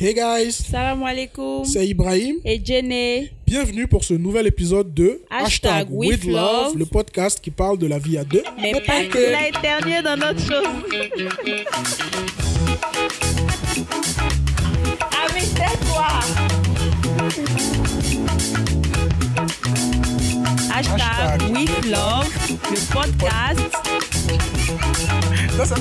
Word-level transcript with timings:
Hey 0.00 0.14
guys, 0.14 0.52
Salam 0.70 1.02
alaikum. 1.02 1.64
c'est 1.64 1.84
Ibrahim. 1.88 2.36
Et 2.44 2.60
Jenny. 2.64 3.30
Bienvenue 3.44 3.88
pour 3.88 4.04
ce 4.04 4.14
nouvel 4.14 4.46
épisode 4.46 4.94
de 4.94 5.20
Hashtag 5.28 5.88
with 5.90 6.24
love. 6.24 6.78
le 6.78 6.86
podcast 6.86 7.40
qui 7.40 7.50
parle 7.50 7.78
de 7.78 7.88
la 7.88 7.98
vie 7.98 8.16
à 8.16 8.22
deux. 8.22 8.44
Mais, 8.60 8.72
pas 8.86 9.02
que. 9.06 9.18
Il 9.18 9.34
a 9.34 9.48
éternué 9.48 10.00
dans 10.02 10.16
notre 10.16 10.38
chose. 10.38 10.68
ah, 15.10 15.26
mais 15.34 15.40
c'est 15.40 15.78
toi. 15.88 16.06
Hashtag, 20.72 21.00
Hashtag. 21.00 21.50
with 21.50 21.86
love, 21.86 22.30
le 22.70 22.94
podcast. 22.94 23.60
Ça, 25.66 25.74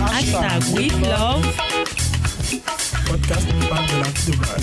Hashtag 0.00 0.62
with 0.74 0.92
love. 1.02 1.44
podcast 3.06 3.46
qui 3.46 3.66
parle 3.68 3.86
de 3.86 3.96
la 4.00 4.08
vie 4.08 4.30
de 4.30 4.36
mal. 4.36 4.60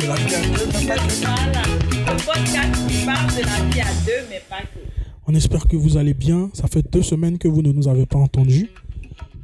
De 0.00 0.06
la 0.06 0.14
vie 0.16 0.34
à 0.34 0.42
deux, 0.42 0.66
mais 0.72 0.86
pas 0.86 0.96
que. 0.96 1.12
Voilà. 1.24 1.62
Le 2.06 2.16
podcast 2.26 2.72
qui 2.88 3.04
parle 3.04 3.30
de 3.30 3.42
la 3.42 3.58
vie 3.70 3.80
à 3.80 3.94
deux, 4.04 4.22
mais 4.28 4.42
pas 4.48 4.62
que. 4.62 4.78
On 5.28 5.34
espère 5.34 5.68
que 5.68 5.76
vous 5.76 5.96
allez 5.96 6.14
bien. 6.14 6.50
Ça 6.52 6.66
fait 6.66 6.82
deux 6.90 7.02
semaines 7.02 7.38
que 7.38 7.46
vous 7.46 7.62
ne 7.62 7.70
nous 7.72 7.86
avez 7.86 8.06
pas 8.06 8.18
entendus. 8.18 8.70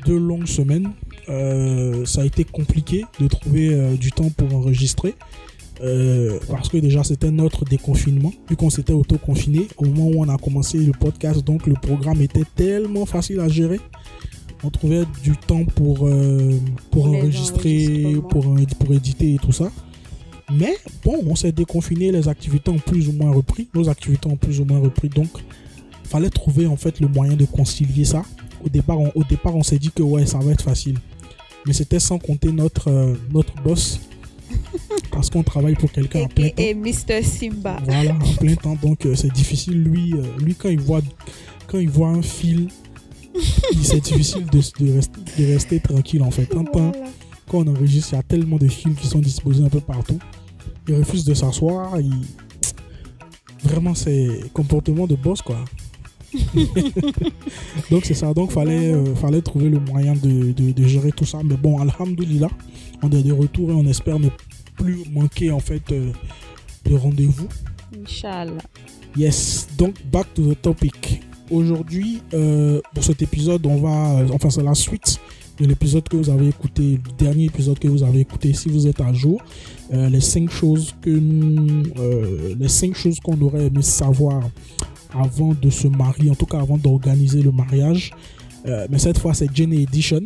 Deux 0.04 0.18
longues 0.18 0.46
semaines. 0.46 0.90
Euh, 1.28 2.04
ça 2.04 2.22
a 2.22 2.24
été 2.24 2.44
compliqué 2.44 3.04
de 3.20 3.28
trouver 3.28 3.72
euh, 3.72 3.96
du 3.96 4.10
temps 4.10 4.30
pour 4.30 4.52
enregistrer. 4.54 5.14
Euh, 5.82 6.38
parce 6.48 6.68
que 6.68 6.78
déjà 6.78 7.04
c'était 7.04 7.30
notre 7.30 7.64
déconfinement. 7.64 8.32
Vu 8.48 8.56
qu'on 8.56 8.70
s'était 8.70 8.92
auto-confiné, 8.92 9.68
au 9.76 9.86
moment 9.86 10.06
où 10.06 10.24
on 10.24 10.28
a 10.28 10.38
commencé 10.38 10.78
le 10.78 10.92
podcast, 10.92 11.44
donc 11.44 11.66
le 11.66 11.74
programme 11.74 12.22
était 12.22 12.44
tellement 12.54 13.06
facile 13.06 13.40
à 13.40 13.48
gérer. 13.48 13.80
On 14.64 14.70
trouvait 14.70 15.04
du 15.22 15.36
temps 15.36 15.64
pour, 15.64 16.06
euh, 16.06 16.58
pour 16.90 17.04
Pour 17.04 17.12
les 17.12 17.20
enregistrer, 17.20 18.16
pour, 18.30 18.56
pour 18.78 18.94
éditer 18.94 19.34
et 19.34 19.38
tout 19.38 19.52
ça. 19.52 19.70
Mais 20.52 20.76
bon, 21.04 21.18
on 21.26 21.34
s'est 21.34 21.52
déconfiné, 21.52 22.12
les 22.12 22.28
activités 22.28 22.70
ont 22.70 22.78
plus 22.78 23.08
ou 23.08 23.12
moins 23.12 23.32
repris. 23.32 23.68
Nos 23.74 23.88
activités 23.88 24.28
ont 24.28 24.36
plus 24.36 24.60
ou 24.60 24.64
moins 24.64 24.78
repris. 24.78 25.08
Donc, 25.08 25.28
fallait 26.04 26.30
trouver 26.30 26.66
en 26.66 26.76
fait 26.76 27.00
le 27.00 27.08
moyen 27.08 27.34
de 27.34 27.44
concilier 27.44 28.04
ça. 28.04 28.22
Au 28.64 28.68
départ, 28.68 28.98
on, 28.98 29.10
au 29.14 29.24
départ, 29.24 29.54
on 29.54 29.62
s'est 29.62 29.78
dit 29.78 29.90
que 29.90 30.02
ouais, 30.02 30.24
ça 30.24 30.38
va 30.38 30.52
être 30.52 30.62
facile. 30.62 30.98
Mais 31.66 31.72
c'était 31.72 31.98
sans 31.98 32.18
compter 32.18 32.52
notre, 32.52 32.88
euh, 32.88 33.14
notre 33.32 33.54
boss. 33.62 34.00
Parce 35.10 35.30
qu'on 35.30 35.42
travaille 35.42 35.74
pour 35.74 35.90
quelqu'un 35.90 36.22
en 36.24 36.28
plein 36.28 36.48
temps. 36.50 36.54
Et 36.62 36.74
Mr. 36.74 37.22
Simba. 37.22 37.78
Voilà, 37.84 38.12
en 38.14 38.34
plein 38.38 38.54
temps. 38.54 38.76
Donc, 38.82 39.06
euh, 39.06 39.14
c'est 39.14 39.32
difficile. 39.32 39.82
Lui, 39.82 40.12
euh, 40.14 40.22
lui 40.42 40.54
quand, 40.54 40.68
il 40.68 40.80
voit, 40.80 41.00
quand 41.66 41.78
il 41.78 41.88
voit 41.88 42.08
un 42.08 42.22
fil, 42.22 42.68
il- 43.72 43.84
c'est 43.84 44.00
difficile 44.00 44.44
de, 44.46 44.60
de 44.84 44.92
rester, 44.94 45.20
de 45.38 45.46
rester 45.52 45.80
tranquille 45.80 46.22
en 46.22 46.30
fait. 46.30 46.46
Quand, 46.46 46.64
quand 46.72 46.92
on 47.58 47.66
enregistre, 47.68 48.12
il 48.12 48.16
y 48.16 48.18
a 48.18 48.22
tellement 48.22 48.56
de 48.58 48.68
fils 48.68 48.94
qui 48.96 49.06
sont 49.06 49.20
disposés 49.20 49.64
un 49.64 49.68
peu 49.68 49.80
partout. 49.80 50.18
Il 50.88 50.94
refuse 50.96 51.24
de 51.24 51.34
s'asseoir. 51.34 51.98
Il... 52.00 52.12
Vraiment, 53.64 53.94
c'est 53.94 54.28
comportement 54.52 55.06
de 55.06 55.14
boss, 55.16 55.40
quoi. 55.42 55.64
Donc, 57.90 58.04
c'est 58.04 58.14
ça. 58.14 58.32
Donc, 58.34 58.52
fallait, 58.52 58.92
euh, 58.92 59.14
fallait 59.14 59.40
trouver 59.42 59.68
le 59.70 59.78
moyen 59.80 60.14
de, 60.14 60.52
de- 60.52 60.72
de 60.72 60.86
gérer 60.86 61.12
tout 61.12 61.24
ça. 61.24 61.38
Mais 61.44 61.56
bon, 61.56 61.78
Alhamdoulilah, 61.80 62.50
on 63.02 63.10
est 63.10 63.22
de 63.22 63.32
retour 63.32 63.70
et 63.70 63.72
on 63.74 63.86
espère 63.86 64.18
ne 64.18 64.28
plus 64.76 65.04
manquer, 65.10 65.50
en 65.50 65.60
fait, 65.60 65.82
euh, 65.92 66.12
de 66.84 66.94
rendez-vous. 66.94 67.48
Inch'Allah. 68.00 68.62
Yes, 69.16 69.66
donc 69.78 69.94
back 70.12 70.32
to 70.34 70.52
the 70.52 70.60
topic. 70.60 71.22
Aujourd'hui, 71.50 72.20
euh, 72.34 72.80
pour 72.92 73.04
cet 73.04 73.22
épisode, 73.22 73.64
on 73.66 73.76
va, 73.76 74.18
euh, 74.18 74.28
enfin 74.32 74.50
c'est 74.50 74.62
la 74.62 74.74
suite 74.74 75.18
de 75.58 75.64
l'épisode 75.64 76.06
que 76.08 76.16
vous 76.16 76.28
avez 76.28 76.48
écouté, 76.48 76.98
le 77.02 77.12
dernier 77.16 77.44
épisode 77.46 77.78
que 77.78 77.88
vous 77.88 78.02
avez 78.02 78.20
écouté, 78.20 78.52
si 78.52 78.68
vous 78.68 78.86
êtes 78.86 79.00
à 79.00 79.12
jour, 79.12 79.40
Euh, 79.92 80.08
les 80.10 80.20
cinq 80.20 80.50
choses 80.50 80.92
que 81.00 81.10
nous, 81.10 81.84
les 82.58 82.68
cinq 82.68 82.96
choses 82.96 83.20
qu'on 83.20 83.40
aurait 83.40 83.66
aimé 83.66 83.82
savoir 83.82 84.50
avant 85.14 85.54
de 85.54 85.70
se 85.70 85.86
marier, 85.86 86.28
en 86.28 86.34
tout 86.34 86.44
cas 86.46 86.58
avant 86.60 86.76
d'organiser 86.76 87.40
le 87.40 87.52
mariage. 87.52 88.10
Mais 88.90 88.98
cette 88.98 89.18
fois, 89.20 89.32
c'est 89.32 89.48
Jenny 89.54 89.82
Edition. 89.84 90.22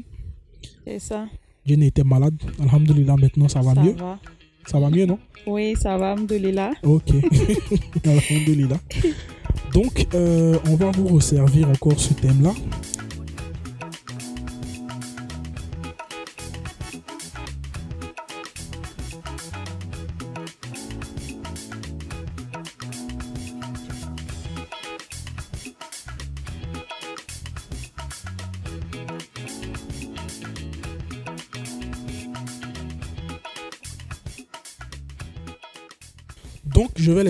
C'est 0.86 0.98
ça. 0.98 1.26
Jenny 1.66 1.88
était 1.88 2.02
malade, 2.04 2.34
alhamdulillah, 2.58 3.16
maintenant 3.16 3.48
ça 3.48 3.60
va 3.60 3.74
ça 3.74 3.82
mieux. 3.82 3.92
va. 3.92 4.18
Ça 4.66 4.78
va 4.78 4.90
mieux, 4.90 5.06
non? 5.06 5.18
Oui, 5.46 5.74
ça 5.76 5.96
va, 5.96 6.12
Alhamdoulilah. 6.12 6.72
Ok. 6.82 7.10
Alhamdulillah. 8.04 8.78
Donc, 9.72 10.06
euh, 10.14 10.58
on 10.68 10.74
va 10.76 10.90
vous 10.90 11.08
resservir 11.08 11.68
encore 11.68 11.98
ce 11.98 12.12
thème-là. 12.14 12.52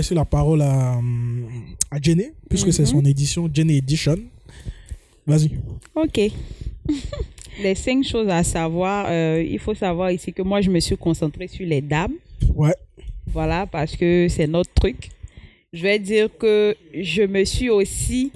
Laisser 0.00 0.14
la 0.14 0.24
parole 0.24 0.62
à, 0.62 0.98
à 1.90 2.00
Jenny, 2.00 2.28
puisque 2.48 2.72
c'est 2.72 2.82
Mhm. 2.82 2.88
son 2.94 3.04
édition, 3.04 3.50
Jenny 3.52 3.76
Edition. 3.78 4.16
Vas-y. 5.26 5.50
Ok. 5.94 6.18
les 7.62 7.74
cinq 7.74 8.02
choses 8.04 8.28
à 8.28 8.42
savoir, 8.42 9.06
euh, 9.08 9.42
il 9.46 9.58
faut 9.58 9.74
savoir 9.74 10.10
ici 10.10 10.32
que 10.32 10.42
moi, 10.42 10.60
je 10.62 10.70
me 10.70 10.80
suis 10.80 10.96
concentrée 10.96 11.48
sur 11.48 11.66
les 11.66 11.82
dames. 11.82 12.14
Ouais. 12.54 12.74
Voilà, 13.26 13.66
parce 13.66 13.94
que 13.96 14.26
c'est 14.28 14.46
notre 14.46 14.72
truc. 14.72 15.10
Je 15.72 15.82
vais 15.82 15.98
dire 15.98 16.28
que 16.36 16.74
je 16.94 17.22
me 17.22 17.44
suis 17.44 17.70
aussi 17.70 18.32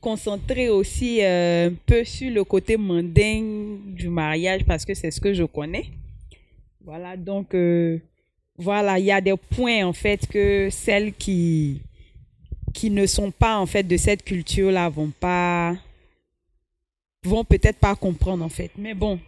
concentrée 0.00 0.68
aussi 0.68 1.18
euh, 1.22 1.68
un 1.70 1.74
peu 1.84 2.02
sur 2.04 2.30
le 2.30 2.42
côté 2.44 2.76
mondain 2.76 3.42
du 3.86 4.08
mariage 4.08 4.64
parce 4.64 4.84
que 4.84 4.94
c'est 4.94 5.10
ce 5.10 5.20
que 5.20 5.32
je 5.34 5.44
connais. 5.44 5.86
Voilà, 6.84 7.16
donc 7.16 7.54
euh, 7.54 7.98
voilà, 8.58 8.98
il 8.98 9.04
y 9.04 9.12
a 9.12 9.20
des 9.20 9.36
points 9.36 9.84
en 9.84 9.92
fait 9.92 10.26
que 10.26 10.68
celles 10.70 11.12
qui 11.14 11.80
qui 12.72 12.90
ne 12.90 13.06
sont 13.06 13.30
pas 13.30 13.58
en 13.58 13.66
fait 13.66 13.84
de 13.84 13.96
cette 13.96 14.22
culture 14.22 14.70
là 14.70 14.88
vont 14.88 15.12
pas 15.18 15.76
vont 17.24 17.44
peut-être 17.44 17.78
pas 17.78 17.94
comprendre 17.94 18.44
en 18.44 18.48
fait. 18.48 18.70
Mais 18.76 18.94
bon, 18.94 19.18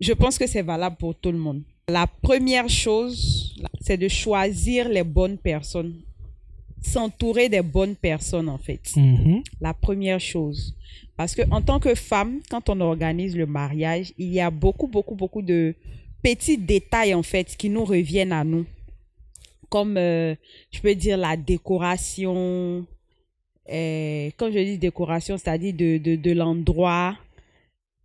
je 0.00 0.12
pense 0.12 0.38
que 0.38 0.46
c'est 0.46 0.62
valable 0.62 0.96
pour 0.96 1.14
tout 1.14 1.32
le 1.32 1.38
monde. 1.38 1.62
La 1.88 2.06
première 2.06 2.68
chose, 2.68 3.54
c'est 3.80 3.96
de 3.96 4.08
choisir 4.08 4.88
les 4.88 5.04
bonnes 5.04 5.38
personnes. 5.38 5.94
S'entourer 6.82 7.48
des 7.48 7.62
bonnes 7.62 7.96
personnes, 7.96 8.48
en 8.48 8.58
fait. 8.58 8.92
Mhm. 8.96 9.42
La 9.60 9.72
première 9.72 10.20
chose. 10.20 10.74
Parce 11.16 11.34
que 11.34 11.42
en 11.50 11.62
tant 11.62 11.80
que 11.80 11.94
femme, 11.94 12.40
quand 12.50 12.68
on 12.68 12.80
organise 12.80 13.36
le 13.36 13.46
mariage, 13.46 14.12
il 14.18 14.32
y 14.32 14.40
a 14.40 14.50
beaucoup, 14.50 14.86
beaucoup, 14.86 15.14
beaucoup 15.14 15.42
de 15.42 15.74
petits 16.22 16.58
détails, 16.58 17.14
en 17.14 17.22
fait, 17.22 17.56
qui 17.56 17.68
nous 17.68 17.84
reviennent 17.84 18.32
à 18.32 18.44
nous. 18.44 18.66
Comme, 19.68 19.96
euh, 19.96 20.34
je 20.70 20.80
peux 20.80 20.94
dire, 20.94 21.16
la 21.16 21.36
décoration. 21.36 22.86
euh, 23.68 24.30
quand 24.36 24.50
je 24.50 24.58
dis 24.58 24.78
décoration, 24.78 25.36
c'est-à-dire 25.38 25.74
de, 25.74 25.98
de, 25.98 26.16
de 26.16 26.32
l'endroit, 26.32 27.16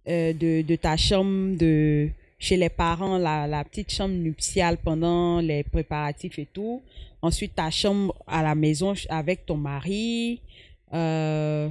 euh, 0.08 0.34
de, 0.34 0.76
ta 0.76 0.98
chambre, 0.98 1.56
de 1.58 2.10
chez 2.40 2.58
les 2.58 2.70
parents, 2.70 3.20
la, 3.20 3.64
petite 3.64 3.92
chambre 3.92 4.16
nuptiale 4.16 4.78
pendant 4.84 5.40
les 5.40 5.64
préparatifs 5.64 6.40
et 6.40 6.48
tout. 6.52 6.82
Ensuite, 7.22 7.54
ta 7.54 7.70
chambre 7.70 8.16
à 8.26 8.42
la 8.42 8.56
maison 8.56 8.96
avec 9.10 9.46
ton 9.46 9.57
mari. 9.57 10.42
Euh, 10.92 11.69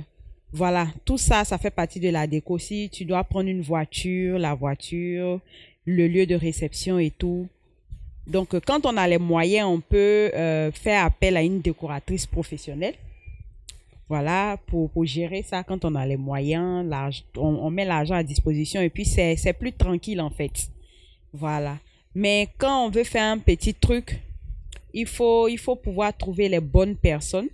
voilà, 0.53 0.87
tout 1.05 1.19
ça, 1.19 1.45
ça 1.45 1.59
fait 1.59 1.71
partie 1.71 1.99
de 1.99 2.09
la 2.09 2.29
déco. 2.29 2.57
Si 2.59 2.89
tu 2.89 3.05
dois 3.05 3.25
prendre 3.25 3.49
une 3.49 3.63
voiture, 3.63 4.39
la 4.39 4.55
voiture, 4.55 5.41
le 5.85 6.07
lieu 6.09 6.27
de 6.27 6.35
réception 6.35 6.99
et 6.99 7.11
tout. 7.11 7.49
Donc, 8.27 8.55
euh, 8.55 8.61
quand 8.65 8.87
on 8.87 8.97
a 8.97 9.09
les 9.09 9.19
moyens, 9.19 9.69
on 9.69 9.81
peut 9.81 10.31
euh, 10.35 10.71
faire 10.73 11.05
appel 11.05 11.37
à 11.37 11.43
une 11.43 11.61
décoratrice 11.61 12.27
professionnelle. 12.27 12.95
Voilà, 14.09 14.59
pour, 14.67 14.91
pour 14.91 15.05
gérer 15.05 15.43
ça, 15.43 15.63
quand 15.63 15.85
on 15.85 15.95
a 15.95 16.05
les 16.05 16.17
moyens, 16.17 16.85
on, 17.37 17.41
on 17.47 17.71
met 17.71 17.85
l'argent 17.85 18.17
à 18.17 18.25
disposition 18.25 18.81
et 18.81 18.91
puis 18.91 19.05
c'est 19.05 19.53
plus 19.53 19.73
tranquille 19.73 20.21
en 20.21 20.31
fait. 20.31 20.69
Voilà. 21.33 21.79
Mais 22.13 22.49
quand 22.59 22.87
on 22.87 22.91
veut 22.91 23.05
faire 23.05 23.31
un 23.31 23.39
petit 23.39 23.73
truc, 23.73 24.21
il 24.93 25.07
faut, 25.07 25.47
il 25.47 25.59
faut 25.59 25.77
pouvoir 25.77 26.17
trouver 26.17 26.49
les 26.49 26.59
bonnes 26.59 26.97
personnes. 26.97 27.49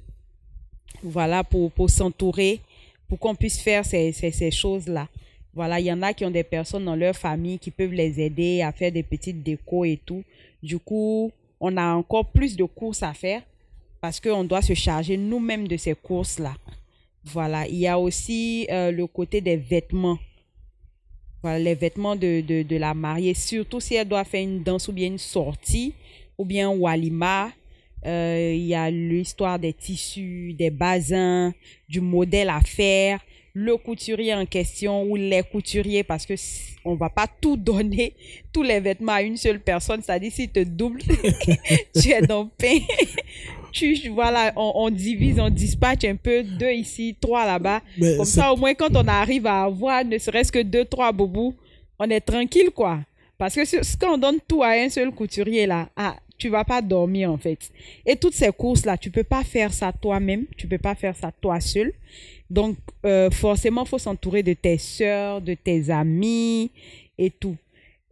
Voilà, 1.03 1.45
pour, 1.45 1.71
pour 1.73 1.91
s'entourer, 1.91 2.61
pour 3.07 3.19
qu'on 3.19 3.35
puisse 3.35 3.61
faire 3.61 3.85
ces, 3.85 4.13
ces 4.13 4.51
choses-là. 4.51 5.09
Voilà, 5.57 5.81
il 5.81 5.87
y 5.87 5.93
en 5.93 6.03
a 6.03 6.13
qui 6.13 6.23
ont 6.27 6.31
des 6.31 6.45
personnes 6.45 6.85
dans 6.85 6.95
leur 6.95 7.17
famille 7.17 7.59
qui 7.59 7.71
peuvent 7.71 7.95
les 7.95 8.21
aider 8.21 8.61
à 8.61 8.73
faire 8.73 8.93
des 8.93 9.03
petites 9.03 9.43
décos 9.43 9.87
et 9.87 9.99
tout. 10.05 10.23
Du 10.63 10.79
coup, 10.79 11.33
on 11.59 11.79
a 11.79 11.95
encore 11.95 12.27
plus 12.27 12.57
de 12.57 12.65
courses 12.65 13.03
à 13.03 13.15
faire 13.15 13.41
parce 14.03 14.21
qu'on 14.21 14.45
doit 14.45 14.61
se 14.61 14.75
charger 14.75 15.17
nous-mêmes 15.17 15.67
de 15.67 15.79
ces 15.79 15.95
courses-là. 15.95 16.55
Voilà, 17.25 17.67
il 17.69 17.77
y 17.77 17.87
a 17.87 17.99
aussi 17.99 18.67
euh, 18.71 18.91
le 18.91 19.07
côté 19.07 19.41
des 19.41 19.57
vêtements. 19.57 20.19
Voilà, 21.41 21.59
les 21.59 21.75
vêtements 21.75 22.17
de, 22.17 22.77
la 22.77 22.93
mariée, 22.93 23.33
surtout 23.33 23.81
si 23.81 23.95
elle 23.95 24.09
doit 24.09 24.25
faire 24.25 24.43
une 24.43 24.63
danse 24.63 24.89
ou 24.89 24.93
bien 24.93 25.07
une 25.07 25.17
sortie, 25.17 25.95
ou 26.37 26.45
bien 26.45 26.69
walima. 26.69 27.51
Euh, 28.05 28.53
il 28.55 28.67
y 28.67 28.75
a 28.75 28.91
l'histoire 28.91 29.59
des 29.59 29.73
tissus, 29.73 30.53
des 30.53 30.71
basins, 30.71 31.55
du 31.89 32.03
modèle 32.03 32.51
à 32.51 32.61
faire, 32.61 33.21
le 33.59 33.79
couturier 33.79 34.35
en 34.35 34.45
question 34.45 35.05
ou 35.05 35.17
les 35.17 35.43
couturiers 35.43 36.03
parce 36.03 36.27
que 36.27 36.35
on 36.85 36.95
va 36.95 37.09
pas 37.09 37.27
tout 37.41 37.57
donner, 37.57 38.13
tous 38.53 38.63
les 38.63 38.81
vêtements 38.81 39.15
à 39.15 39.23
une 39.23 39.39
seule 39.39 39.61
personne. 39.61 40.03
C'est-à-dire, 40.03 40.31
si 40.31 40.47
te 40.47 40.63
double, 40.63 41.01
tu 41.99 42.11
es 42.11 42.21
dans 42.21 42.47
pain. 42.47 42.77
tu, 43.73 43.97
voilà, 44.11 44.53
on, 44.57 44.73
on, 44.75 44.91
divise, 44.91 45.41
on 45.41 45.49
dispatche 45.49 46.05
un 46.05 46.17
peu, 46.17 46.43
deux 46.43 46.71
ici, 46.73 47.17
trois 47.19 47.47
là-bas. 47.47 47.81
Comme 47.99 48.27
ça, 48.27 48.53
au 48.53 48.57
moins, 48.57 48.75
quand 48.75 48.95
on 48.95 49.09
arrive 49.09 49.47
à 49.47 49.63
avoir 49.63 50.05
ne 50.05 50.19
serait-ce 50.19 50.53
que 50.53 50.63
deux, 50.63 50.85
trois 50.85 51.11
bobous, 51.11 51.55
on 51.99 52.11
est 52.11 52.21
tranquille, 52.21 52.71
quoi. 52.71 53.01
Parce 53.39 53.55
que 53.55 53.65
ce, 53.65 53.77
quand 53.99 54.15
on 54.15 54.19
donne 54.19 54.39
tout 54.47 54.63
à 54.63 54.73
un 54.73 54.91
seul 54.91 55.11
couturier, 55.13 55.67
là, 55.67 55.89
ah, 55.97 56.17
tu 56.39 56.49
vas 56.49 56.65
pas 56.65 56.83
dormir, 56.83 57.31
en 57.31 57.39
fait. 57.39 57.71
Et 58.05 58.17
toutes 58.17 58.35
ces 58.35 58.53
courses-là, 58.53 58.97
tu 58.97 59.11
peux 59.11 59.25
pas 59.25 59.45
faire 59.45 59.73
ça 59.73 59.93
toi-même, 59.93 60.45
tu 60.57 60.67
peux 60.67 60.79
pas 60.79 60.95
faire 60.95 61.17
ça 61.17 61.33
toi 61.41 61.61
seul. 61.61 61.93
Donc, 62.51 62.77
euh, 63.05 63.31
forcément, 63.31 63.85
faut 63.85 63.99
s'entourer 63.99 64.43
de 64.43 64.53
tes 64.53 64.79
soeurs, 64.79 65.41
de 65.41 65.55
tes 65.55 65.91
amis 65.91 66.71
et 67.19 67.31
tout. 67.31 67.57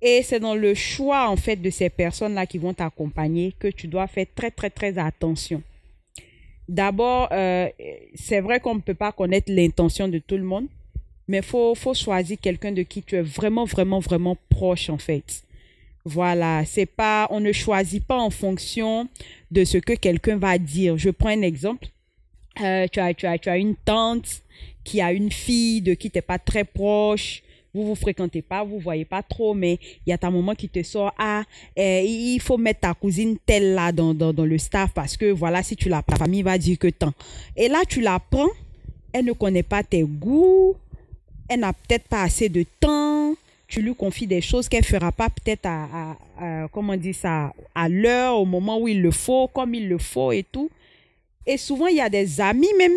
Et 0.02 0.22
c'est 0.22 0.40
dans 0.40 0.54
le 0.54 0.74
choix, 0.74 1.28
en 1.28 1.36
fait, 1.36 1.56
de 1.56 1.70
ces 1.70 1.88
personnes-là 1.88 2.46
qui 2.46 2.58
vont 2.58 2.74
t'accompagner 2.74 3.54
que 3.58 3.68
tu 3.68 3.86
dois 3.86 4.06
faire 4.06 4.26
très, 4.34 4.50
très, 4.50 4.70
très 4.70 4.98
attention. 4.98 5.62
D'abord, 6.68 7.28
euh, 7.32 7.68
c'est 8.14 8.40
vrai 8.40 8.60
qu'on 8.60 8.74
ne 8.74 8.80
peut 8.80 8.94
pas 8.94 9.12
connaître 9.12 9.52
l'intention 9.52 10.08
de 10.08 10.18
tout 10.18 10.36
le 10.36 10.42
monde, 10.42 10.66
mais 11.28 11.42
faut, 11.42 11.74
faut 11.74 11.94
choisir 11.94 12.38
quelqu'un 12.40 12.72
de 12.72 12.82
qui 12.82 13.02
tu 13.02 13.16
es 13.16 13.22
vraiment, 13.22 13.64
vraiment, 13.64 13.98
vraiment 13.98 14.36
proche, 14.50 14.90
en 14.90 14.98
fait. 14.98 15.42
Voilà, 16.04 16.64
c'est 16.66 16.86
pas, 16.86 17.26
on 17.30 17.40
ne 17.40 17.52
choisit 17.52 18.04
pas 18.04 18.18
en 18.18 18.28
fonction 18.30 19.08
de 19.50 19.64
ce 19.64 19.78
que 19.78 19.94
quelqu'un 19.94 20.36
va 20.36 20.58
dire. 20.58 20.98
Je 20.98 21.10
prends 21.10 21.30
un 21.30 21.42
exemple. 21.42 21.88
Euh, 22.60 22.86
tu, 22.92 23.00
as, 23.00 23.14
tu, 23.14 23.26
as, 23.26 23.38
tu 23.38 23.48
as 23.48 23.56
une 23.56 23.74
tante 23.74 24.42
qui 24.84 25.00
a 25.00 25.12
une 25.12 25.32
fille 25.32 25.80
de 25.80 25.94
qui 25.94 26.10
tu 26.10 26.18
n'es 26.18 26.22
pas 26.22 26.38
très 26.38 26.64
proche. 26.64 27.42
Vous 27.72 27.86
vous 27.86 27.94
fréquentez 27.96 28.42
pas, 28.42 28.62
vous 28.62 28.78
voyez 28.78 29.04
pas 29.04 29.22
trop, 29.22 29.52
mais 29.52 29.80
il 30.06 30.10
y 30.10 30.12
a 30.12 30.18
ta 30.18 30.30
maman 30.30 30.54
qui 30.54 30.68
te 30.68 30.80
sort 30.84 31.12
Ah, 31.18 31.42
eh, 31.74 32.04
il 32.06 32.38
faut 32.38 32.56
mettre 32.56 32.80
ta 32.80 32.94
cousine 32.94 33.36
telle 33.44 33.74
là 33.74 33.90
dans, 33.90 34.14
dans, 34.14 34.32
dans 34.32 34.44
le 34.44 34.58
staff 34.58 34.92
parce 34.94 35.16
que 35.16 35.32
voilà, 35.32 35.62
si 35.64 35.74
tu 35.74 35.88
la 35.88 36.02
ta 36.02 36.14
famille 36.14 36.42
va 36.42 36.56
dire 36.56 36.78
que 36.78 36.88
tant. 36.88 37.12
Et 37.56 37.66
là, 37.66 37.82
tu 37.88 38.00
la 38.00 38.20
prends, 38.20 38.50
elle 39.12 39.24
ne 39.24 39.32
connaît 39.32 39.64
pas 39.64 39.82
tes 39.82 40.02
goûts, 40.02 40.76
elle 41.48 41.60
n'a 41.60 41.72
peut-être 41.72 42.06
pas 42.06 42.22
assez 42.22 42.48
de 42.48 42.64
temps, 42.78 43.13
tu 43.74 43.82
lui 43.82 43.94
confies 43.96 44.28
des 44.28 44.40
choses 44.40 44.68
qu'elle 44.68 44.84
fera 44.84 45.10
pas 45.10 45.28
peut-être 45.28 45.66
à, 45.66 45.88
à, 45.92 46.62
à, 46.62 46.68
comment 46.68 46.96
dire 46.96 47.16
ça, 47.16 47.52
à 47.74 47.88
l'heure, 47.88 48.38
au 48.38 48.44
moment 48.44 48.78
où 48.78 48.86
il 48.86 49.02
le 49.02 49.10
faut, 49.10 49.48
comme 49.48 49.74
il 49.74 49.88
le 49.88 49.98
faut 49.98 50.30
et 50.30 50.44
tout. 50.44 50.70
Et 51.44 51.56
souvent, 51.56 51.88
il 51.88 51.96
y 51.96 52.00
a 52.00 52.08
des 52.08 52.40
amis, 52.40 52.72
même 52.78 52.92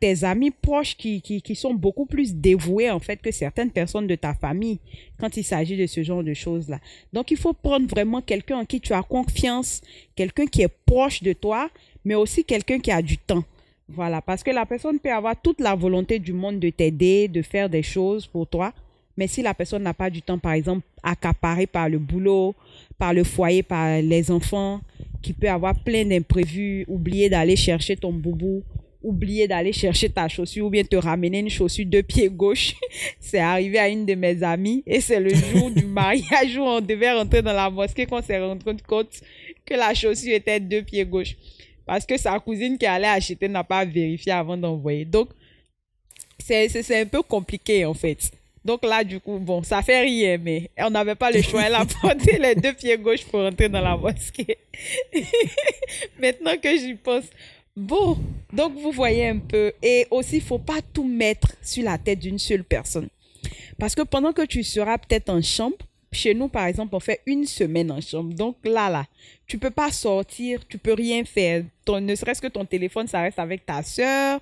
tes 0.00 0.24
amis 0.24 0.50
proches, 0.50 0.96
qui, 0.96 1.20
qui, 1.20 1.42
qui, 1.42 1.54
sont 1.54 1.74
beaucoup 1.74 2.06
plus 2.06 2.34
dévoués, 2.34 2.90
en 2.90 2.98
fait, 2.98 3.20
que 3.20 3.30
certaines 3.30 3.70
personnes 3.70 4.06
de 4.06 4.14
ta 4.14 4.32
famille 4.32 4.78
quand 5.20 5.36
il 5.36 5.44
s'agit 5.44 5.76
de 5.76 5.86
ce 5.86 6.02
genre 6.02 6.24
de 6.24 6.32
choses-là. 6.32 6.80
Donc, 7.12 7.30
il 7.30 7.36
faut 7.36 7.52
prendre 7.52 7.86
vraiment 7.86 8.22
quelqu'un 8.22 8.60
en 8.60 8.64
qui 8.64 8.80
tu 8.80 8.94
as 8.94 9.02
confiance, 9.02 9.82
quelqu'un 10.14 10.46
qui 10.46 10.62
est 10.62 10.74
proche 10.86 11.22
de 11.22 11.34
toi, 11.34 11.68
mais 12.06 12.14
aussi 12.14 12.42
quelqu'un 12.42 12.78
qui 12.78 12.90
a 12.90 13.02
du 13.02 13.18
temps. 13.18 13.44
Voilà, 13.86 14.22
parce 14.22 14.42
que 14.42 14.50
la 14.50 14.64
personne 14.64 14.98
peut 14.98 15.12
avoir 15.12 15.38
toute 15.38 15.60
la 15.60 15.74
volonté 15.74 16.18
du 16.18 16.32
monde 16.32 16.58
de 16.58 16.70
t'aider, 16.70 17.28
de 17.28 17.42
faire 17.42 17.68
des 17.68 17.82
choses 17.82 18.26
pour 18.26 18.46
toi, 18.46 18.72
mais 19.16 19.26
si 19.26 19.42
la 19.42 19.54
personne 19.54 19.82
n'a 19.82 19.94
pas 19.94 20.10
du 20.10 20.22
temps, 20.22 20.38
par 20.38 20.52
exemple, 20.52 20.86
accaparé 21.02 21.66
par 21.66 21.88
le 21.88 21.98
boulot, 21.98 22.54
par 22.98 23.14
le 23.14 23.24
foyer, 23.24 23.62
par 23.62 24.00
les 24.00 24.30
enfants, 24.30 24.80
qui 25.22 25.32
peut 25.32 25.48
avoir 25.48 25.74
plein 25.82 26.04
d'imprévus, 26.04 26.84
oublier 26.88 27.28
d'aller 27.28 27.56
chercher 27.56 27.96
ton 27.96 28.12
boubou, 28.12 28.62
oublier 29.02 29.46
d'aller 29.46 29.72
chercher 29.72 30.08
ta 30.10 30.28
chaussure 30.28 30.66
ou 30.66 30.70
bien 30.70 30.82
te 30.82 30.96
ramener 30.96 31.38
une 31.38 31.48
chaussure 31.48 31.86
de 31.86 32.00
pied 32.00 32.28
gauche. 32.28 32.74
c'est 33.20 33.38
arrivé 33.38 33.78
à 33.78 33.88
une 33.88 34.04
de 34.04 34.14
mes 34.14 34.42
amies 34.42 34.82
et 34.86 35.00
c'est 35.00 35.20
le 35.20 35.32
jour 35.34 35.70
du 35.70 35.86
mariage 35.86 36.56
où 36.56 36.62
on 36.62 36.80
devait 36.80 37.12
rentrer 37.12 37.40
dans 37.40 37.52
la 37.52 37.70
mosquée 37.70 38.06
qu'on 38.06 38.22
s'est 38.22 38.40
rendu 38.40 38.64
compte 38.86 39.20
que 39.64 39.74
la 39.74 39.94
chaussure 39.94 40.34
était 40.34 40.60
de 40.60 40.80
pied 40.80 41.04
gauche. 41.04 41.36
Parce 41.86 42.04
que 42.04 42.16
sa 42.16 42.38
cousine 42.40 42.76
qui 42.76 42.86
allait 42.86 43.06
acheter 43.06 43.48
n'a 43.48 43.62
pas 43.62 43.84
vérifié 43.84 44.32
avant 44.32 44.56
d'envoyer. 44.56 45.04
Donc, 45.04 45.28
c'est 46.38 47.00
un 47.00 47.06
peu 47.06 47.22
compliqué 47.22 47.84
en 47.84 47.94
fait. 47.94 48.30
Donc 48.66 48.84
là, 48.84 49.04
du 49.04 49.20
coup, 49.20 49.38
bon, 49.38 49.62
ça 49.62 49.80
fait 49.80 50.00
rien, 50.00 50.38
mais 50.38 50.70
on 50.78 50.90
n'avait 50.90 51.14
pas 51.14 51.30
le 51.30 51.40
choix. 51.40 51.62
Elle 51.62 51.76
a 51.76 51.86
porté 52.02 52.36
les 52.36 52.56
deux 52.56 52.72
pieds 52.72 52.98
gauches 52.98 53.24
pour 53.24 53.38
entrer 53.38 53.68
dans 53.68 53.80
la 53.80 53.96
mosquée. 53.96 54.58
Maintenant 56.20 56.56
que 56.60 56.76
j'y 56.76 56.94
pense. 56.94 57.26
Bon, 57.76 58.18
donc 58.52 58.74
vous 58.74 58.90
voyez 58.90 59.28
un 59.28 59.38
peu. 59.38 59.72
Et 59.80 60.08
aussi, 60.10 60.36
il 60.36 60.42
faut 60.42 60.58
pas 60.58 60.80
tout 60.92 61.04
mettre 61.04 61.52
sur 61.62 61.84
la 61.84 61.96
tête 61.96 62.18
d'une 62.18 62.40
seule 62.40 62.64
personne. 62.64 63.08
Parce 63.78 63.94
que 63.94 64.02
pendant 64.02 64.32
que 64.32 64.44
tu 64.44 64.64
seras 64.64 64.98
peut-être 64.98 65.28
en 65.28 65.40
chambre, 65.40 65.76
chez 66.10 66.34
nous, 66.34 66.48
par 66.48 66.66
exemple, 66.66 66.96
on 66.96 67.00
fait 67.00 67.20
une 67.24 67.44
semaine 67.44 67.92
en 67.92 68.00
chambre. 68.00 68.34
Donc 68.34 68.56
là, 68.64 68.90
là, 68.90 69.06
tu 69.46 69.58
peux 69.58 69.70
pas 69.70 69.92
sortir, 69.92 70.66
tu 70.68 70.78
peux 70.78 70.94
rien 70.94 71.24
faire. 71.24 71.62
Ton, 71.84 72.00
ne 72.00 72.16
serait-ce 72.16 72.42
que 72.42 72.48
ton 72.48 72.64
téléphone, 72.64 73.06
ça 73.06 73.20
reste 73.20 73.38
avec 73.38 73.64
ta 73.64 73.84
soeur 73.84 74.40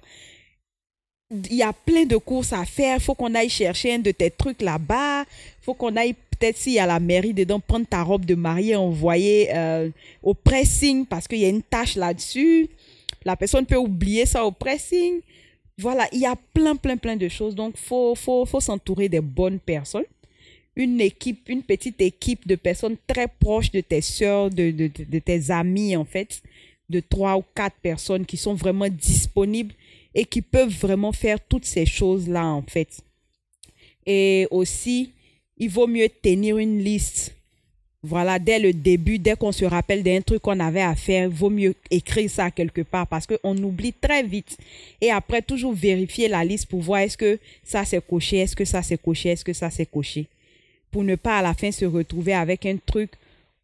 il 1.51 1.57
y 1.57 1.63
a 1.63 1.73
plein 1.73 2.05
de 2.05 2.17
courses 2.17 2.53
à 2.53 2.65
faire. 2.65 3.01
Faut 3.01 3.15
qu'on 3.15 3.35
aille 3.35 3.49
chercher 3.49 3.95
un 3.95 3.99
de 3.99 4.11
tes 4.11 4.31
trucs 4.31 4.63
là-bas. 4.63 5.25
Faut 5.63 5.75
qu'on 5.75 5.97
aille, 5.97 6.15
peut-être 6.15 6.57
s'il 6.57 6.75
y 6.75 6.79
a 6.79 6.87
la 6.87 7.01
mairie 7.01 7.35
dedans, 7.35 7.61
prendre 7.61 7.87
ta 7.87 8.03
robe 8.03 8.25
de 8.25 8.35
mariée, 8.35 8.77
envoyer 8.77 9.49
euh, 9.55 9.91
au 10.23 10.35
pressing 10.35 11.07
parce 11.07 11.27
qu'il 11.27 11.39
y 11.39 11.45
a 11.45 11.49
une 11.49 11.63
tâche 11.63 11.97
là-dessus. 11.97 12.69
La 13.25 13.37
personne 13.37 13.67
peut 13.67 13.77
oublier 13.77 14.27
ça 14.27 14.45
au 14.45 14.51
pressing. 14.51 15.21
Voilà, 15.79 16.07
il 16.13 16.21
y 16.21 16.27
a 16.27 16.37
plein, 16.53 16.77
plein, 16.77 16.97
plein 16.97 17.17
de 17.17 17.29
choses. 17.29 17.55
Donc, 17.55 17.77
faut, 17.77 18.15
faut, 18.15 18.45
faut 18.47 18.61
s'entourer 18.61 19.09
des 19.09 19.21
bonnes 19.21 19.59
personnes. 19.59 20.05
Une 20.77 21.01
équipe, 21.01 21.49
une 21.49 21.63
petite 21.63 22.01
équipe 22.01 22.47
de 22.47 22.57
personnes 22.57 22.97
très 23.07 23.29
proches 23.29 23.71
de 23.71 23.81
tes 23.81 24.01
soeurs, 24.01 24.51
de, 24.51 24.71
de 24.71 25.19
tes 25.19 25.51
amis, 25.51 25.97
en 25.97 26.05
fait, 26.05 26.43
de 26.91 27.01
trois 27.01 27.37
ou 27.37 27.45
quatre 27.55 27.77
personnes 27.77 28.27
qui 28.27 28.37
sont 28.37 28.55
vraiment 28.55 28.89
disponibles 28.89 29.75
et 30.15 30.25
qui 30.25 30.43
peuvent 30.43 30.73
vraiment 30.73 31.13
faire 31.13 31.39
toutes 31.41 31.65
ces 31.65 31.87
choses-là, 31.87 32.47
en 32.47 32.63
fait. 32.63 33.01
Et 34.07 34.47
aussi, 34.51 35.13
il 35.59 35.71
vaut 35.71 35.87
mieux 35.87 36.09
tenir 36.09 36.59
une 36.59 36.79
liste. 36.79 37.35
Voilà, 38.03 38.39
dès 38.39 38.59
le 38.59 38.75
début, 38.75 39.19
dès 39.19 39.35
qu'on 39.35 39.51
se 39.51 39.65
rappelle 39.65 40.03
d'un 40.03 40.21
truc 40.21 40.43
qu'on 40.43 40.61
avait 40.61 40.83
à 40.83 40.95
faire, 40.95 41.31
vaut 41.31 41.49
mieux 41.49 41.75
écrire 41.91 42.29
ça 42.29 42.51
quelque 42.51 42.83
part 42.83 43.07
parce 43.07 43.27
qu'on 43.27 43.57
oublie 43.57 43.95
très 43.95 44.23
vite. 44.23 44.59
Et 45.01 45.11
après, 45.11 45.41
toujours 45.41 45.73
vérifier 45.73 46.29
la 46.29 46.45
liste 46.45 46.67
pour 46.67 46.83
voir 46.83 47.01
est-ce 47.01 47.17
que 47.17 47.39
ça 47.63 47.87
c'est 47.87 48.07
coché, 48.07 48.39
est-ce 48.39 48.55
que 48.55 48.67
ça 48.67 48.83
c'est 48.83 49.01
coché, 49.01 49.31
est-ce 49.31 49.45
que 49.45 49.55
ça 49.55 49.71
c'est 49.71 49.87
coché. 49.87 50.27
Pour 50.91 51.03
ne 51.03 51.15
pas 51.15 51.39
à 51.39 51.43
la 51.43 51.55
fin 51.55 51.73
se 51.73 51.87
retrouver 51.87 52.35
avec 52.35 52.67
un 52.67 52.77
truc 52.77 53.11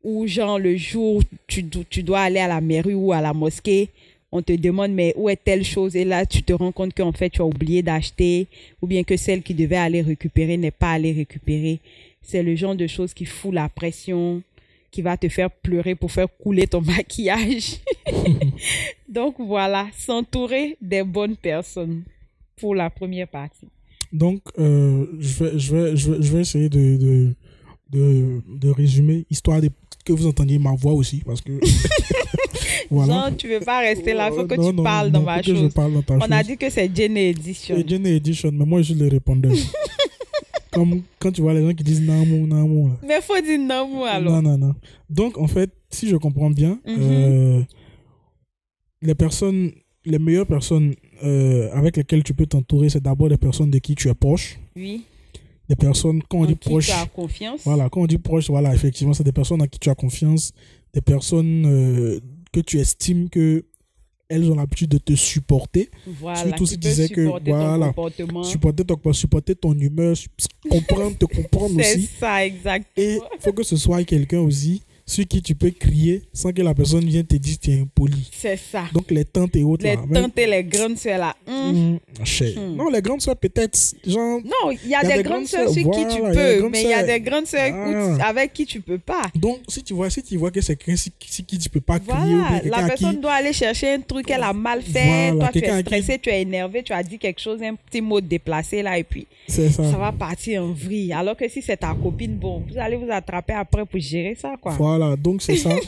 où, 0.03 0.27
genre, 0.27 0.59
le 0.59 0.75
jour, 0.77 1.23
tu, 1.47 1.69
tu 1.69 2.03
dois 2.03 2.21
aller 2.21 2.41
à 2.41 2.49
la 2.49 2.63
mairie 2.63 2.95
ou 2.95 3.13
à 3.13 3.21
la 3.21 3.35
mosquée, 3.35 3.91
on 4.33 4.43
te 4.43 4.53
demande 4.53 4.93
mais 4.93 5.13
où 5.17 5.29
est 5.29 5.43
telle 5.43 5.65
chose? 5.65 5.97
Et 5.97 6.05
là 6.05 6.27
tu 6.27 6.43
te 6.43 6.53
rends 6.53 6.73
compte 6.73 6.95
qu'en 6.95 7.13
fait 7.13 7.31
tu 7.31 7.43
as 7.43 7.47
oublié 7.47 7.83
d'acheter 7.83 8.47
ou 8.81 8.87
bien 8.87 9.03
que 9.05 9.17
celle 9.17 9.43
qui 9.43 9.55
devait 9.55 9.77
aller 9.77 10.01
récupérer 10.03 10.57
n'est 10.57 10.71
pas 10.71 10.93
allée 10.93 11.13
récupérer. 11.13 11.81
C'est 12.23 12.43
le 12.43 12.55
genre 12.55 12.77
de 12.77 12.87
choses 12.87 13.15
qui 13.15 13.25
fout 13.25 13.53
la 13.53 13.69
pression, 13.69 14.43
qui 14.91 15.03
va 15.03 15.17
te 15.17 15.29
faire 15.29 15.51
pleurer 15.51 15.95
pour 15.95 16.13
faire 16.13 16.29
couler 16.39 16.67
ton 16.67 16.81
maquillage. 16.97 17.79
Donc 19.09 19.37
voilà, 19.39 19.89
s'entourer 19.97 20.77
des 20.81 21.03
bonnes 21.03 21.37
personnes 21.37 22.03
pour 22.57 22.75
la 22.75 22.91
première 22.91 23.29
partie. 23.29 23.69
Donc 24.13 24.43
euh, 24.59 25.07
je, 25.19 25.45
vais, 25.45 25.59
je, 25.59 25.75
vais, 25.75 25.97
je, 25.97 26.33
vais, 26.33 26.41
essayer 26.41 26.69
de, 26.69 26.97
de, 26.97 27.35
de, 27.91 28.43
de 28.49 28.69
résumer, 28.69 29.25
histoire 29.31 29.61
de, 29.61 29.71
que 30.15 30.21
vous 30.21 30.27
entendiez 30.27 30.59
ma 30.59 30.73
voix 30.75 30.93
aussi, 30.93 31.23
parce 31.25 31.41
que 31.41 31.53
voilà. 32.91 33.31
Non, 33.31 33.37
tu 33.37 33.49
veux 33.49 33.61
pas 33.61 33.81
rester 33.81 34.13
là, 34.15 34.29
il 34.31 34.37
faut 34.37 34.47
que 34.47 34.55
non, 34.55 34.71
tu 34.71 34.77
non, 34.77 34.83
parles 34.83 35.09
non, 35.09 35.21
dans 35.21 35.25
ma 35.25 35.43
chose. 35.43 35.73
Dans 35.75 35.87
On 35.87 36.21
chose. 36.21 36.29
a 36.31 36.43
dit 36.43 36.57
que 36.57 36.71
c'est 36.71 36.91
Jenny 36.95 37.21
Edition. 37.21 37.77
C'est 37.77 37.89
Jenny 37.89 38.11
Edition, 38.11 38.51
mais 38.53 38.65
moi 38.65 38.83
je 38.83 38.95
les 38.95 39.09
répondais. 39.09 39.51
Comme 40.73 41.03
quand 41.19 41.33
tu 41.33 41.41
vois 41.43 41.53
les 41.53 41.63
gens 41.67 41.75
qui 41.75 41.83
disent 41.83 42.01
Namou. 42.03 42.47
Là. 42.47 42.97
Mais 43.07 43.21
faut 43.21 43.41
dire 43.41 43.59
Namou 43.59 44.05
alors. 44.05 44.41
Non, 44.41 44.51
non, 44.51 44.59
non. 44.59 44.75
Donc 45.09 45.37
en 45.37 45.49
fait, 45.49 45.71
si 45.91 46.09
je 46.09 46.17
comprends 46.17 46.51
bien, 46.51 46.79
mm 46.87 46.95
-hmm. 46.95 47.01
euh, 47.01 47.63
les 49.03 49.15
personnes, 49.15 49.73
les 50.05 50.19
meilleures 50.19 50.47
personnes 50.47 50.95
euh, 51.25 51.69
avec 51.73 51.97
lesquelles 51.97 52.23
tu 52.23 52.35
peux 52.35 52.47
t'entourer, 52.47 52.89
c'est 52.89 53.03
d'abord 53.03 53.29
les 53.29 53.37
personnes 53.39 53.71
de 53.71 53.79
qui 53.81 53.95
tu 53.95 54.09
es 54.09 54.15
proche. 54.15 54.59
Oui. 54.77 55.03
Des 55.71 55.77
personnes, 55.77 56.21
quand 56.29 56.39
on 56.39 56.43
En 56.43 56.47
dit 56.47 56.57
proches, 56.57 56.87
tu 56.87 56.93
as 56.93 57.07
confiance. 57.07 57.61
voilà, 57.65 57.89
quand 57.89 58.01
on 58.03 58.07
dit 58.07 58.19
proche, 58.19 58.51
voilà, 58.51 58.75
effectivement, 58.75 59.15
c'est 59.15 59.23
des 59.25 59.33
personnes 59.33 59.63
en 59.63 59.67
qui 59.67 59.79
tu 59.79 59.89
as 59.89 59.95
confiance, 59.95 60.53
des 60.93 61.01
personnes 61.01 61.65
euh, 61.65 62.19
que 62.53 62.61
tu 62.61 62.79
estimes 62.81 63.31
que 63.31 63.65
elles 64.29 64.51
ont 64.51 64.55
l'habitude 64.57 64.91
de 64.91 64.99
te 64.99 65.15
supporter, 65.15 65.89
Voilà, 66.21 66.41
Surtout 66.43 66.67
si 66.67 66.75
tu 66.75 66.81
disais 66.89 67.09
que, 67.09 67.25
supporter 67.25 67.51
ton 67.51 67.57
voilà, 67.57 67.87
comportement. 67.89 68.43
supporter 68.45 68.85
ton, 68.85 69.13
supporter 69.13 69.55
ton 69.57 69.75
humeur, 69.79 70.15
comprendre, 70.71 71.17
te 71.19 71.25
comprendre 71.25 71.75
C'est 71.83 71.97
aussi. 71.97 72.09
ça, 72.21 72.45
exactement. 72.47 72.85
Et 72.97 73.15
il 73.17 73.41
faut 73.41 73.53
que 73.53 73.63
ce 73.65 73.77
soit 73.77 74.03
quelqu'un 74.05 74.39
aussi 74.41 74.83
sur 75.11 75.27
qui 75.27 75.43
tu 75.43 75.55
peux 75.55 75.71
crier 75.71 76.23
sans 76.33 76.53
que 76.53 76.63
la 76.63 76.73
personne 76.75 77.05
vienne 77.05 77.27
te 77.27 77.35
dire 77.37 77.57
tu 77.61 77.71
es 77.73 77.81
impoli. 77.81 78.29
C'est 78.33 78.57
ça. 78.57 78.85
Donc 78.93 79.11
les 79.11 79.25
tantes 79.25 79.57
et 79.57 79.63
autres 79.65 79.85
les 79.85 79.97
là. 79.97 80.03
même- 80.09 80.23
tantes 80.23 80.39
et 80.39 80.47
les 80.47 80.63
grandes 80.65 80.97
sœurs 80.97 81.19
là. 81.19 81.35
cher. 82.25 82.53
Hmm. 82.57 82.77
Non, 82.77 82.89
les 82.91 83.03
grandes 83.03 83.21
soeurs 83.21 83.37
peut-être, 83.37 83.77
genre... 84.07 84.41
Non, 84.45 84.71
il 84.85 84.89
y 84.91 84.95
a, 84.95 85.03
des, 85.03 85.23
grandes 85.23 85.47
sœurs 85.47 85.69
sur 85.71 85.83
qui 85.91 86.05
voilà, 86.05 86.15
tu 86.15 86.23
a 86.25 86.31
des 86.55 86.61
peux, 86.61 86.69
mais 86.69 86.83
il 86.83 86.89
y 86.91 86.93
a 86.95 87.03
des 87.03 87.21
grandes 87.21 87.47
sœurs 87.47 87.73
Ah. 88.21 88.29
avec 88.29 88.53
qui 88.53 88.67
tu 88.67 88.81
peux 88.81 88.99
pas. 88.99 89.29
Donc, 89.35 89.59
si 89.69 89.83
tu 89.83 89.95
vois, 89.95 90.11
si 90.11 90.23
tu 90.23 90.37
vois 90.37 90.51
que 90.51 90.61
c'est 90.61 90.77
quelqu'un 90.77 90.97
sur 90.97 91.11
sur 91.29 91.45
qui 91.47 91.59
tu 91.59 91.69
peux 91.69 91.81
pas 91.81 91.99
crier, 91.99 92.37
Voilà, 92.37 92.61
la 92.65 92.87
personne 92.89 93.17
qui... 93.17 93.21
doit 93.23 93.33
aller 93.33 93.53
chercher 93.53 93.93
un 93.95 94.01
truc 94.01 94.27
qu'elle 94.27 94.43
a 94.43 94.53
mal 94.53 94.81
fait. 94.83 95.31
Voilà, 95.33 95.51
Toi, 95.51 95.61
tu 95.61 95.67
es 95.67 95.71
qui- 95.71 95.81
stressé, 95.81 96.19
tu 96.19 96.31
es 96.31 96.43
énervé, 96.43 96.83
tu 96.83 96.93
as 96.93 97.03
dit 97.03 97.19
quelque 97.19 97.41
chose, 97.41 97.61
un 97.63 97.75
petit 97.75 98.01
mot 98.01 98.21
déplacé 98.21 98.83
là, 98.83 98.97
et 98.99 99.05
puis 99.05 99.27
ça. 99.49 99.69
ça 99.71 99.83
va 99.99 100.13
partir 100.13 100.63
en 100.63 100.73
vrille. 100.73 101.13
Alors 101.13 101.37
que 101.37 101.49
si 101.49 101.63
c'est 101.63 101.77
ta 101.79 101.95
copine, 101.95 102.37
bon, 102.37 102.63
vous 102.69 102.79
allez 102.79 102.97
vous 102.97 103.11
attraper 103.11 103.55
après 103.55 103.85
pour 103.85 103.99
gérer 104.01 104.37
ça, 104.41 104.55
quoi. 104.61 104.73
Voilà, 104.79 105.00
donc 105.17 105.43
c'est 105.43 105.57
ça. 105.57 105.75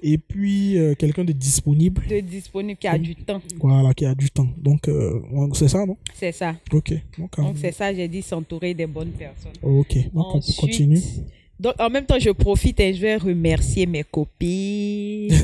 Et 0.00 0.16
puis, 0.16 0.78
euh, 0.78 0.94
quelqu'un 0.94 1.24
de 1.24 1.32
disponible, 1.32 2.04
De 2.08 2.20
disponible 2.20 2.78
qui 2.78 2.86
a 2.86 2.96
du 2.96 3.16
temps. 3.16 3.42
voilà, 3.58 3.92
qui 3.94 4.06
a 4.06 4.14
du 4.14 4.30
temps. 4.30 4.46
Donc, 4.56 4.86
euh, 4.86 5.20
c'est 5.54 5.66
ça, 5.66 5.84
non? 5.84 5.96
C'est 6.14 6.30
ça. 6.30 6.54
Ok. 6.72 6.92
Donc, 7.18 7.36
Donc, 7.36 7.56
euh, 7.56 7.58
c'est 7.60 7.72
ça, 7.72 7.92
j'ai 7.92 8.06
dit 8.06 8.22
s'entourer 8.22 8.74
des 8.74 8.86
bonnes 8.86 9.10
personnes. 9.10 9.50
ok. 9.60 9.96
Donc, 10.14 10.36
on 10.36 10.40
continue. 10.56 11.00
Donc, 11.58 11.74
en 11.80 11.90
même 11.90 12.06
temps, 12.06 12.20
je 12.20 12.30
profite 12.30 12.78
et 12.78 12.94
je 12.94 13.00
vais 13.00 13.16
remercier 13.16 13.86
mes 13.86 14.04
copines. 14.04 15.32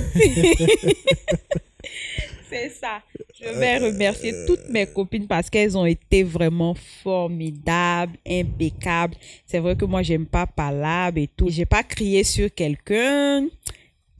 C'est 2.54 2.70
ça. 2.70 3.02
Je 3.40 3.48
vais 3.48 3.78
remercier 3.78 4.32
toutes 4.46 4.68
mes 4.68 4.86
copines 4.86 5.26
parce 5.26 5.50
qu'elles 5.50 5.76
ont 5.76 5.86
été 5.86 6.22
vraiment 6.22 6.74
formidables, 7.02 8.16
impeccables. 8.26 9.16
C'est 9.44 9.58
vrai 9.58 9.74
que 9.74 9.84
moi, 9.84 10.02
j'aime 10.02 10.26
pas 10.26 10.46
palabre 10.46 11.18
et 11.18 11.28
tout. 11.36 11.48
J'ai 11.50 11.66
pas 11.66 11.82
crié 11.82 12.22
sur 12.22 12.52
quelqu'un. 12.54 13.46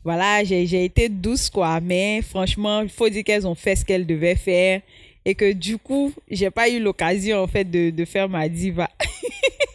Voilà, 0.03 0.43
j'ai 0.43 0.67
j'ai 0.67 0.85
été 0.85 1.09
douce, 1.09 1.49
quoi. 1.49 1.81
Mais 1.81 2.23
franchement, 2.23 2.83
il 2.83 2.89
faut 2.89 3.09
dire 3.09 3.23
qu'elles 3.23 3.47
ont 3.47 3.55
fait 3.55 3.77
ce 3.77 3.85
qu'elles 3.85 4.07
devaient 4.07 4.37
faire. 4.37 4.81
Et 5.25 5.35
que 5.35 5.53
du 5.53 5.79
coup, 5.79 6.13
j'ai 6.29 6.51
pas 6.51 6.69
eu 6.69 6.81
l'occasion, 6.81 7.39
en 7.39 7.47
fait, 7.47 7.65
de, 7.65 7.91
de 7.91 8.05
faire 8.05 8.29
ma 8.29 8.49
diva. 8.49 8.91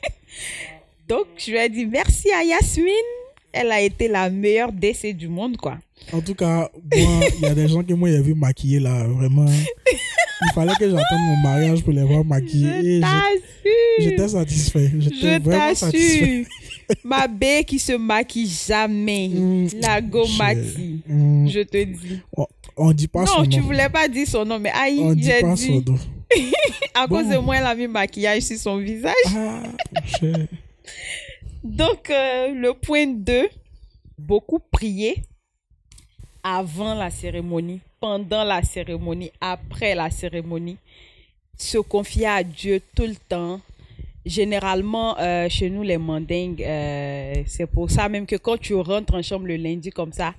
Donc, 1.08 1.25
je 1.38 1.51
lui 1.51 1.58
ai 1.58 1.70
dit 1.70 1.88
merci 1.88 2.30
à 2.32 2.44
Yasmine. 2.44 3.19
Elle 3.51 3.72
a 3.72 3.82
été 3.82 4.08
la 4.08 4.29
meilleure 4.29 4.72
décès 4.72 5.13
du 5.13 5.27
monde, 5.27 5.58
quoi. 5.58 5.77
En 6.13 6.22
tout 6.22 6.36
cas, 6.36 6.70
moi, 6.96 7.20
il 7.38 7.41
y 7.41 7.46
a 7.46 7.56
des 7.56 7.68
gens 7.68 7.84
que 7.84 7.94
moi, 7.94 8.10
j'ai 8.10 8.22
vu 8.22 8.34
maquiller 8.36 8.79
là, 8.79 9.03
vraiment. 9.08 9.46
Il 10.41 10.53
fallait 10.56 10.74
que 10.79 10.86
j'attende 10.89 11.20
mon 11.27 11.38
mariage 11.38 11.84
pour 11.84 11.91
les 11.91 12.03
voir. 12.03 12.24
Je 12.41 12.48
j'ai- 12.48 13.01
J'étais 14.00 14.15
t'assure. 14.15 14.39
satisfait. 14.39 14.91
J'étais 15.00 15.15
Je 15.38 15.41
vraiment 15.41 15.75
satisfait. 15.75 16.46
Ma 17.03 17.27
bée 17.27 17.63
qui 17.68 17.77
se 17.79 17.91
maquille 17.94 18.50
jamais. 18.68 19.27
Mm, 19.29 19.68
La 19.82 20.00
gomati. 20.01 21.01
Hum, 21.10 21.48
Je 21.50 21.60
te 21.62 21.84
dis. 21.84 22.20
on, 22.38 22.48
on 22.77 22.91
dit 22.94 23.08
pas 23.08 23.25
son 23.25 23.41
Non, 23.41 23.46
tu 23.48 23.60
nom. 23.60 23.65
voulais 23.65 23.89
pas 23.89 24.08
dire 24.08 24.27
son 24.27 24.46
nom, 24.46 24.58
mais 24.60 24.72
aïe, 24.72 25.00
On 25.01 25.13
dit 25.13 25.24
j'ai 25.24 25.41
pas 25.41 25.56
son 25.56 25.79
dit. 25.79 25.84
nom. 25.91 25.98
À 26.94 27.08
cause 27.08 27.27
de 27.27 27.38
moi, 27.38 27.58
elle 27.58 27.65
a 27.65 27.75
mis 27.75 27.88
maquillage 27.88 28.44
sur 28.44 28.58
son 28.58 28.77
visage. 28.77 29.13
Ah. 29.36 29.63
Donc, 31.63 32.10
euh, 32.10 32.54
le 32.54 32.74
point 32.74 33.08
2, 33.08 33.50
beaucoup 34.18 34.60
prier 34.60 35.24
avant 36.42 36.94
la 36.94 37.10
cérémonie, 37.10 37.82
pendant 38.00 38.46
la 38.46 38.63
cérémonie, 38.63 39.32
après 39.42 39.94
la 39.94 40.10
cérémonie. 40.10 40.78
Se 41.58 41.78
confier 41.78 42.28
à 42.28 42.44
Dieu 42.44 42.82
tout 42.96 43.06
le 43.06 43.16
temps. 43.16 43.60
Généralement, 44.25 45.20
euh, 45.20 45.50
chez 45.50 45.70
nous, 45.70 45.84
les 45.84 45.98
mandingues, 45.98 46.63
euh, 46.63 47.44
c'est 47.46 47.68
pour 47.68 47.92
ça 47.92 48.08
même 48.08 48.25
que 48.25 48.38
quand 48.38 48.58
tu 48.58 48.75
rentres 48.75 49.16
en 49.16 49.22
chambre 49.22 49.48
le 49.48 49.58
lundi 49.58 49.89
comme 49.89 50.13
ça, 50.13 50.34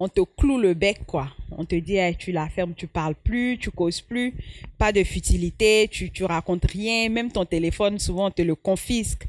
on 0.00 0.08
te 0.08 0.22
cloue 0.36 0.58
le 0.58 0.74
bec, 0.74 1.06
quoi. 1.06 1.28
On 1.56 1.64
te 1.64 1.76
dit, 1.76 1.98
tu 2.18 2.32
la 2.32 2.48
fermes, 2.48 2.74
tu 2.74 2.88
parles 2.88 3.14
plus, 3.14 3.58
tu 3.58 3.70
causes 3.70 4.00
plus, 4.00 4.34
pas 4.76 4.90
de 4.90 5.04
futilité, 5.04 5.86
tu, 5.88 6.10
tu 6.10 6.24
racontes 6.24 6.64
rien, 6.64 7.08
même 7.08 7.30
ton 7.30 7.44
téléphone, 7.44 8.00
souvent, 8.00 8.26
on 8.26 8.30
te 8.32 8.42
le 8.42 8.56
confisque. 8.56 9.24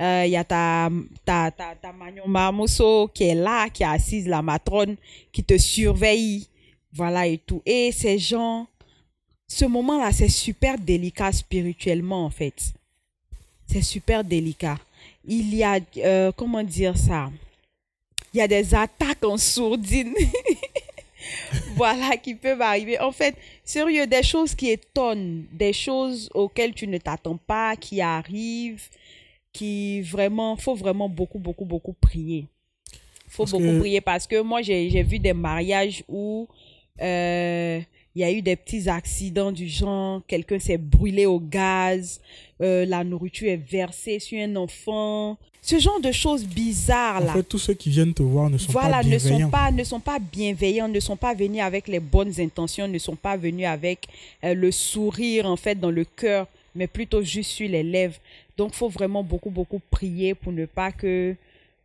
Euh, 0.00 0.24
Il 0.26 0.30
y 0.30 0.36
a 0.36 0.44
ta, 0.44 0.88
ta, 1.24 1.50
ta, 1.50 1.74
ta 1.74 1.92
Magnon 1.92 2.28
Marmosso 2.28 3.08
qui 3.08 3.24
est 3.24 3.34
là, 3.34 3.68
qui 3.68 3.82
est 3.82 3.86
assise, 3.86 4.28
la 4.28 4.42
matrone, 4.42 4.96
qui 5.32 5.42
te 5.42 5.58
surveille. 5.58 6.46
Voilà 6.92 7.26
et 7.26 7.38
tout. 7.38 7.62
Et 7.66 7.92
ces 7.92 8.18
gens, 8.18 8.66
ce 9.46 9.64
moment-là, 9.64 10.12
c'est 10.12 10.28
super 10.28 10.78
délicat 10.78 11.32
spirituellement, 11.32 12.24
en 12.24 12.30
fait. 12.30 12.72
C'est 13.66 13.82
super 13.82 14.24
délicat. 14.24 14.78
Il 15.24 15.54
y 15.54 15.62
a, 15.62 15.78
euh, 15.98 16.32
comment 16.32 16.62
dire 16.62 16.96
ça? 16.96 17.30
Il 18.32 18.38
y 18.38 18.40
a 18.40 18.48
des 18.48 18.74
attaques 18.74 19.24
en 19.24 19.36
sourdine. 19.36 20.14
voilà, 21.74 22.16
qui 22.16 22.34
peuvent 22.34 22.62
arriver. 22.62 22.98
En 23.00 23.12
fait, 23.12 23.34
sérieux, 23.64 24.06
des 24.06 24.22
choses 24.22 24.54
qui 24.54 24.70
étonnent, 24.70 25.44
des 25.52 25.72
choses 25.72 26.30
auxquelles 26.34 26.74
tu 26.74 26.86
ne 26.86 26.98
t'attends 26.98 27.36
pas, 27.36 27.76
qui 27.76 28.00
arrivent, 28.00 28.88
qui 29.52 30.02
vraiment, 30.02 30.56
faut 30.56 30.74
vraiment 30.74 31.08
beaucoup, 31.08 31.38
beaucoup, 31.38 31.64
beaucoup 31.64 31.94
prier. 31.94 32.46
faut 33.28 33.42
Parce 33.44 33.52
beaucoup 33.52 33.64
que- 33.64 33.78
prier 33.80 34.00
parce 34.00 34.26
que 34.26 34.40
moi, 34.40 34.62
j'ai 34.62 35.02
vu 35.02 35.18
des 35.18 35.32
mariages 35.32 36.02
où 36.08 36.48
euh, 37.00 37.80
il 38.14 38.20
y 38.20 38.24
a 38.24 38.32
eu 38.32 38.42
des 38.42 38.56
petits 38.56 38.88
accidents 38.88 39.52
du 39.52 39.68
genre, 39.68 40.22
quelqu'un 40.26 40.58
s'est 40.58 40.78
brûlé 40.78 41.26
au 41.26 41.38
gaz, 41.38 42.20
euh, 42.60 42.84
la 42.86 43.04
nourriture 43.04 43.48
est 43.50 43.56
versée 43.70 44.18
sur 44.18 44.38
un 44.40 44.56
enfant. 44.56 45.36
Ce 45.60 45.78
genre 45.78 46.00
de 46.00 46.10
choses 46.12 46.44
bizarres 46.44 47.20
En 47.22 47.26
là 47.26 47.32
fait, 47.34 47.42
tous 47.42 47.58
ceux 47.58 47.74
qui 47.74 47.90
viennent 47.90 48.14
te 48.14 48.22
voir 48.22 48.48
ne 48.48 48.58
sont 48.58 48.72
voilà, 48.72 49.02
pas 49.02 49.08
ne 49.08 49.18
sont 49.18 49.28
bienveillants. 49.28 49.50
pas, 49.50 49.70
ne 49.70 49.84
sont 49.84 50.00
pas 50.00 50.18
bienveillants, 50.18 50.88
ne 50.88 51.00
sont 51.00 51.16
pas 51.16 51.34
venus 51.34 51.60
avec 51.60 51.86
les 51.88 52.00
bonnes 52.00 52.32
intentions, 52.40 52.88
ne 52.88 52.98
sont 52.98 53.16
pas 53.16 53.36
venus 53.36 53.66
avec 53.66 54.06
euh, 54.44 54.54
le 54.54 54.70
sourire 54.72 55.46
en 55.46 55.56
fait 55.56 55.74
dans 55.78 55.90
le 55.90 56.04
cœur, 56.04 56.46
mais 56.74 56.86
plutôt 56.86 57.22
juste 57.22 57.50
sur 57.50 57.68
les 57.68 57.82
lèvres. 57.82 58.16
Donc, 58.58 58.74
faut 58.74 58.88
vraiment 58.88 59.22
beaucoup, 59.22 59.50
beaucoup 59.50 59.80
prier 59.90 60.34
pour 60.34 60.52
ne 60.52 60.66
pas 60.66 60.92
que, 60.92 61.36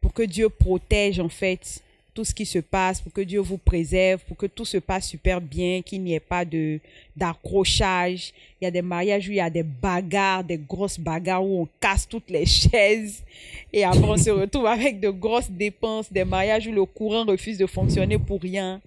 pour 0.01 0.11
que 0.11 0.23
Dieu 0.23 0.49
protège 0.49 1.19
en 1.19 1.29
fait 1.29 1.83
tout 2.13 2.25
ce 2.25 2.33
qui 2.33 2.45
se 2.45 2.59
passe, 2.59 2.99
pour 2.99 3.11
que 3.11 3.21
Dieu 3.21 3.39
vous 3.39 3.57
préserve, 3.57 4.21
pour 4.27 4.37
que 4.37 4.45
tout 4.45 4.65
se 4.65 4.77
passe 4.77 5.07
super 5.07 5.39
bien, 5.39 5.81
qu'il 5.81 6.01
n'y 6.01 6.13
ait 6.13 6.19
pas 6.19 6.45
de 6.45 6.79
d'accrochage. 7.15 8.33
Il 8.59 8.65
y 8.65 8.67
a 8.67 8.71
des 8.71 8.81
mariages 8.81 9.27
où 9.27 9.31
il 9.31 9.37
y 9.37 9.39
a 9.39 9.49
des 9.49 9.63
bagarres, 9.63 10.43
des 10.43 10.57
grosses 10.57 10.99
bagarres 10.99 11.45
où 11.45 11.61
on 11.61 11.67
casse 11.79 12.07
toutes 12.07 12.29
les 12.29 12.45
chaises 12.61 13.23
et 13.71 13.83
après 13.83 14.03
on 14.03 14.17
se 14.17 14.29
retrouve 14.31 14.65
avec 14.65 14.99
de 14.99 15.09
grosses 15.09 15.51
dépenses, 15.51 16.11
des 16.11 16.25
mariages 16.25 16.67
où 16.67 16.71
le 16.71 16.85
courant 16.85 17.23
refuse 17.23 17.57
de 17.57 17.67
fonctionner 17.67 18.17
pour 18.17 18.41
rien, 18.41 18.81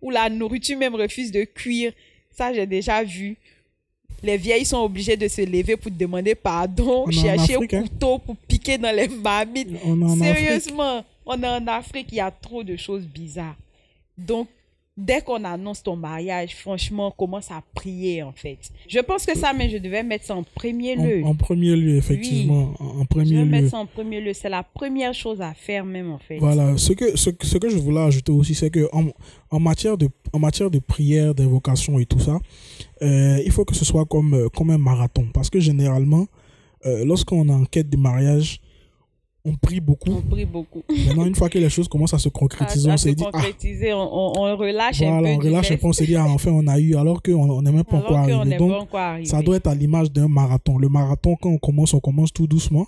où 0.00 0.10
la 0.10 0.28
nourriture 0.28 0.78
même 0.78 0.94
refuse 0.94 1.30
de 1.30 1.44
cuire. 1.44 1.92
Ça, 2.30 2.52
j'ai 2.52 2.66
déjà 2.66 3.02
vu. 3.02 3.36
Les 4.26 4.36
vieilles 4.36 4.64
sont 4.64 4.78
obligées 4.78 5.16
de 5.16 5.28
se 5.28 5.40
lever 5.42 5.76
pour 5.76 5.92
demander 5.92 6.34
pardon, 6.34 7.04
On 7.06 7.10
chercher 7.12 7.54
un 7.54 7.60
hein. 7.62 7.82
couteau 7.82 8.18
pour 8.18 8.36
piquer 8.36 8.76
dans 8.76 8.94
les 8.94 9.06
marmites. 9.06 9.68
On 9.84 10.02
Afrique. 10.02 10.24
Sérieusement, 10.24 11.04
on 11.24 11.40
est 11.40 11.48
en 11.48 11.64
Afrique, 11.68 12.08
il 12.10 12.16
y 12.16 12.20
a 12.20 12.32
trop 12.32 12.64
de 12.64 12.76
choses 12.76 13.04
bizarres. 13.04 13.54
Donc, 14.18 14.48
dès 14.96 15.20
qu'on 15.20 15.44
annonce 15.44 15.82
ton 15.82 15.94
mariage, 15.96 16.54
franchement, 16.56 17.08
on 17.08 17.10
commence 17.10 17.50
à 17.50 17.62
prier 17.74 18.22
en 18.22 18.32
fait. 18.32 18.58
Je 18.88 18.98
pense 19.00 19.26
que 19.26 19.36
ça, 19.36 19.52
mais 19.52 19.68
je 19.68 19.76
devais 19.78 20.02
mettre 20.02 20.24
ça 20.24 20.34
en 20.34 20.42
premier 20.42 20.96
lieu. 20.96 21.22
En, 21.24 21.28
en 21.30 21.34
premier 21.34 21.76
lieu, 21.76 21.96
effectivement. 21.96 22.72
En, 22.80 22.84
en 22.84 23.00
je 23.02 23.06
premier 23.06 23.34
vais 23.34 23.44
lieu. 23.44 23.50
mettre 23.50 23.70
ça 23.70 23.78
en 23.78 23.86
premier 23.86 24.20
lieu. 24.20 24.32
C'est 24.32 24.48
la 24.48 24.62
première 24.62 25.12
chose 25.12 25.40
à 25.40 25.52
faire 25.54 25.84
même 25.84 26.10
en 26.10 26.18
fait. 26.18 26.38
Voilà, 26.38 26.76
ce 26.78 26.92
que, 26.94 27.16
ce, 27.16 27.30
ce 27.42 27.58
que 27.58 27.68
je 27.68 27.76
voulais 27.76 28.00
ajouter 28.00 28.32
aussi, 28.32 28.54
c'est 28.54 28.70
que 28.70 28.88
en, 28.92 29.06
en, 29.50 29.60
matière 29.60 29.98
de, 29.98 30.08
en 30.32 30.38
matière 30.38 30.70
de 30.70 30.78
prière, 30.78 31.34
d'invocation 31.34 31.98
et 31.98 32.06
tout 32.06 32.20
ça, 32.20 32.38
euh, 33.02 33.38
il 33.44 33.52
faut 33.52 33.64
que 33.64 33.74
ce 33.74 33.84
soit 33.84 34.06
comme, 34.06 34.34
euh, 34.34 34.48
comme 34.48 34.70
un 34.70 34.78
marathon. 34.78 35.26
Parce 35.34 35.50
que 35.50 35.60
généralement, 35.60 36.26
euh, 36.86 37.04
lorsqu'on 37.04 37.48
est 37.48 37.52
en 37.52 37.64
quête 37.64 37.90
de 37.90 37.96
mariage, 37.98 38.60
on 39.46 39.54
prie 39.54 39.80
beaucoup. 39.80 40.10
On 40.10 40.20
prie 40.22 40.44
beaucoup. 40.44 40.82
Maintenant, 41.06 41.24
une 41.24 41.34
fois 41.34 41.48
que 41.48 41.58
les 41.58 41.70
choses 41.70 41.88
commencent 41.88 42.14
à 42.14 42.18
se 42.18 42.28
À, 42.28 42.32
concrétiser, 42.32 42.90
on 42.90 42.96
se 42.96 43.08
dit, 43.10 43.24
ah, 43.26 43.30
concrétiser, 43.30 43.92
on, 43.92 43.98
on- 43.98 44.32
on 44.40 44.56
relâche 44.56 45.00
un 45.02 45.10
voilà, 45.10 45.28
peu 45.28 45.34
on 45.34 45.38
relâche 45.38 45.68
reste, 45.68 45.80
peu, 45.80 45.86
on 45.86 45.92
s'est 45.92 46.06
dit, 46.06 46.16
ah, 46.16 46.26
enfin, 46.28 46.50
on 46.50 46.66
a 46.66 46.78
eu, 46.80 46.96
alors 46.96 47.22
qu'on 47.22 47.62
n'est 47.62 47.72
même 47.72 47.84
pas 47.84 47.98
encore 47.98 48.08
qu'on 48.08 48.14
arrivé. 48.16 48.56
Donc, 48.56 48.70
pas 48.70 48.80
encore 48.80 49.00
arrivé. 49.00 49.26
ça 49.26 49.42
doit 49.42 49.56
être 49.56 49.68
à 49.68 49.74
l'image 49.74 50.10
d'un 50.10 50.28
marathon. 50.28 50.78
Le 50.78 50.88
marathon, 50.88 51.36
quand 51.40 51.50
on 51.50 51.58
commence, 51.58 51.94
on 51.94 52.00
commence 52.00 52.32
tout 52.32 52.46
doucement. 52.46 52.86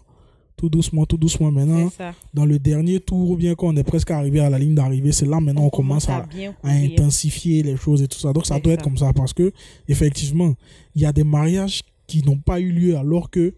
Tout 0.57 0.69
doucement, 0.69 1.07
tout 1.07 1.17
doucement. 1.17 1.53
Maintenant, 1.53 1.89
dans 2.35 2.45
le 2.45 2.59
dernier 2.59 2.99
tour, 2.99 3.31
ou 3.31 3.37
bien 3.37 3.55
quand 3.55 3.69
on 3.69 3.77
est 3.77 3.85
presque 3.85 4.11
arrivé 4.11 4.41
à 4.41 4.51
la 4.51 4.59
ligne 4.59 4.75
d'arrivée, 4.75 5.13
c'est 5.13 5.25
là 5.25 5.39
maintenant 5.39 5.63
on, 5.63 5.71
commence 5.71 6.09
à, 6.09 6.27
intensifier 6.65 7.63
les 7.63 7.77
choses 7.77 8.03
et 8.03 8.09
tout 8.09 8.19
ça. 8.19 8.33
Donc 8.33 8.45
ça 8.45 8.59
doit 8.59 8.73
être 8.73 8.83
comme 8.83 8.97
ça 8.97 9.13
parce 9.13 9.33
que 9.33 9.53
effectivement, 9.87 10.55
il 10.97 11.03
y 11.03 11.07
a 11.07 11.13
des 11.13 11.23
mariages 11.23 11.83
qui 12.09 12.25
n'ont 12.25 12.39
pas 12.39 12.59
eu 12.59 12.73
lieu 12.73 12.97
alors 12.97 13.31
que 13.31 13.55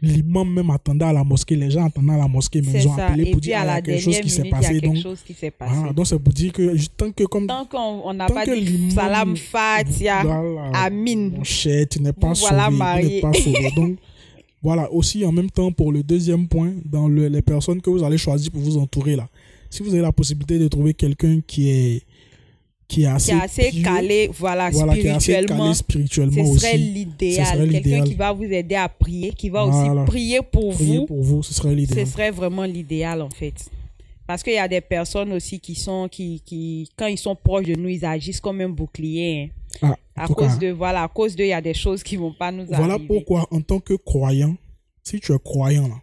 l'imam 0.00 0.52
même 0.52 0.70
attendait 0.70 1.04
à 1.04 1.12
la 1.12 1.24
mosquée, 1.24 1.56
les 1.56 1.70
gens 1.70 1.86
attendaient 1.86 2.12
à 2.12 2.18
la 2.18 2.28
mosquée, 2.28 2.62
mais 2.62 2.80
ils 2.82 2.88
ont 2.88 2.96
ça. 2.96 3.06
appelé 3.06 3.24
Et 3.28 3.30
pour 3.32 3.40
dire 3.40 3.56
à 3.58 3.60
ah, 3.60 3.64
il 3.64 3.68
y 3.68 3.70
a 3.70 3.80
quelque 3.82 4.00
chose 4.02 4.20
qui 4.20 4.30
s'est 4.30 4.44
passé. 4.44 4.80
Donc, 4.80 4.96
voilà, 4.98 6.04
c'est 6.04 6.18
pour 6.18 6.32
dire 6.32 6.52
que 6.52 6.76
tant 6.96 7.10
que 7.12 7.24
comme 7.24 7.46
Tant 7.46 7.64
qu'on 7.64 8.02
on 8.04 8.14
n'a 8.14 8.26
pas 8.26 8.44
dit 8.46 8.90
salam 8.90 9.36
fatia, 9.36 10.22
voilà, 10.22 10.70
amin. 10.84 11.30
mon 11.36 11.44
cher, 11.44 11.86
tu 11.88 12.00
n'es 12.02 12.12
pas 12.12 12.32
voilà 12.34 12.66
tu 12.66 12.72
n'es 12.72 12.78
marié. 12.78 13.20
pas 13.20 13.32
sauvé. 13.32 13.70
Donc, 13.76 13.96
voilà, 14.62 14.90
aussi 14.92 15.24
en 15.24 15.32
même 15.32 15.50
temps, 15.50 15.70
pour 15.72 15.92
le 15.92 16.02
deuxième 16.02 16.48
point, 16.48 16.72
dans 16.84 17.08
le- 17.08 17.28
les 17.28 17.42
personnes 17.42 17.80
que 17.80 17.90
vous 17.90 18.02
allez 18.02 18.18
choisir 18.18 18.50
pour 18.50 18.60
vous 18.62 18.76
entourer, 18.78 19.16
là, 19.16 19.28
si 19.70 19.82
vous 19.82 19.92
avez 19.92 20.02
la 20.02 20.12
possibilité 20.12 20.58
de 20.58 20.68
trouver 20.68 20.94
quelqu'un 20.94 21.40
qui 21.46 21.70
est, 21.70 22.02
qui 22.88 23.02
est 23.02 23.06
assez, 23.06 23.32
qui 23.32 23.36
est 23.38 23.40
assez 23.42 23.70
pieux, 23.70 23.82
calé, 23.82 24.30
voilà, 24.38 24.70
voilà, 24.70 24.94
spirituellement. 24.94 25.58
calé 25.64 25.74
spirituellement 25.74 26.54
Ce 26.54 26.58
serait 26.60 26.76
l'idéal. 26.76 27.68
Quelqu'un 27.70 28.04
qui 28.04 28.14
va 28.14 28.32
vous 28.32 28.44
aider 28.44 28.74
à 28.76 28.88
prier, 28.88 29.32
qui 29.32 29.48
va 29.48 29.64
Voilà. 29.64 30.02
aussi 30.02 30.10
prier 30.10 30.40
pour 30.42 30.72
prier 30.74 30.98
vous. 30.98 31.06
pour 31.06 31.22
vous, 31.22 31.42
ce 31.42 31.52
serait 31.54 31.70
Ce 31.70 31.74
l'idéal. 31.74 32.06
serait 32.06 32.30
vraiment 32.30 32.62
l'idéal, 32.64 33.22
en 33.22 33.30
fait. 33.30 33.54
Parce 34.26 34.42
qu'il 34.42 34.54
y 34.54 34.58
a 34.58 34.66
des 34.68 34.80
personnes 34.80 35.32
aussi 35.32 35.60
qui 35.60 35.74
sont, 35.74 36.08
qui, 36.08 36.42
qui, 36.44 36.88
quand 36.96 37.06
ils 37.06 37.18
sont 37.18 37.36
proches 37.36 37.66
de 37.66 37.74
nous, 37.74 37.88
ils 37.88 38.04
agissent 38.04 38.40
comme 38.40 38.60
un 38.60 38.68
bouclier. 38.68 39.52
hein. 39.82 39.94
Ah, 40.16 40.24
À 40.24 40.26
cause 40.28 40.48
cas, 40.54 40.56
de, 40.56 40.68
voilà, 40.70 41.02
à 41.04 41.08
cause 41.08 41.36
d'eux, 41.36 41.44
il 41.44 41.48
y 41.50 41.52
a 41.52 41.60
des 41.60 41.74
choses 41.74 42.02
qui 42.02 42.16
vont 42.16 42.32
pas 42.32 42.50
nous 42.50 42.66
Voilà 42.66 42.94
arriver. 42.94 43.06
pourquoi, 43.08 43.46
en 43.50 43.60
tant 43.60 43.78
que 43.80 43.94
croyant, 43.94 44.56
si 45.04 45.20
tu 45.20 45.32
es 45.32 45.38
croyant 45.38 45.86
là, 45.88 45.94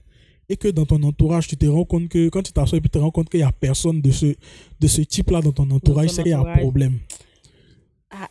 et 0.54 0.56
que 0.56 0.68
dans 0.68 0.86
ton 0.86 1.02
entourage, 1.04 1.48
tu 1.48 1.58
te 1.58 1.66
rends 1.66 1.84
compte 1.84 2.08
que 2.10 2.30
quand 2.30 2.44
tu 2.44 2.52
t'assois 2.54 2.80
tu 2.80 2.90
te 2.90 2.98
rends 3.00 3.12
compte 3.12 3.30
qu'il 3.30 3.40
n'y 3.40 3.46
a 3.46 3.52
personne 3.52 4.02
de 4.02 4.12
ce, 4.12 4.28
de 4.80 4.88
ce 4.88 5.02
type-là 5.02 5.42
dans 5.42 5.52
ton 5.52 5.70
entourage, 5.72 6.10
c'est 6.10 6.22
qu'il 6.24 6.32
y 6.32 6.36
a 6.36 6.40
un 6.40 6.58
problème. 6.58 7.00
Ah, 8.12 8.30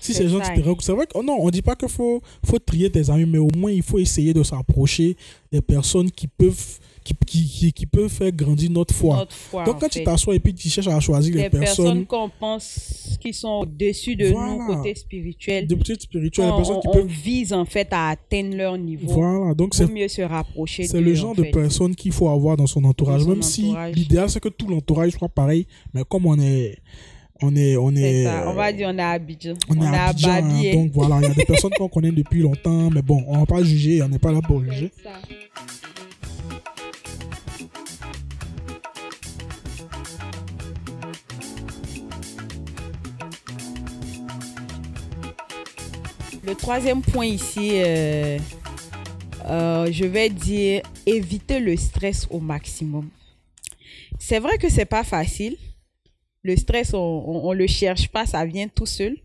Si 0.00 0.12
ces 0.12 0.28
gens, 0.28 0.40
tu 0.40 0.52
te 0.54 0.60
rends 0.60 0.74
compte, 0.74 0.82
c'est 0.82 0.92
vrai 0.92 1.06
que 1.06 1.12
oh 1.14 1.22
non, 1.22 1.38
on 1.40 1.48
dit 1.50 1.62
pas 1.62 1.74
qu'il 1.74 1.88
faut, 1.88 2.20
faut 2.44 2.58
trier 2.58 2.90
tes 2.90 3.08
amis, 3.08 3.24
mais 3.24 3.38
au 3.38 3.48
moins 3.56 3.70
il 3.72 3.82
faut 3.82 3.98
essayer 3.98 4.34
de 4.34 4.42
s'approcher 4.42 5.16
des 5.50 5.62
personnes 5.62 6.10
qui 6.10 6.26
peuvent, 6.26 6.78
qui, 7.04 7.14
qui, 7.26 7.46
qui, 7.48 7.72
qui 7.72 7.86
peuvent 7.86 8.08
faire 8.08 8.30
grandir 8.32 8.70
notre 8.70 8.94
foi. 8.94 9.16
notre 9.16 9.34
foi, 9.34 9.64
Donc 9.64 9.80
quand 9.80 9.88
tu 9.88 10.02
t'assois 10.04 10.34
et 10.34 10.40
puis 10.40 10.54
tu 10.54 10.68
cherches 10.68 10.86
à 10.88 11.00
choisir 11.00 11.34
Des 11.34 11.42
les 11.42 11.50
personnes 11.50 11.84
personnes 11.84 12.06
qu'on 12.06 12.28
pense 12.28 13.18
qui 13.20 13.32
sont 13.32 13.60
au-dessus 13.62 14.16
de 14.16 14.26
Voilà. 14.28 14.52
nous, 14.52 14.66
côté 14.76 14.94
spirituel. 14.94 15.66
de 15.66 15.74
petites 15.74 16.02
spirituelles, 16.02 16.46
les 16.46 16.52
on, 16.52 16.56
personnes 16.56 16.80
qui 16.80 16.88
on 16.88 16.92
peuvent. 16.92 17.06
vise 17.06 17.52
en 17.52 17.64
fait 17.64 17.88
à 17.92 18.08
atteindre 18.10 18.56
leur 18.56 18.76
niveau. 18.78 19.08
Voilà, 19.12 19.54
donc 19.54 19.74
c'est 19.74 19.90
mieux 19.92 20.08
se 20.08 20.22
rapprocher 20.22 20.84
C'est 20.84 21.00
le 21.00 21.14
genre 21.14 21.30
en 21.30 21.34
de 21.34 21.44
fait. 21.44 21.50
personnes 21.50 21.94
qu'il 21.94 22.12
faut 22.12 22.28
avoir 22.28 22.56
dans 22.56 22.66
son 22.66 22.84
entourage. 22.84 23.20
Dans 23.20 23.26
son 23.26 23.30
Même 23.32 23.42
si 23.42 23.74
l'idéal 23.94 24.28
c'est 24.30 24.40
que 24.40 24.48
tout 24.48 24.68
l'entourage 24.68 25.12
soit 25.12 25.28
pareil, 25.28 25.66
mais 25.94 26.02
comme 26.08 26.26
on 26.26 26.38
est, 26.40 26.78
on 27.44 27.56
est, 27.56 27.76
on 27.76 27.90
est, 27.96 28.24
ça. 28.24 28.44
On 28.48 28.54
va 28.54 28.72
dire 28.72 28.88
on 28.92 28.96
est 28.96 29.02
à 29.02 29.10
Abidjan. 29.10 29.54
on 29.68 29.80
est 29.82 29.86
à 29.86 30.04
à 30.04 30.08
Abidjan, 30.10 30.30
hein, 30.30 30.72
donc 30.74 30.90
voilà, 30.92 31.16
il 31.18 31.22
y 31.28 31.32
a 31.32 31.34
des 31.34 31.44
personnes 31.44 31.72
qu'on 31.76 31.88
connaît 31.88 32.12
depuis 32.12 32.40
longtemps, 32.40 32.88
mais 32.90 33.02
bon, 33.02 33.24
on 33.26 33.38
va 33.40 33.46
pas 33.46 33.62
juger, 33.64 34.00
on 34.02 34.08
n'est 34.08 34.20
pas 34.20 34.30
là 34.32 34.40
pour 34.42 34.62
juger. 34.62 34.92
Ça. 35.02 35.10
Le 46.44 46.54
troisième 46.54 47.02
point 47.02 47.26
ici, 47.26 47.70
euh, 47.74 48.38
euh, 49.46 49.92
je 49.92 50.04
vais 50.04 50.28
dire 50.28 50.82
éviter 51.06 51.60
le 51.60 51.76
stress 51.76 52.26
au 52.30 52.40
maximum. 52.40 53.08
C'est 54.18 54.40
vrai 54.40 54.58
que 54.58 54.68
c'est 54.68 54.84
pas 54.84 55.04
facile. 55.04 55.56
Le 56.42 56.56
stress, 56.56 56.94
on, 56.94 56.98
on 56.98 57.52
le 57.52 57.66
cherche 57.66 58.08
pas, 58.08 58.26
ça 58.26 58.44
vient 58.44 58.68
tout 58.68 58.86
seul. 58.86 59.16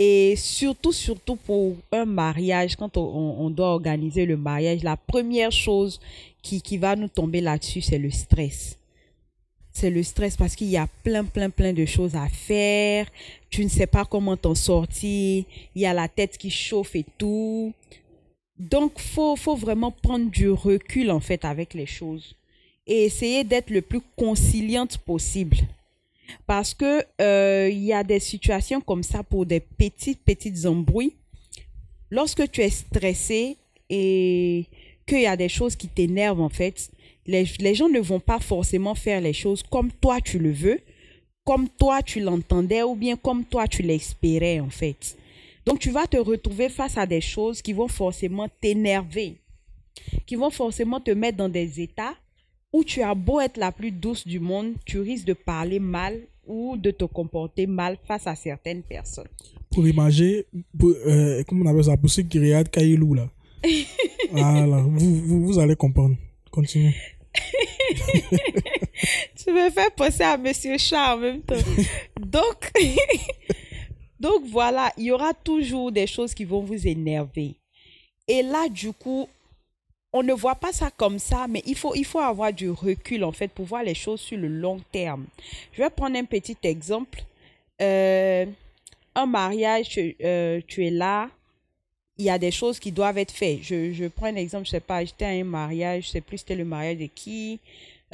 Et 0.00 0.36
surtout, 0.36 0.92
surtout 0.92 1.34
pour 1.34 1.76
un 1.90 2.04
mariage, 2.04 2.76
quand 2.76 2.96
on, 2.96 3.50
doit 3.50 3.70
organiser 3.72 4.26
le 4.26 4.36
mariage, 4.36 4.84
la 4.84 4.96
première 4.96 5.50
chose 5.50 5.98
qui 6.40 6.78
va 6.78 6.94
nous 6.94 7.08
tomber 7.08 7.40
là-dessus, 7.40 7.80
c'est 7.80 7.98
le 7.98 8.10
stress. 8.10 8.77
C'est 9.80 9.90
le 9.90 10.02
stress 10.02 10.36
parce 10.36 10.56
qu'il 10.56 10.66
y 10.66 10.76
a 10.76 10.88
plein, 11.04 11.22
plein, 11.22 11.50
plein 11.50 11.72
de 11.72 11.84
choses 11.86 12.16
à 12.16 12.28
faire. 12.28 13.06
Tu 13.48 13.62
ne 13.62 13.68
sais 13.68 13.86
pas 13.86 14.04
comment 14.04 14.36
t'en 14.36 14.56
sortir. 14.56 15.44
Il 15.76 15.80
y 15.80 15.86
a 15.86 15.94
la 15.94 16.08
tête 16.08 16.36
qui 16.36 16.50
chauffe 16.50 16.96
et 16.96 17.04
tout. 17.16 17.72
Donc, 18.58 18.98
faut, 18.98 19.36
faut 19.36 19.54
vraiment 19.54 19.92
prendre 19.92 20.32
du 20.32 20.50
recul, 20.50 21.12
en 21.12 21.20
fait, 21.20 21.44
avec 21.44 21.74
les 21.74 21.86
choses. 21.86 22.34
Et 22.88 23.04
essayer 23.04 23.44
d'être 23.44 23.70
le 23.70 23.80
plus 23.80 24.00
conciliante 24.16 24.98
possible. 24.98 25.58
Parce 26.44 26.74
que 26.74 27.04
euh, 27.20 27.68
il 27.70 27.84
y 27.84 27.92
a 27.92 28.02
des 28.02 28.18
situations 28.18 28.80
comme 28.80 29.04
ça 29.04 29.22
pour 29.22 29.46
des 29.46 29.60
petites, 29.60 30.24
petites 30.24 30.66
embrouilles. 30.66 31.14
Lorsque 32.10 32.50
tu 32.50 32.62
es 32.62 32.70
stressé 32.70 33.56
et 33.88 34.66
qu'il 35.06 35.20
y 35.20 35.26
a 35.26 35.36
des 35.36 35.48
choses 35.48 35.76
qui 35.76 35.86
t'énervent, 35.86 36.40
en 36.40 36.48
fait, 36.48 36.90
les, 37.28 37.44
les 37.60 37.74
gens 37.74 37.88
ne 37.88 38.00
vont 38.00 38.20
pas 38.20 38.40
forcément 38.40 38.94
faire 38.94 39.20
les 39.20 39.34
choses 39.34 39.62
comme 39.62 39.92
toi 39.92 40.20
tu 40.20 40.38
le 40.38 40.50
veux, 40.50 40.80
comme 41.44 41.68
toi 41.68 42.02
tu 42.02 42.20
l'entendais 42.20 42.82
ou 42.82 42.96
bien 42.96 43.16
comme 43.16 43.44
toi 43.44 43.68
tu 43.68 43.82
l'espérais, 43.82 44.60
en 44.60 44.70
fait. 44.70 45.16
Donc, 45.66 45.78
tu 45.78 45.90
vas 45.90 46.06
te 46.06 46.16
retrouver 46.16 46.70
face 46.70 46.96
à 46.96 47.06
des 47.06 47.20
choses 47.20 47.60
qui 47.60 47.74
vont 47.74 47.88
forcément 47.88 48.48
t'énerver, 48.60 49.34
qui 50.26 50.34
vont 50.34 50.50
forcément 50.50 50.98
te 50.98 51.10
mettre 51.10 51.36
dans 51.36 51.50
des 51.50 51.82
états 51.82 52.14
où 52.72 52.82
tu 52.84 53.02
as 53.02 53.14
beau 53.14 53.40
être 53.40 53.58
la 53.58 53.72
plus 53.72 53.90
douce 53.90 54.26
du 54.26 54.40
monde, 54.40 54.72
tu 54.86 54.98
risques 54.98 55.26
de 55.26 55.34
parler 55.34 55.78
mal 55.78 56.20
ou 56.46 56.78
de 56.78 56.90
te 56.90 57.04
comporter 57.04 57.66
mal 57.66 57.98
face 58.06 58.26
à 58.26 58.34
certaines 58.34 58.82
personnes. 58.82 59.28
Pour 59.70 59.86
imaginer, 59.86 60.46
euh, 60.82 61.42
comment 61.46 61.64
on 61.64 61.68
appelle 61.68 61.84
ça, 61.84 61.96
pour 61.98 62.08
ceux 62.08 62.22
qui 62.22 62.38
regardent 62.38 62.70
Kailou 62.70 63.12
là. 63.12 63.30
voilà, 64.30 64.80
vous, 64.80 65.16
vous, 65.16 65.46
vous 65.46 65.58
allez 65.58 65.76
comprendre. 65.76 66.16
Continue. 66.50 66.94
Tu 69.36 69.52
me 69.52 69.70
fais 69.70 69.90
penser 69.96 70.22
à 70.22 70.36
Monsieur 70.36 70.76
Chat 70.78 71.14
en 71.14 71.18
même 71.18 71.42
temps. 71.42 71.54
Donc, 72.20 72.70
donc 74.20 74.42
voilà, 74.46 74.92
il 74.96 75.04
y 75.04 75.12
aura 75.12 75.32
toujours 75.34 75.92
des 75.92 76.06
choses 76.06 76.34
qui 76.34 76.44
vont 76.44 76.60
vous 76.60 76.86
énerver. 76.86 77.54
Et 78.26 78.42
là, 78.42 78.68
du 78.68 78.92
coup, 78.92 79.28
on 80.12 80.22
ne 80.22 80.32
voit 80.32 80.54
pas 80.54 80.72
ça 80.72 80.90
comme 80.90 81.18
ça, 81.18 81.46
mais 81.48 81.62
il 81.66 81.76
faut, 81.76 81.94
il 81.94 82.04
faut 82.04 82.18
avoir 82.18 82.52
du 82.52 82.70
recul 82.70 83.24
en 83.24 83.32
fait 83.32 83.48
pour 83.48 83.66
voir 83.66 83.82
les 83.82 83.94
choses 83.94 84.20
sur 84.20 84.38
le 84.38 84.48
long 84.48 84.80
terme. 84.90 85.26
Je 85.72 85.82
vais 85.82 85.90
prendre 85.90 86.16
un 86.16 86.24
petit 86.24 86.56
exemple. 86.62 87.22
Euh, 87.80 88.46
un 89.14 89.26
mariage, 89.26 89.98
euh, 90.22 90.60
tu 90.66 90.86
es 90.86 90.90
là, 90.90 91.28
il 92.18 92.24
y 92.24 92.30
a 92.30 92.38
des 92.38 92.50
choses 92.50 92.78
qui 92.80 92.90
doivent 92.92 93.18
être 93.18 93.32
faites. 93.32 93.60
Je, 93.62 93.92
je 93.92 94.06
prends 94.06 94.26
un 94.26 94.36
exemple, 94.36 94.66
je 94.66 94.72
sais 94.72 94.80
pas, 94.80 95.04
j'étais 95.04 95.24
à 95.24 95.28
un 95.28 95.44
mariage, 95.44 96.06
je 96.06 96.08
sais 96.10 96.20
plus 96.20 96.38
c'était 96.38 96.56
le 96.56 96.64
mariage 96.64 96.98
de 96.98 97.06
qui. 97.06 97.60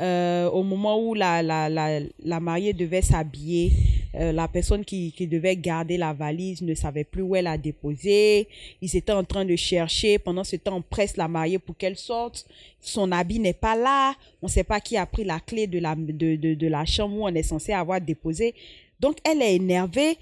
Euh, 0.00 0.50
au 0.50 0.64
moment 0.64 0.98
où 1.00 1.14
la, 1.14 1.40
la, 1.40 1.68
la, 1.68 2.00
la 2.22 2.40
mariée 2.40 2.72
devait 2.72 3.00
s'habiller, 3.00 3.72
euh, 4.16 4.32
la 4.32 4.48
personne 4.48 4.84
qui, 4.84 5.12
qui 5.12 5.26
devait 5.28 5.56
garder 5.56 5.96
la 5.96 6.12
valise 6.12 6.62
ne 6.62 6.74
savait 6.74 7.04
plus 7.04 7.22
où 7.22 7.34
elle 7.36 7.46
a 7.46 7.56
déposé. 7.56 8.48
Ils 8.82 8.96
étaient 8.96 9.12
en 9.12 9.24
train 9.24 9.44
de 9.44 9.54
chercher. 9.54 10.18
Pendant 10.18 10.44
ce 10.44 10.56
temps, 10.56 10.76
on 10.76 10.82
presse 10.82 11.16
la 11.16 11.28
mariée 11.28 11.60
pour 11.60 11.76
qu'elle 11.76 11.96
sorte. 11.96 12.46
Son 12.80 13.10
habit 13.12 13.38
n'est 13.38 13.52
pas 13.52 13.76
là. 13.76 14.14
On 14.42 14.46
ne 14.46 14.50
sait 14.50 14.64
pas 14.64 14.80
qui 14.80 14.96
a 14.96 15.06
pris 15.06 15.24
la 15.24 15.38
clé 15.38 15.68
de 15.68 15.78
la, 15.78 15.94
de, 15.96 16.34
de 16.54 16.66
la 16.66 16.84
chambre 16.84 17.16
où 17.16 17.24
on 17.24 17.34
est 17.34 17.42
censé 17.44 17.72
avoir 17.72 18.00
déposé. 18.00 18.52
Donc, 18.98 19.18
elle 19.24 19.42
est 19.42 19.54
énervée. 19.54 20.18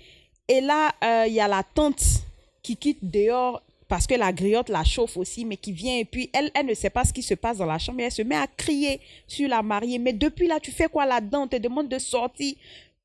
Et 0.48 0.60
là, 0.60 0.92
euh, 1.02 1.24
il 1.26 1.32
y 1.34 1.40
a 1.40 1.48
la 1.48 1.62
tante 1.62 2.02
qui 2.62 2.76
quitte 2.76 2.98
dehors 3.02 3.62
parce 3.92 4.06
que 4.06 4.14
la 4.14 4.32
griotte 4.32 4.70
la 4.70 4.84
chauffe 4.84 5.18
aussi, 5.18 5.44
mais 5.44 5.58
qui 5.58 5.70
vient 5.70 5.98
et 5.98 6.06
puis 6.06 6.30
elle, 6.32 6.50
elle 6.54 6.64
ne 6.64 6.72
sait 6.72 6.88
pas 6.88 7.04
ce 7.04 7.12
qui 7.12 7.22
se 7.22 7.34
passe 7.34 7.58
dans 7.58 7.66
la 7.66 7.78
chambre 7.78 8.00
et 8.00 8.04
elle 8.04 8.10
se 8.10 8.22
met 8.22 8.36
à 8.36 8.46
crier 8.46 9.02
sur 9.26 9.46
la 9.50 9.60
mariée. 9.60 9.98
Mais 9.98 10.14
depuis 10.14 10.46
là, 10.46 10.58
tu 10.58 10.70
fais 10.70 10.88
quoi 10.88 11.04
là-dedans? 11.04 11.42
On 11.42 11.46
te 11.46 11.56
demande 11.56 11.88
de 11.88 11.98
sortir 11.98 12.54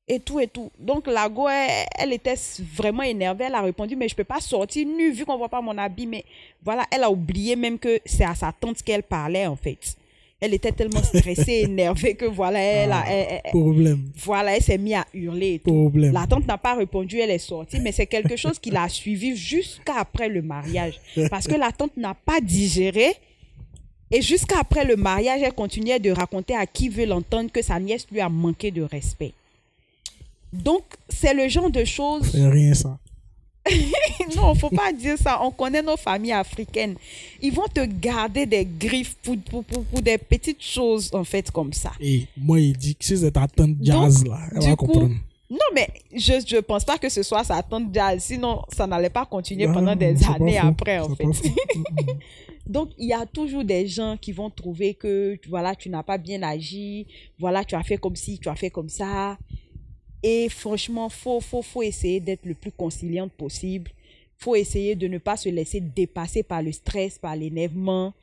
et 0.08 0.18
tout 0.18 0.40
et 0.40 0.46
tout. 0.46 0.72
Donc 0.78 1.06
la 1.06 1.28
go, 1.28 1.46
elle, 1.46 1.86
elle 1.94 2.12
était 2.14 2.36
vraiment 2.74 3.02
énervée. 3.02 3.44
Elle 3.44 3.54
a 3.54 3.60
répondu, 3.60 3.96
mais 3.96 4.08
je 4.08 4.14
peux 4.14 4.24
pas 4.24 4.40
sortir 4.40 4.86
nue 4.86 5.10
vu 5.10 5.26
qu'on 5.26 5.36
voit 5.36 5.50
pas 5.50 5.60
mon 5.60 5.76
habit. 5.76 6.06
Mais 6.06 6.24
voilà, 6.62 6.86
elle 6.90 7.04
a 7.04 7.10
oublié 7.10 7.54
même 7.54 7.78
que 7.78 8.00
c'est 8.06 8.24
à 8.24 8.34
sa 8.34 8.50
tante 8.58 8.82
qu'elle 8.82 9.02
parlait 9.02 9.46
en 9.46 9.56
fait. 9.56 9.97
Elle 10.40 10.54
était 10.54 10.70
tellement 10.72 11.02
stressée, 11.02 11.62
énervée 11.64 12.14
que 12.14 12.24
voilà, 12.26 12.60
elle, 12.60 12.92
a- 12.92 13.02
Ah, 13.04 13.10
elle- 13.12 13.40
elle- 13.44 13.50
Problème. 13.50 14.10
voilà, 14.16 14.56
elle 14.56 14.62
s'est 14.62 14.78
mise 14.78 14.94
à 14.94 15.04
hurler. 15.12 15.58
Problème. 15.58 16.12
La 16.12 16.26
tante 16.28 16.46
n'a 16.46 16.58
pas 16.58 16.74
répondu, 16.76 17.18
elle 17.18 17.30
est 17.30 17.38
sortie, 17.38 17.80
mais 17.80 17.90
c'est 17.92 18.06
quelque 18.06 18.36
chose 18.36 18.58
qui 18.60 18.70
l'a 18.70 18.88
suivi 18.88 19.34
jusqu'à 19.36 19.96
après 19.98 20.28
le 20.28 20.40
mariage. 20.42 21.00
Parce 21.28 21.48
que 21.48 21.56
la 21.56 21.72
tante 21.72 21.96
n'a 21.96 22.14
pas 22.14 22.40
digéré. 22.40 23.14
Et 24.10 24.22
jusqu'à 24.22 24.60
après 24.60 24.84
le 24.84 24.96
mariage, 24.96 25.40
elle 25.42 25.52
continuait 25.52 25.98
de 25.98 26.10
raconter 26.10 26.54
à 26.54 26.66
qui 26.66 26.88
veut 26.88 27.04
l'entendre 27.04 27.50
que 27.52 27.60
sa 27.60 27.78
nièce 27.80 28.06
lui 28.10 28.20
a 28.20 28.28
manqué 28.28 28.70
de 28.70 28.82
respect. 28.82 29.32
Donc, 30.52 30.82
c'est 31.10 31.34
le 31.34 31.48
genre 31.48 31.70
de 31.70 31.84
choses. 31.84 32.30
C'est 32.32 32.48
rien 32.48 32.72
ça. 32.74 32.98
non, 34.36 34.54
faut 34.54 34.70
pas 34.70 34.92
dire 34.92 35.16
ça. 35.18 35.40
On 35.42 35.50
connaît 35.50 35.82
nos 35.82 35.96
familles 35.96 36.32
africaines. 36.32 36.96
Ils 37.40 37.52
vont 37.52 37.66
te 37.72 37.84
garder 37.84 38.46
des 38.46 38.64
griffes 38.66 39.16
pour, 39.22 39.36
pour, 39.38 39.64
pour, 39.64 39.84
pour 39.84 40.02
des 40.02 40.18
petites 40.18 40.62
choses, 40.62 41.10
en 41.12 41.24
fait, 41.24 41.50
comme 41.50 41.72
ça. 41.72 41.92
Et 42.00 42.26
moi, 42.36 42.60
il 42.60 42.76
dit 42.76 42.94
que 42.94 43.04
c'est 43.04 43.30
ta 43.30 43.46
tante 43.46 43.76
jazz 43.80 44.24
là, 44.24 44.40
elle 44.54 44.62
va 44.62 44.76
coup, 44.76 44.86
comprendre. 44.86 45.14
Non, 45.50 45.58
mais 45.74 45.88
je 46.14 46.56
ne 46.56 46.60
pense 46.60 46.84
pas 46.84 46.98
que 46.98 47.08
ce 47.08 47.22
soit 47.22 47.42
sa 47.42 47.62
tante 47.62 47.88
Jazz. 47.92 48.22
Sinon, 48.22 48.62
ça 48.68 48.86
n'allait 48.86 49.08
pas 49.08 49.24
continuer 49.24 49.66
Ah, 49.66 49.72
pendant 49.72 49.96
des 49.96 50.22
années 50.24 50.58
après, 50.58 50.98
en 50.98 51.14
fait. 51.14 51.24
Mm, 51.24 51.30
mm. 51.30 52.06
Donc, 52.66 52.90
il 52.98 53.08
y 53.08 53.14
a 53.14 53.24
toujours 53.24 53.64
des 53.64 53.86
gens 53.86 54.18
qui 54.20 54.30
vont 54.32 54.50
trouver 54.50 54.92
que, 54.92 55.38
voilà, 55.48 55.74
tu 55.74 55.88
n'as 55.88 56.02
pas 56.02 56.18
bien 56.18 56.42
agi, 56.42 57.06
voilà, 57.38 57.64
tu 57.64 57.74
as 57.74 57.82
fait 57.82 57.96
comme 57.96 58.14
ci, 58.14 58.38
tu 58.38 58.50
as 58.50 58.56
fait 58.56 58.68
comme 58.68 58.90
ça. 58.90 59.38
Et 60.22 60.48
franchement, 60.48 61.08
faut, 61.08 61.40
faut, 61.40 61.62
faut 61.62 61.82
essayer 61.82 62.20
d'être 62.20 62.44
le 62.44 62.54
plus 62.54 62.72
conciliante 62.72 63.32
possible. 63.32 63.90
faut 64.36 64.54
essayer 64.54 64.94
de 64.94 65.08
ne 65.08 65.18
pas 65.18 65.36
se 65.36 65.48
laisser 65.48 65.80
dépasser 65.80 66.42
par 66.42 66.62
le 66.62 66.72
stress, 66.72 67.18
par 67.18 67.34
l'énervement, 67.34 68.14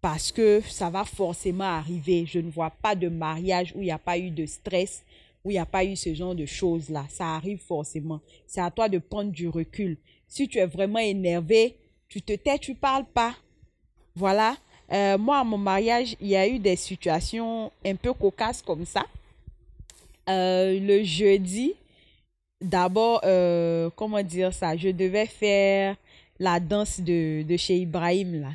parce 0.00 0.32
que 0.32 0.60
ça 0.68 0.90
va 0.90 1.04
forcément 1.04 1.64
arriver. 1.64 2.26
Je 2.26 2.40
ne 2.40 2.50
vois 2.50 2.70
pas 2.70 2.94
de 2.94 3.08
mariage 3.08 3.72
où 3.74 3.80
il 3.80 3.84
n'y 3.84 3.90
a 3.90 3.98
pas 3.98 4.18
eu 4.18 4.30
de 4.30 4.46
stress, 4.46 5.02
où 5.44 5.50
il 5.50 5.54
n'y 5.54 5.58
a 5.58 5.66
pas 5.66 5.84
eu 5.84 5.96
ce 5.96 6.14
genre 6.14 6.34
de 6.34 6.46
choses-là. 6.46 7.06
Ça 7.08 7.34
arrive 7.34 7.58
forcément. 7.58 8.20
C'est 8.46 8.60
à 8.60 8.70
toi 8.70 8.88
de 8.88 8.98
prendre 8.98 9.30
du 9.30 9.48
recul. 9.48 9.96
Si 10.28 10.46
tu 10.48 10.58
es 10.58 10.66
vraiment 10.66 10.98
énervé, 10.98 11.76
tu 12.08 12.22
te 12.22 12.34
tais, 12.34 12.58
tu 12.58 12.74
parles 12.74 13.06
pas. 13.06 13.34
Voilà. 14.14 14.56
Euh, 14.92 15.16
moi, 15.16 15.38
à 15.38 15.44
mon 15.44 15.58
mariage, 15.58 16.16
il 16.20 16.28
y 16.28 16.36
a 16.36 16.48
eu 16.48 16.58
des 16.58 16.76
situations 16.76 17.70
un 17.84 17.94
peu 17.94 18.12
cocasses 18.12 18.62
comme 18.62 18.84
ça. 18.84 19.06
Euh, 20.28 20.78
le 20.78 21.02
jeudi, 21.02 21.74
d'abord, 22.60 23.20
euh, 23.24 23.90
comment 23.96 24.22
dire 24.22 24.52
ça, 24.52 24.76
je 24.76 24.88
devais 24.88 25.26
faire 25.26 25.96
la 26.38 26.60
danse 26.60 27.00
de, 27.00 27.42
de 27.42 27.56
chez 27.56 27.78
Ibrahim, 27.78 28.40
là. 28.40 28.52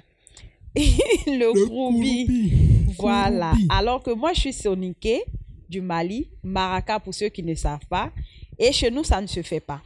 le, 0.76 1.54
Le 1.54 1.66
Kroubi. 1.66 2.26
Kouroubi. 2.26 2.52
Voilà. 2.98 3.54
Alors 3.70 4.04
que 4.04 4.12
moi, 4.12 4.34
je 4.34 4.42
suis 4.42 4.54
soniquée 4.54 5.24
du 5.70 5.82
Mali, 5.82 6.28
Maraka 6.44 7.00
pour 7.00 7.14
ceux 7.14 7.30
qui 7.30 7.44
ne 7.44 7.56
savent 7.56 7.86
pas. 7.90 8.12
Et 8.58 8.72
chez 8.72 8.92
nous, 8.92 9.04
ça 9.04 9.22
ne 9.22 9.28
se 9.28 9.42
fait 9.42 9.60
pas. 9.60 9.82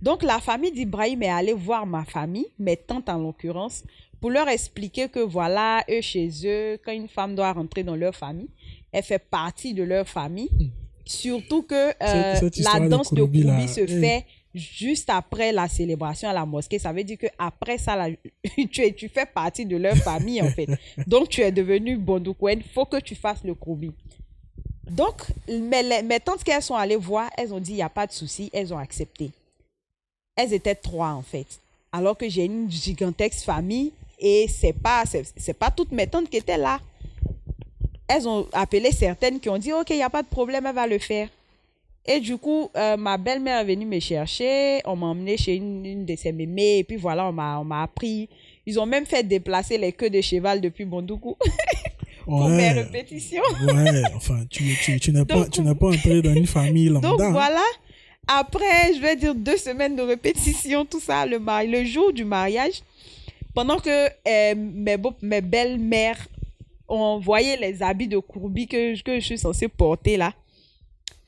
Donc, 0.00 0.22
la 0.22 0.38
famille 0.40 0.72
d'Ibrahim 0.72 1.22
est 1.22 1.28
allée 1.28 1.52
voir 1.52 1.86
ma 1.86 2.04
famille, 2.04 2.46
mes 2.58 2.76
tantes 2.76 3.08
en 3.08 3.18
l'occurrence, 3.18 3.84
pour 4.20 4.30
leur 4.30 4.48
expliquer 4.48 5.08
que 5.08 5.20
voilà, 5.20 5.84
eux, 5.90 6.00
chez 6.00 6.28
eux, 6.44 6.78
quand 6.84 6.92
une 6.92 7.08
femme 7.08 7.34
doit 7.34 7.52
rentrer 7.52 7.82
dans 7.82 7.96
leur 7.96 8.14
famille, 8.14 8.48
elle 8.92 9.02
fait 9.02 9.18
partie 9.18 9.74
de 9.74 9.82
leur 9.82 10.08
famille. 10.08 10.50
Surtout 11.06 11.62
que 11.62 11.90
euh, 12.02 12.34
Cette- 12.40 12.54
cette 12.54 12.64
la 12.64 12.80
danse 12.88 13.12
de 13.12 13.22
Kouroubi 13.42 13.68
se 13.68 13.86
fait 14.00 14.24
juste 14.54 15.10
après 15.10 15.52
la 15.52 15.68
célébration 15.68 16.28
à 16.28 16.32
la 16.32 16.46
mosquée. 16.46 16.78
Ça 16.78 16.92
veut 16.92 17.04
dire 17.04 17.18
que 17.18 17.26
après 17.38 17.76
ça, 17.78 18.06
tu, 18.72 18.82
es, 18.82 18.92
tu 18.92 19.08
fais 19.08 19.26
partie 19.26 19.66
de 19.66 19.76
leur 19.76 19.96
famille, 19.96 20.40
en 20.40 20.48
fait. 20.50 20.68
Donc, 21.06 21.28
tu 21.28 21.40
es 21.42 21.50
devenu 21.52 21.96
Bondoukouen. 21.96 22.58
Il 22.58 22.62
faut 22.72 22.84
que 22.86 23.00
tu 23.00 23.14
fasses 23.14 23.42
le 23.44 23.54
Kouroubi. 23.54 23.90
Donc, 24.90 25.22
mes, 25.48 25.82
les- 25.82 26.02
mes 26.02 26.20
tantes 26.20 26.44
qu'elles 26.44 26.62
sont 26.62 26.74
allées 26.74 26.96
voir, 26.96 27.28
elles 27.36 27.52
ont 27.52 27.60
dit, 27.60 27.72
il 27.72 27.76
n'y 27.76 27.82
a 27.82 27.88
pas 27.88 28.06
de 28.06 28.12
souci. 28.12 28.50
Elles 28.52 28.72
ont 28.72 28.78
accepté. 28.78 29.30
Elles 30.36 30.52
étaient 30.52 30.74
trois, 30.74 31.10
en 31.10 31.22
fait. 31.22 31.46
Alors 31.92 32.16
que 32.16 32.28
j'ai 32.28 32.44
une 32.44 32.70
gigantesque 32.70 33.44
famille 33.44 33.92
et 34.18 34.46
c'est 34.48 34.72
pas, 34.72 35.04
c'est, 35.06 35.24
c'est 35.36 35.54
pas 35.54 35.70
toutes 35.70 35.92
mes 35.92 36.06
tantes 36.06 36.28
qui 36.28 36.36
étaient 36.38 36.56
là. 36.58 36.80
Elles 38.08 38.28
ont 38.28 38.46
appelé 38.52 38.92
certaines 38.92 39.40
qui 39.40 39.48
ont 39.48 39.58
dit, 39.58 39.72
OK, 39.72 39.90
il 39.90 39.96
n'y 39.96 40.02
a 40.02 40.10
pas 40.10 40.22
de 40.22 40.28
problème, 40.28 40.66
elle 40.66 40.74
va 40.74 40.86
le 40.86 40.98
faire. 40.98 41.28
Et 42.06 42.20
du 42.20 42.36
coup, 42.36 42.68
euh, 42.76 42.98
ma 42.98 43.16
belle-mère 43.16 43.60
est 43.60 43.64
venue 43.64 43.86
me 43.86 43.98
chercher. 43.98 44.82
On 44.84 44.94
m'a 44.94 45.06
emmené 45.06 45.38
chez 45.38 45.54
une, 45.54 45.86
une 45.86 46.04
de 46.04 46.14
ses 46.16 46.32
mémés. 46.32 46.78
Et 46.78 46.84
puis 46.84 46.96
voilà, 46.96 47.26
on 47.26 47.32
m'a, 47.32 47.58
on 47.58 47.64
m'a 47.64 47.82
appris. 47.84 48.28
Ils 48.66 48.78
ont 48.78 48.84
même 48.84 49.06
fait 49.06 49.22
déplacer 49.22 49.78
les 49.78 49.92
queues 49.92 50.10
de 50.10 50.20
cheval 50.20 50.60
depuis 50.60 50.84
Bondoukou 50.84 51.36
pour 52.24 52.46
mes 52.48 52.56
Ouais. 52.56 52.72
répétitions. 52.72 53.42
Ouais, 53.66 54.02
enfin, 54.14 54.40
tu, 54.50 54.64
tu, 54.82 55.00
tu 55.00 55.12
n'es 55.12 55.24
pas, 55.24 55.46
tu 55.48 55.62
n'es 55.62 55.74
pas 55.74 55.88
entré 55.88 56.20
dans 56.20 56.34
une 56.34 56.46
famille 56.46 56.90
lambda. 56.90 57.08
Donc 57.08 57.20
hein. 57.22 57.30
voilà, 57.30 57.62
après, 58.26 58.92
je 58.94 59.00
vais 59.00 59.16
dire 59.16 59.34
deux 59.34 59.56
semaines 59.56 59.96
de 59.96 60.02
répétition, 60.02 60.84
tout 60.84 61.00
ça, 61.00 61.24
le, 61.24 61.38
mari- 61.38 61.68
le 61.70 61.84
jour 61.84 62.12
du 62.12 62.24
mariage, 62.24 62.82
pendant 63.54 63.78
que 63.78 64.06
euh, 64.06 64.54
mes, 64.56 64.96
beaux- 64.98 65.14
mes 65.22 65.40
belles-mères 65.40 66.26
ont 66.88 67.00
envoyé 67.00 67.56
les 67.56 67.82
habits 67.82 68.08
de 68.08 68.18
courbi 68.18 68.66
que, 68.66 69.00
que 69.02 69.20
je 69.20 69.24
suis 69.24 69.38
censée 69.38 69.68
porter 69.68 70.16
là. 70.16 70.32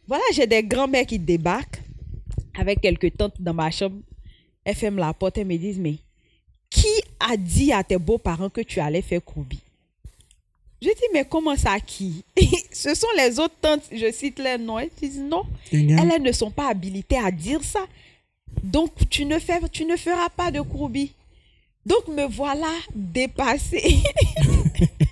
Voilà, 0.06 0.24
j'ai 0.32 0.46
des 0.46 0.62
grands-mères 0.62 1.06
qui 1.06 1.18
débarquent 1.18 1.80
avec 2.58 2.80
quelques 2.80 3.16
tantes 3.16 3.40
dans 3.40 3.54
ma 3.54 3.70
chambre. 3.70 3.96
Elles 4.64 4.74
ferment 4.74 5.00
la 5.00 5.12
porte 5.12 5.38
et 5.38 5.44
me 5.44 5.56
disent, 5.56 5.78
mais 5.78 5.96
qui 6.70 6.86
a 7.20 7.36
dit 7.36 7.72
à 7.72 7.82
tes 7.82 7.98
beaux-parents 7.98 8.50
que 8.50 8.60
tu 8.60 8.80
allais 8.80 9.02
faire 9.02 9.24
courbi 9.24 9.58
Je 10.82 10.88
dis, 10.88 11.08
mais 11.12 11.24
comment 11.24 11.56
ça 11.56 11.78
qui? 11.80 12.24
Ce 12.72 12.94
sont 12.94 13.06
les 13.16 13.38
autres 13.38 13.54
tantes, 13.60 13.84
je 13.92 14.10
cite 14.12 14.38
les 14.38 14.58
noms. 14.58 14.78
Elles 14.78 14.90
disent, 15.00 15.20
non, 15.20 15.44
elles, 15.72 16.12
elles 16.14 16.22
ne 16.22 16.32
sont 16.32 16.50
pas 16.50 16.68
habilitées 16.70 17.18
à 17.18 17.30
dire 17.30 17.62
ça. 17.62 17.86
Donc, 18.62 18.90
tu 19.10 19.24
ne, 19.24 19.38
fais, 19.38 19.60
tu 19.70 19.84
ne 19.84 19.96
feras 19.96 20.28
pas 20.28 20.50
de 20.50 20.60
courbi. 20.60 21.12
Donc, 21.84 22.08
me 22.08 22.26
voilà 22.26 22.72
dépassée. 22.94 24.02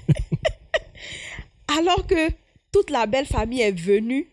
Alors 1.68 2.06
que 2.06 2.30
toute 2.72 2.90
la 2.90 3.06
belle 3.06 3.26
famille 3.26 3.60
est 3.62 3.72
venue 3.72 4.28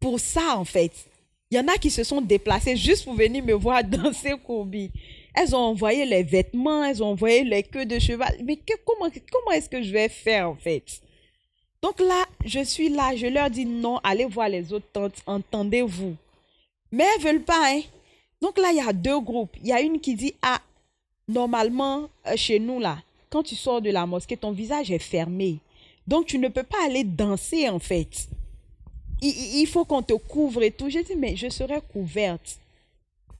pour 0.00 0.18
ça, 0.20 0.56
en 0.56 0.64
fait. 0.64 0.92
Il 1.50 1.56
y 1.56 1.60
en 1.60 1.68
a 1.68 1.76
qui 1.76 1.90
se 1.90 2.02
sont 2.04 2.20
déplacés 2.20 2.76
juste 2.76 3.04
pour 3.04 3.14
venir 3.14 3.44
me 3.44 3.52
voir 3.52 3.84
danser 3.84 4.34
courbi. 4.44 4.90
Elles 5.34 5.54
ont 5.54 5.58
envoyé 5.60 6.04
les 6.04 6.22
vêtements, 6.22 6.84
elles 6.84 7.02
ont 7.02 7.08
envoyé 7.10 7.44
les 7.44 7.62
queues 7.62 7.86
de 7.86 7.98
cheval. 7.98 8.36
Mais 8.44 8.56
que- 8.56 8.74
comment, 8.84 9.52
est-ce 9.52 9.68
que 9.68 9.82
je 9.82 9.92
vais 9.92 10.08
faire, 10.08 10.48
en 10.50 10.56
fait? 10.56 11.00
Donc 11.82 12.00
là, 12.00 12.24
je 12.44 12.62
suis 12.64 12.88
là, 12.88 13.14
je 13.16 13.26
leur 13.26 13.50
dis 13.50 13.64
non, 13.66 13.98
allez 14.04 14.24
voir 14.26 14.48
les 14.48 14.72
autres 14.72 14.86
tantes, 14.92 15.20
entendez-vous. 15.26 16.14
Mais 16.92 17.04
elles 17.16 17.22
veulent 17.22 17.42
pas, 17.42 17.72
hein. 17.74 17.80
Donc 18.40 18.58
là, 18.58 18.70
il 18.72 18.76
y 18.76 18.80
a 18.88 18.92
deux 18.92 19.20
groupes. 19.20 19.56
Il 19.60 19.68
y 19.68 19.72
a 19.72 19.80
une 19.80 20.00
qui 20.00 20.14
dit, 20.14 20.34
ah, 20.42 20.60
normalement, 21.28 22.08
euh, 22.26 22.36
chez 22.36 22.58
nous, 22.58 22.78
là, 22.78 22.98
quand 23.30 23.42
tu 23.42 23.56
sors 23.56 23.80
de 23.80 23.90
la 23.90 24.06
mosquée, 24.06 24.36
ton 24.36 24.52
visage 24.52 24.90
est 24.90 24.98
fermé. 24.98 25.58
Donc 26.06 26.26
tu 26.26 26.38
ne 26.38 26.48
peux 26.48 26.62
pas 26.62 26.84
aller 26.84 27.04
danser, 27.04 27.68
en 27.68 27.78
fait. 27.78 28.28
Il, 29.24 29.66
faut 29.66 29.84
qu'on 29.84 30.02
te 30.02 30.14
couvre 30.14 30.62
et 30.64 30.72
tout. 30.72 30.90
J'ai 30.90 31.04
dit, 31.04 31.14
mais 31.16 31.36
je 31.36 31.48
serai 31.48 31.80
couverte. 31.92 32.58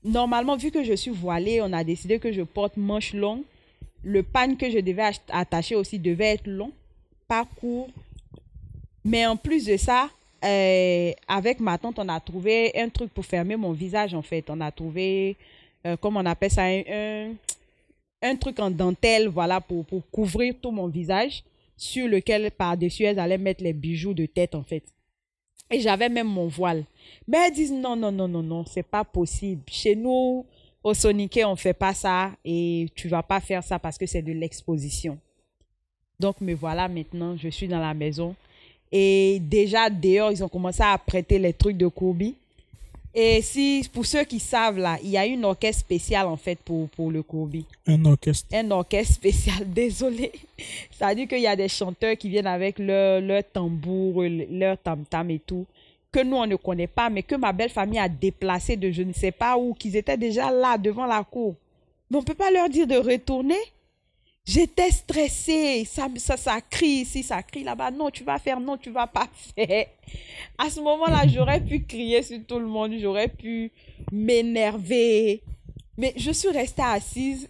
Normalement, 0.03 0.55
vu 0.55 0.71
que 0.71 0.83
je 0.83 0.93
suis 0.93 1.11
voilée, 1.11 1.61
on 1.61 1.73
a 1.73 1.83
décidé 1.83 2.19
que 2.19 2.31
je 2.31 2.41
porte 2.41 2.77
manche 2.77 3.13
longue. 3.13 3.41
Le 4.01 4.23
pan 4.23 4.55
que 4.55 4.69
je 4.69 4.79
devais 4.79 5.01
ach- 5.01 5.21
attacher 5.29 5.75
aussi 5.75 5.99
devait 5.99 6.35
être 6.35 6.47
long, 6.47 6.71
pas 7.27 7.45
court. 7.59 7.89
Mais 9.03 9.25
en 9.25 9.35
plus 9.35 9.65
de 9.65 9.75
ça, 9.75 10.09
euh, 10.43 11.11
avec 11.27 11.59
ma 11.59 11.77
tante, 11.77 11.99
on 11.99 12.07
a 12.07 12.19
trouvé 12.19 12.71
un 12.75 12.89
truc 12.89 13.13
pour 13.13 13.25
fermer 13.25 13.57
mon 13.57 13.71
visage, 13.73 14.13
en 14.13 14.21
fait. 14.21 14.49
On 14.49 14.61
a 14.61 14.71
trouvé, 14.71 15.35
euh, 15.85 15.97
comment 15.99 16.21
on 16.21 16.25
appelle 16.25 16.51
ça, 16.51 16.63
un, 16.63 17.33
un, 18.21 18.35
truc 18.37 18.59
en 18.59 18.71
dentelle, 18.71 19.27
voilà, 19.27 19.59
pour 19.59 19.85
couvrir 20.11 20.55
tout 20.61 20.71
mon 20.71 20.87
visage, 20.87 21.43
sur 21.77 22.07
lequel, 22.07 22.51
par-dessus, 22.51 23.03
elles 23.03 23.19
allaient 23.19 23.37
mettre 23.37 23.63
les 23.63 23.73
bijoux 23.73 24.13
de 24.13 24.25
tête, 24.25 24.55
en 24.55 24.63
fait. 24.63 24.83
Et 25.69 25.79
j'avais 25.79 26.09
même 26.09 26.27
mon 26.27 26.47
voile. 26.47 26.83
Mais 27.27 27.47
elles 27.47 27.53
disent 27.53 27.71
non, 27.73 27.95
non, 27.95 28.11
non, 28.11 28.27
non, 28.27 28.43
non, 28.43 28.65
c'est 28.65 28.83
pas 28.83 29.03
possible. 29.03 29.63
Chez 29.67 29.95
nous, 29.95 30.45
au 30.83 30.93
Soniquet, 30.93 31.45
on 31.45 31.55
fait 31.55 31.73
pas 31.73 31.93
ça 31.93 32.31
et 32.43 32.87
tu 32.95 33.07
vas 33.07 33.23
pas 33.23 33.39
faire 33.39 33.63
ça 33.63 33.79
parce 33.79 33.97
que 33.97 34.05
c'est 34.05 34.21
de 34.21 34.33
l'exposition. 34.33 35.17
Donc, 36.19 36.41
me 36.41 36.53
voilà 36.53 36.87
maintenant, 36.87 37.35
je 37.37 37.49
suis 37.49 37.67
dans 37.67 37.79
la 37.79 37.93
maison. 37.93 38.35
Et 38.91 39.39
déjà, 39.41 39.89
dehors, 39.89 40.31
ils 40.31 40.43
ont 40.43 40.49
commencé 40.49 40.83
à 40.83 40.97
prêter 40.97 41.39
les 41.39 41.53
trucs 41.53 41.77
de 41.77 41.87
Kobe. 41.87 42.33
Et 43.15 43.43
si, 43.43 43.87
pour 43.93 44.05
ceux 44.07 44.23
qui 44.23 44.39
savent, 44.39 44.79
là, 44.79 44.97
il 45.03 45.11
y 45.11 45.17
a 45.17 45.25
une 45.25 45.45
orchestre 45.45 45.81
spéciale, 45.81 46.25
en 46.25 46.37
fait, 46.37 46.57
pour, 46.57 46.89
pour 46.89 47.11
le 47.11 47.21
Kobe. 47.21 47.57
Un 47.85 48.03
orchestre. 48.05 48.47
Un 48.51 48.71
orchestre 48.71 49.13
spécial, 49.13 49.57
désolé. 49.67 50.31
Ça 50.91 51.09
veut 51.09 51.15
dire 51.15 51.27
qu'il 51.27 51.41
y 51.41 51.47
a 51.47 51.55
des 51.55 51.67
chanteurs 51.67 52.17
qui 52.17 52.29
viennent 52.29 52.47
avec 52.47 52.79
leur, 52.79 53.21
leur 53.21 53.43
tambour, 53.43 54.23
leur 54.23 54.79
tam-tam 54.79 55.29
et 55.29 55.39
tout, 55.39 55.65
que 56.11 56.23
nous, 56.23 56.37
on 56.37 56.47
ne 56.47 56.55
connaît 56.55 56.87
pas, 56.87 57.09
mais 57.11 57.21
que 57.21 57.35
ma 57.35 57.53
belle 57.53 57.69
famille 57.69 57.99
a 57.99 58.09
déplacé 58.09 58.77
de 58.77 58.91
je 58.91 59.03
ne 59.03 59.13
sais 59.13 59.31
pas 59.31 59.57
où, 59.57 59.75
qu'ils 59.75 59.95
étaient 59.95 60.17
déjà 60.17 60.49
là, 60.49 60.79
devant 60.79 61.05
la 61.05 61.23
cour. 61.23 61.55
Mais 62.09 62.17
on 62.17 62.21
ne 62.21 62.25
peut 62.25 62.33
pas 62.33 62.49
leur 62.51 62.67
dire 62.67 62.87
de 62.87 62.95
retourner. 62.95 63.59
J'étais 64.45 64.91
stressée. 64.91 65.85
Ça, 65.85 66.09
ça, 66.17 66.59
crie 66.61 67.01
ici, 67.01 67.23
ça 67.23 67.41
crie 67.41 67.63
là-bas. 67.63 67.91
Non, 67.91 68.09
tu 68.09 68.23
vas 68.23 68.39
faire, 68.39 68.59
non, 68.59 68.77
tu 68.77 68.91
vas 68.91 69.07
pas 69.07 69.27
faire. 69.55 69.87
À 70.57 70.69
ce 70.69 70.81
moment-là, 70.81 71.25
j'aurais 71.27 71.61
pu 71.61 71.83
crier 71.83 72.21
sur 72.21 72.39
tout 72.45 72.59
le 72.59 72.67
monde, 72.67 72.93
j'aurais 72.99 73.29
pu 73.29 73.71
m'énerver. 74.11 75.41
Mais 75.97 76.13
je 76.17 76.31
suis 76.31 76.49
restée 76.49 76.81
assise. 76.81 77.49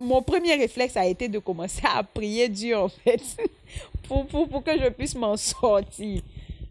Mon 0.00 0.22
premier 0.22 0.54
réflexe 0.54 0.96
a 0.96 1.06
été 1.06 1.28
de 1.28 1.38
commencer 1.38 1.82
à 1.84 2.02
prier 2.04 2.48
Dieu, 2.48 2.76
en 2.76 2.88
fait, 2.88 3.20
pour, 4.06 4.26
pour, 4.26 4.48
pour 4.48 4.62
que 4.62 4.78
je 4.78 4.88
puisse 4.90 5.14
m'en 5.14 5.36
sortir. 5.36 6.22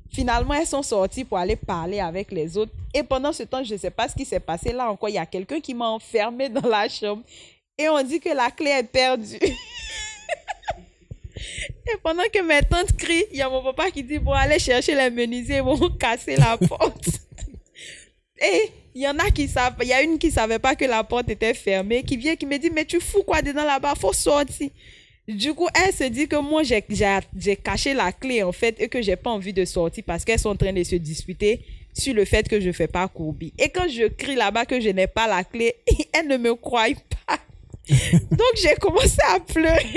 Finalement, 0.09 0.53
elles 0.53 0.67
sont 0.67 0.83
sorties 0.83 1.25
pour 1.25 1.37
aller 1.37 1.55
parler 1.55 1.99
avec 1.99 2.31
les 2.31 2.57
autres. 2.57 2.71
Et 2.93 3.03
pendant 3.03 3.33
ce 3.33 3.43
temps, 3.43 3.63
je 3.63 3.73
ne 3.73 3.79
sais 3.79 3.91
pas 3.91 4.07
ce 4.07 4.15
qui 4.15 4.25
s'est 4.25 4.39
passé. 4.39 4.71
Là 4.71 4.89
encore, 4.89 5.09
il 5.09 5.15
y 5.15 5.17
a 5.17 5.25
quelqu'un 5.25 5.59
qui 5.59 5.73
m'a 5.73 5.89
enfermée 5.89 6.49
dans 6.49 6.67
la 6.67 6.87
chambre. 6.87 7.23
Et 7.77 7.87
on 7.89 8.01
dit 8.03 8.19
que 8.19 8.29
la 8.29 8.49
clé 8.51 8.71
est 8.71 8.83
perdue. 8.83 9.37
Et 11.89 11.97
pendant 12.03 12.23
que 12.33 12.41
mes 12.41 12.61
tantes 12.67 12.97
crient, 12.97 13.25
il 13.31 13.37
y 13.37 13.41
a 13.41 13.49
mon 13.49 13.63
papa 13.63 13.91
qui 13.91 14.03
dit, 14.03 14.17
bon, 14.17 14.31
allez 14.33 14.59
chercher 14.59 14.95
les 14.95 15.09
menuisiers, 15.09 15.57
ils 15.57 15.61
vont 15.61 15.89
casser 15.99 16.35
la 16.35 16.57
porte. 16.57 17.07
Et 18.41 18.71
il 18.95 19.01
y 19.03 19.07
en 19.07 19.17
a 19.19 19.29
qui 19.29 19.47
savent, 19.47 19.75
il 19.81 19.87
y 19.87 19.93
a 19.93 20.01
une 20.01 20.17
qui 20.17 20.31
savait 20.31 20.59
pas 20.59 20.75
que 20.75 20.85
la 20.85 21.03
porte 21.03 21.29
était 21.29 21.53
fermée, 21.53 22.03
qui 22.03 22.17
vient, 22.17 22.35
qui 22.35 22.45
me 22.45 22.57
dit, 22.57 22.69
mais 22.71 22.83
tu 22.85 22.99
fous 22.99 23.23
quoi 23.23 23.41
dedans 23.41 23.63
là-bas, 23.63 23.93
faut 23.95 24.11
sortir. 24.13 24.69
Du 25.27 25.53
coup, 25.53 25.67
elle 25.75 25.93
se 25.93 26.05
dit 26.05 26.27
que 26.27 26.37
moi, 26.37 26.63
j'ai- 26.63 26.81
caché 27.57 27.93
la 27.93 28.11
clé, 28.11 28.43
en 28.43 28.51
fait, 28.51 28.75
et 28.81 28.89
que 28.89 29.01
j'ai 29.01 29.15
pas 29.15 29.29
envie 29.29 29.53
de 29.53 29.65
sortir 29.65 30.03
parce 30.05 30.25
qu'elles 30.25 30.39
sont 30.39 30.49
en 30.49 30.55
train 30.55 30.73
de 30.73 30.83
se 30.83 30.95
disputer 30.95 31.61
sur 31.93 32.13
le 32.13 32.25
fait 32.25 32.47
que 32.49 32.59
je 32.59 32.71
fais 32.71 32.87
pas 32.87 33.07
courbi. 33.07 33.53
Et 33.59 33.69
quand 33.69 33.87
je 33.87 34.07
crie 34.07 34.35
là-bas 34.35 34.65
que 34.65 34.79
je 34.81 34.89
n'ai 34.89 35.07
pas 35.07 35.27
la 35.27 35.43
clé, 35.43 35.75
elles 36.13 36.27
ne 36.27 36.37
me 36.37 36.55
croient 36.55 36.87
pas. 37.27 37.37
Donc, 38.31 38.53
j'ai 38.61 38.75
commencé 38.75 39.17
à 39.27 39.39
pleurer. 39.39 39.83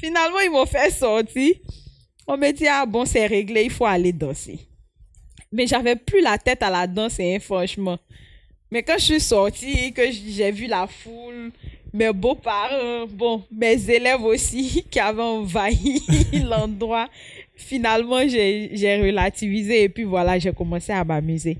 Finalement, 0.00 0.40
ils 0.40 0.50
m'ont 0.50 0.66
fait 0.66 0.90
sortir. 0.90 1.54
On 2.26 2.36
me 2.36 2.50
dit, 2.52 2.66
ah 2.66 2.86
bon, 2.86 3.04
c'est 3.04 3.26
réglé, 3.26 3.64
il 3.64 3.70
faut 3.70 3.86
aller 3.86 4.12
danser. 4.12 4.58
Mais 5.52 5.66
j'avais 5.66 5.96
plus 5.96 6.20
la 6.20 6.38
tête 6.38 6.62
à 6.62 6.70
la 6.70 6.86
danse, 6.86 7.20
hein, 7.20 7.38
franchement. 7.40 7.98
Mais 8.70 8.82
quand 8.82 8.98
je 8.98 9.04
suis 9.04 9.20
sortie, 9.20 9.92
que 9.92 10.02
j'ai 10.10 10.50
vu 10.50 10.66
la 10.66 10.86
foule, 10.86 11.52
mes 11.92 12.12
beaux-parents, 12.12 13.06
bon, 13.06 13.44
mes 13.52 13.88
élèves 13.88 14.22
aussi 14.22 14.84
qui 14.90 14.98
avaient 14.98 15.22
envahi 15.22 16.02
l'endroit, 16.44 17.08
finalement, 17.54 18.26
j'ai 18.26 18.70
j'ai 18.72 19.00
relativisé 19.00 19.84
et 19.84 19.88
puis 19.88 20.02
voilà, 20.02 20.38
j'ai 20.38 20.52
commencé 20.52 20.92
à 20.92 21.04
m'amuser. 21.04 21.56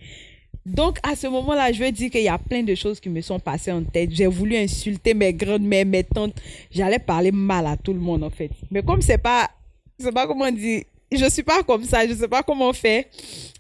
Donc, 0.67 0.99
à 1.03 1.15
ce 1.15 1.27
moment-là, 1.27 1.73
je 1.73 1.85
veux 1.85 1.93
dire 1.93 2.11
qu'il 2.11 2.23
y 2.23 2.29
a 2.29 2.39
plein 2.39 2.63
de 2.63 2.75
choses 2.75 2.99
qui 2.99 3.11
me 3.11 3.21
sont 3.21 3.39
passées 3.39 3.73
en 3.73 3.83
tête. 3.83 4.11
J'ai 4.13 4.27
voulu 4.27 4.57
insulter 4.57 5.13
mes 5.13 5.33
grandes-mères, 5.35 5.85
mes 5.85 6.05
tantes. 6.05 6.41
J'allais 6.71 6.99
parler 6.99 7.33
mal 7.33 7.67
à 7.67 7.77
tout 7.77 7.93
le 7.93 8.01
monde, 8.01 8.25
en 8.25 8.31
fait. 8.31 8.51
Mais 8.71 8.83
comme 8.83 9.03
c'est 9.03 9.19
pas, 9.19 9.51
c'est 9.99 10.13
pas 10.13 10.27
comment 10.27 10.51
dire, 10.51 10.85
je 11.13 11.29
suis 11.29 11.43
pas 11.43 11.63
comme 11.63 11.85
ça, 11.85 12.07
je 12.07 12.15
sais 12.15 12.29
pas 12.29 12.43
comment 12.43 12.73
faire. 12.73 13.05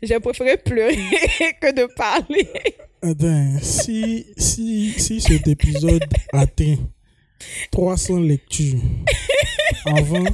J'ai 0.02 0.18
préféré 0.18 0.56
pleurer 0.56 0.96
que 1.60 1.74
de 1.74 1.86
parler. 1.94 2.48
Attends, 3.02 3.58
si, 3.60 4.26
si, 4.36 4.92
si 4.98 5.20
cet 5.20 5.46
épisode 5.46 6.04
atteint 6.32 6.76
300 7.70 8.20
lectures 8.20 8.80
avant 9.84 10.24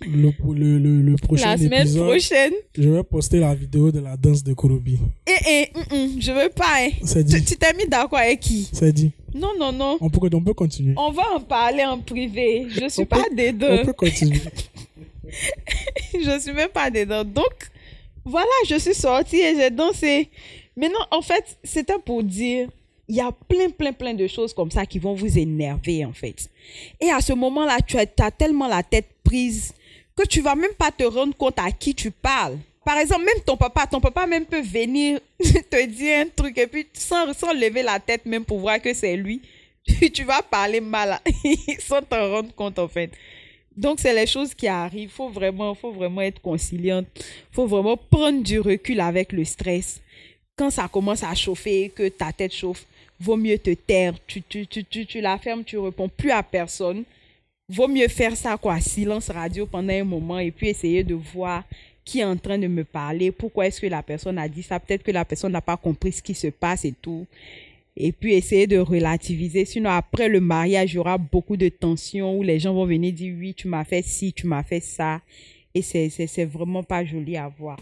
le, 0.00 0.32
le, 0.54 0.78
le, 0.78 1.02
le 1.02 1.16
prochain 1.16 1.50
La 1.52 1.56
semaine 1.58 1.80
épisode, 1.82 2.08
prochaine. 2.08 2.52
je 2.76 2.88
vais 2.88 3.02
poster 3.02 3.38
la 3.40 3.54
vidéo 3.54 3.90
de 3.92 4.00
la 4.00 4.16
danse 4.16 4.42
de 4.42 4.54
Kurobi. 4.54 4.98
Eh, 5.26 5.32
eh, 5.50 5.68
mm, 5.74 5.96
mm, 6.16 6.20
je 6.20 6.32
veux 6.32 6.48
pas, 6.50 6.78
hein. 6.80 6.88
C'est 7.04 7.24
Tu 7.24 7.38
dit. 7.40 7.44
tu 7.44 7.56
t'es 7.56 7.72
mis 7.74 7.86
d'accord 7.86 8.18
avec 8.18 8.40
qui? 8.40 8.68
C'est 8.72 8.92
dit. 8.92 9.12
Non, 9.34 9.50
non, 9.58 9.72
non. 9.72 9.98
On 10.00 10.08
peut, 10.10 10.28
on 10.32 10.42
peut 10.42 10.54
continuer. 10.54 10.94
On 10.96 11.10
va 11.12 11.22
en 11.34 11.40
parler 11.40 11.84
en 11.84 11.98
privé. 11.98 12.66
Je 12.70 12.88
suis 12.88 13.02
On 13.02 13.06
pas 13.06 13.22
peut- 13.24 13.34
dedans. 13.52 13.78
On 13.82 13.84
peut 13.86 13.92
continuer. 13.92 14.40
je 16.14 16.38
suis 16.40 16.52
même 16.52 16.70
pas 16.70 16.90
dedans. 16.90 17.24
Donc, 17.24 17.70
voilà, 18.24 18.48
je 18.68 18.76
suis 18.78 18.94
sortie 18.94 19.36
et 19.40 19.54
j'ai 19.56 19.70
dansé. 19.70 20.28
Maintenant, 20.76 21.06
en 21.10 21.22
fait, 21.22 21.44
c'était 21.62 21.98
pour 22.04 22.22
dire, 22.22 22.68
il 23.08 23.16
y 23.16 23.20
a 23.20 23.30
plein, 23.48 23.70
plein, 23.70 23.92
plein 23.92 24.14
de 24.14 24.26
choses 24.26 24.54
comme 24.54 24.70
ça 24.70 24.86
qui 24.86 24.98
vont 24.98 25.14
vous 25.14 25.38
énerver, 25.38 26.04
en 26.04 26.12
fait. 26.12 26.48
Et 27.00 27.10
à 27.10 27.20
ce 27.20 27.32
moment-là, 27.32 27.78
tu 27.86 27.96
as, 27.98 28.06
as 28.20 28.30
tellement 28.30 28.68
la 28.68 28.82
tête 28.82 29.06
prise 29.24 29.72
que 30.20 30.28
tu 30.28 30.40
vas 30.40 30.54
même 30.54 30.74
pas 30.76 30.90
te 30.90 31.04
rendre 31.04 31.34
compte 31.34 31.58
à 31.58 31.70
qui 31.72 31.94
tu 31.94 32.10
parles. 32.10 32.58
Par 32.84 32.98
exemple, 32.98 33.24
même 33.24 33.42
ton 33.44 33.56
papa, 33.56 33.86
ton 33.86 34.00
papa 34.00 34.26
même 34.26 34.44
peut 34.44 34.60
venir 34.60 35.20
te 35.40 35.86
dire 35.86 36.20
un 36.20 36.26
truc 36.28 36.58
et 36.58 36.66
puis 36.66 36.86
sans, 36.92 37.32
sans 37.32 37.52
lever 37.52 37.82
la 37.82 37.98
tête 38.00 38.26
même 38.26 38.44
pour 38.44 38.58
voir 38.58 38.80
que 38.80 38.92
c'est 38.92 39.16
lui, 39.16 39.40
tu 40.12 40.24
vas 40.24 40.42
parler 40.42 40.80
mal 40.80 41.20
sans 41.78 42.02
t'en 42.02 42.30
rendre 42.30 42.54
compte 42.54 42.78
en 42.78 42.88
fait. 42.88 43.10
Donc, 43.76 44.00
c'est 44.00 44.12
les 44.12 44.26
choses 44.26 44.52
qui 44.52 44.66
arrivent. 44.68 45.10
Faut 45.10 45.28
vraiment, 45.28 45.74
faut 45.74 45.92
vraiment 45.92 46.20
être 46.20 46.42
conciliante. 46.42 47.06
Il 47.16 47.54
faut 47.54 47.66
vraiment 47.66 47.96
prendre 47.96 48.42
du 48.42 48.60
recul 48.60 49.00
avec 49.00 49.32
le 49.32 49.44
stress. 49.44 50.00
Quand 50.56 50.70
ça 50.70 50.88
commence 50.88 51.22
à 51.22 51.34
chauffer, 51.34 51.90
que 51.94 52.08
ta 52.08 52.32
tête 52.32 52.52
chauffe, 52.52 52.84
vaut 53.18 53.36
mieux 53.36 53.58
te 53.58 53.72
taire. 53.72 54.14
Tu, 54.26 54.42
tu, 54.42 54.66
tu, 54.66 54.84
tu, 54.84 55.06
tu 55.06 55.20
la 55.20 55.38
fermes, 55.38 55.64
tu 55.64 55.78
réponds 55.78 56.08
plus 56.08 56.30
à 56.30 56.42
personne. 56.42 57.04
Vaut 57.72 57.86
mieux 57.86 58.08
faire 58.08 58.36
ça, 58.36 58.56
quoi, 58.56 58.80
silence 58.80 59.30
radio 59.30 59.64
pendant 59.64 59.92
un 59.92 60.02
moment 60.02 60.40
et 60.40 60.50
puis 60.50 60.68
essayer 60.68 61.04
de 61.04 61.14
voir 61.14 61.62
qui 62.04 62.18
est 62.18 62.24
en 62.24 62.36
train 62.36 62.58
de 62.58 62.66
me 62.66 62.82
parler, 62.82 63.30
pourquoi 63.30 63.68
est-ce 63.68 63.80
que 63.80 63.86
la 63.86 64.02
personne 64.02 64.38
a 64.38 64.48
dit 64.48 64.64
ça, 64.64 64.80
peut-être 64.80 65.04
que 65.04 65.12
la 65.12 65.24
personne 65.24 65.52
n'a 65.52 65.60
pas 65.60 65.76
compris 65.76 66.10
ce 66.10 66.20
qui 66.20 66.34
se 66.34 66.48
passe 66.48 66.84
et 66.84 66.94
tout. 67.00 67.28
Et 67.96 68.10
puis 68.10 68.34
essayer 68.34 68.66
de 68.66 68.78
relativiser. 68.78 69.64
Sinon, 69.64 69.90
après 69.90 70.28
le 70.28 70.40
mariage, 70.40 70.92
il 70.92 70.96
y 70.96 70.98
aura 70.98 71.16
beaucoup 71.16 71.56
de 71.56 71.68
tensions 71.68 72.36
où 72.36 72.42
les 72.42 72.58
gens 72.58 72.74
vont 72.74 72.86
venir 72.86 73.12
dire 73.12 73.36
oui, 73.38 73.54
tu 73.54 73.68
m'as 73.68 73.84
fait 73.84 74.02
ci, 74.02 74.32
tu 74.32 74.48
m'as 74.48 74.64
fait 74.64 74.80
ça. 74.80 75.20
Et 75.72 75.82
c'est, 75.82 76.44
vraiment 76.46 76.82
pas 76.82 77.04
joli 77.04 77.36
à 77.36 77.46
voir. 77.46 77.78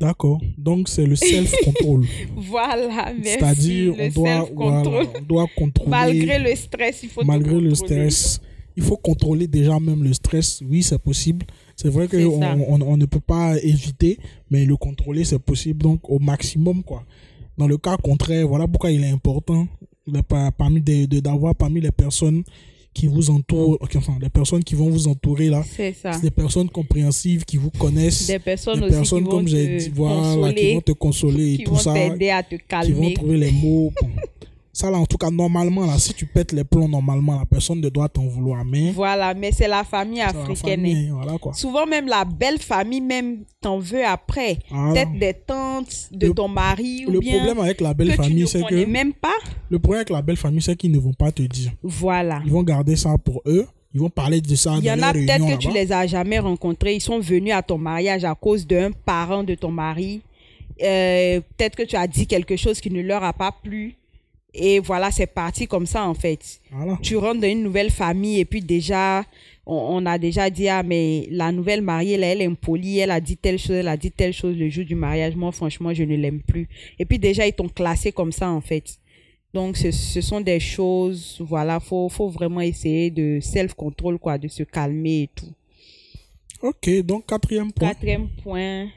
D'accord. 0.00 0.40
Donc, 0.56 0.88
c'est 0.88 1.04
le 1.06 1.14
self-control. 1.16 2.06
Voilà, 2.36 3.12
merci. 3.12 3.38
C'est-à-dire, 3.38 3.94
on 3.98 4.08
doit, 4.08 4.48
voilà, 4.54 4.90
on 5.18 5.22
doit 5.22 5.46
contrôler. 5.56 5.90
Malgré 5.90 6.38
le 6.38 6.56
stress, 6.56 7.00
il 7.02 7.08
faut 7.10 7.20
te 7.22 7.26
malgré 7.26 7.60
le 7.60 7.70
contrôler. 7.70 7.74
stress, 8.10 8.40
il 8.76 8.82
faut 8.82 8.96
contrôler 8.96 9.46
déjà 9.46 9.78
même 9.78 10.02
le 10.02 10.12
stress. 10.14 10.62
Oui, 10.66 10.82
c'est 10.82 10.98
possible. 10.98 11.44
C'est 11.76 11.88
vrai 11.90 12.08
qu'on 12.08 12.42
on, 12.42 12.80
on 12.80 12.96
ne 12.96 13.04
peut 13.06 13.20
pas 13.20 13.58
éviter, 13.62 14.18
mais 14.50 14.64
le 14.64 14.76
contrôler, 14.76 15.24
c'est 15.24 15.38
possible. 15.38 15.82
Donc, 15.82 16.08
au 16.08 16.18
maximum, 16.18 16.82
quoi. 16.82 17.04
Dans 17.58 17.68
le 17.68 17.76
cas 17.76 17.96
contraire, 17.98 18.48
voilà 18.48 18.66
pourquoi 18.66 18.90
il 18.90 19.04
est 19.04 19.10
important 19.10 19.66
par- 20.28 20.50
parmi 20.54 20.80
des- 20.80 21.06
de- 21.06 21.20
d'avoir 21.20 21.54
parmi 21.54 21.80
les 21.80 21.90
personnes 21.90 22.42
qui 22.92 23.06
vous 23.06 23.30
entourent, 23.30 23.78
enfin, 23.96 24.16
les 24.20 24.28
personnes 24.28 24.64
qui 24.64 24.74
vont 24.74 24.90
vous 24.90 25.08
entourer 25.08 25.48
là, 25.48 25.62
C'est 25.76 25.94
des 26.22 26.30
personnes 26.30 26.68
compréhensives 26.68 27.44
qui 27.44 27.56
vous 27.56 27.70
connaissent, 27.70 28.26
Des 28.26 28.38
personnes 28.38 28.80
des 28.80 28.86
aussi 28.86 28.94
personnes 28.94 29.24
qui 29.24 29.30
comme 29.30 29.48
j'ai 29.48 29.76
dit, 29.76 29.92
voilà, 29.94 30.52
qui 30.52 30.74
vont 30.74 30.80
te 30.80 30.92
consoler 30.92 31.54
et 31.54 31.56
qui 31.58 31.64
tout 31.64 31.72
vont 31.72 31.78
ça 31.78 31.94
t'aider 31.94 32.30
à 32.30 32.42
te 32.42 32.56
qui 32.56 32.60
vont 32.92 33.00
calmer. 33.00 33.14
trouver 33.14 33.36
les 33.38 33.50
mots. 33.52 33.92
Bon. 34.00 34.08
Ça, 34.72 34.88
là, 34.90 34.98
en 34.98 35.04
tout 35.06 35.16
cas, 35.18 35.30
normalement, 35.30 35.84
là, 35.84 35.98
si 35.98 36.14
tu 36.14 36.26
pètes 36.26 36.52
les 36.52 36.62
plombs, 36.62 36.86
normalement, 36.88 37.38
la 37.38 37.44
personne 37.44 37.80
ne 37.80 37.88
doit 37.88 38.08
t'en 38.08 38.26
vouloir. 38.26 38.64
Mais, 38.64 38.92
Voilà, 38.92 39.34
mais 39.34 39.50
c'est 39.50 39.66
la 39.66 39.82
famille 39.82 40.18
la 40.18 40.28
africaine. 40.28 40.80
famille, 40.80 41.08
hein. 41.08 41.14
voilà, 41.20 41.38
quoi. 41.38 41.52
Souvent 41.54 41.86
même 41.86 42.06
la 42.06 42.24
belle 42.24 42.58
famille 42.60 43.00
même 43.00 43.38
t'en 43.60 43.78
veut 43.80 44.04
après. 44.06 44.58
Voilà. 44.70 44.92
Peut-être 44.92 45.18
des 45.18 45.34
tantes 45.34 46.08
de 46.12 46.28
Le- 46.28 46.34
ton 46.34 46.46
mari 46.46 47.04
ou 47.08 47.10
Le 47.10 47.18
bien 47.18 47.36
problème 47.38 47.58
avec 47.58 47.80
la 47.80 47.94
belle 47.94 48.10
que 48.10 48.22
famille, 48.22 48.46
c'est 48.46 48.62
que, 48.62 48.84
même 48.86 49.12
pas. 49.12 49.28
le 49.70 49.78
problème 49.80 49.98
avec 50.02 50.10
la 50.10 50.22
belle 50.22 50.36
famille, 50.36 50.62
c'est 50.62 50.76
qu'ils 50.76 50.92
ne 50.92 50.98
vont 51.00 51.14
pas 51.14 51.32
te 51.32 51.42
dire. 51.42 51.72
Voilà. 51.82 52.40
Ils 52.44 52.52
vont 52.52 52.62
garder 52.62 52.94
ça 52.94 53.16
pour 53.18 53.42
eux. 53.46 53.66
Ils 53.92 53.98
vont 54.00 54.08
parler 54.08 54.40
de 54.40 54.54
ça 54.54 54.74
Il 54.78 54.84
y 54.84 54.90
en 54.92 55.02
a 55.02 55.12
peut-être 55.12 55.48
que 55.48 55.56
tu 55.58 55.72
les 55.72 55.90
as 55.90 56.06
jamais 56.06 56.38
rencontrés. 56.38 56.94
Ils 56.94 57.00
sont 57.00 57.18
venus 57.18 57.52
à 57.52 57.60
ton 57.62 57.76
mariage 57.76 58.24
à 58.24 58.36
cause 58.36 58.64
d'un 58.64 58.92
parent 58.92 59.42
de 59.42 59.56
ton 59.56 59.72
mari. 59.72 60.20
Euh, 60.80 61.40
peut-être 61.56 61.74
que 61.76 61.82
tu 61.82 61.96
as 61.96 62.06
dit 62.06 62.26
quelque 62.28 62.54
chose 62.56 62.80
qui 62.80 62.88
ne 62.90 63.02
leur 63.02 63.24
a 63.24 63.32
pas 63.32 63.52
plu. 63.64 63.96
Et 64.52 64.80
voilà, 64.80 65.10
c'est 65.10 65.26
parti 65.26 65.66
comme 65.66 65.86
ça 65.86 66.04
en 66.06 66.14
fait. 66.14 66.60
Voilà. 66.70 66.98
tu 67.02 67.16
rentres 67.16 67.40
dans 67.40 67.48
une 67.48 67.62
nouvelle 67.62 67.90
famille 67.90 68.40
et 68.40 68.44
puis 68.44 68.60
déjà, 68.60 69.24
on, 69.64 69.74
on 69.74 70.06
a 70.06 70.18
déjà 70.18 70.50
dit, 70.50 70.68
ah, 70.68 70.82
mais 70.82 71.28
la 71.30 71.52
nouvelle 71.52 71.82
mariée, 71.82 72.16
là, 72.16 72.26
elle 72.28 72.42
est 72.42 72.46
impolie, 72.46 72.98
elle 72.98 73.12
a 73.12 73.20
dit 73.20 73.36
telle 73.36 73.58
chose, 73.58 73.76
elle 73.76 73.88
a 73.88 73.96
dit 73.96 74.10
telle 74.10 74.32
chose 74.32 74.56
le 74.56 74.68
jour 74.68 74.84
du 74.84 74.94
mariage. 74.96 75.36
Moi, 75.36 75.52
franchement, 75.52 75.94
je 75.94 76.02
ne 76.02 76.16
l'aime 76.16 76.40
plus. 76.40 76.68
Et 76.98 77.04
puis 77.04 77.18
déjà, 77.18 77.46
ils 77.46 77.52
t'ont 77.52 77.68
classé 77.68 78.10
comme 78.10 78.32
ça, 78.32 78.50
en 78.50 78.60
fait. 78.60 78.98
Donc, 79.54 79.76
ce, 79.76 79.90
ce 79.90 80.20
sont 80.20 80.40
des 80.40 80.60
choses, 80.60 81.36
voilà, 81.40 81.80
faut, 81.80 82.08
faut 82.08 82.28
vraiment 82.28 82.60
essayer 82.60 83.10
de 83.10 83.38
self-control, 83.40 84.18
quoi, 84.18 84.38
de 84.38 84.48
se 84.48 84.62
calmer 84.62 85.22
et 85.22 85.30
tout. 85.34 85.52
Ok, 86.62 86.90
donc 87.02 87.26
quatrième 87.26 87.72
point. 87.72 87.88
Quatrième 87.88 88.28
point. 88.42 88.88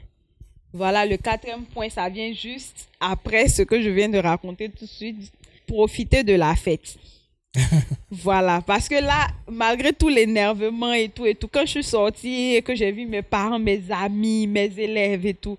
Voilà, 0.72 1.06
le 1.06 1.16
quatrième 1.16 1.64
point, 1.64 1.88
ça 1.88 2.08
vient 2.08 2.32
juste 2.32 2.88
après 3.00 3.48
ce 3.48 3.62
que 3.62 3.80
je 3.80 3.88
viens 3.88 4.08
de 4.08 4.18
raconter 4.18 4.68
tout 4.68 4.84
de 4.84 4.90
suite. 4.90 5.32
Profiter 5.66 6.22
de 6.22 6.34
la 6.34 6.54
fête. 6.54 6.96
voilà, 8.10 8.60
parce 8.66 8.88
que 8.88 8.96
là, 8.96 9.28
malgré 9.48 9.92
tout 9.92 10.08
l'énervement 10.08 10.92
et 10.92 11.08
tout 11.08 11.24
et 11.24 11.34
tout, 11.34 11.48
quand 11.48 11.64
je 11.64 11.70
suis 11.70 11.84
sortie 11.84 12.54
et 12.56 12.62
que 12.62 12.74
j'ai 12.74 12.90
vu 12.90 13.06
mes 13.06 13.22
parents, 13.22 13.58
mes 13.58 13.82
amis, 13.90 14.46
mes 14.46 14.72
élèves 14.78 15.24
et 15.26 15.34
tout, 15.34 15.56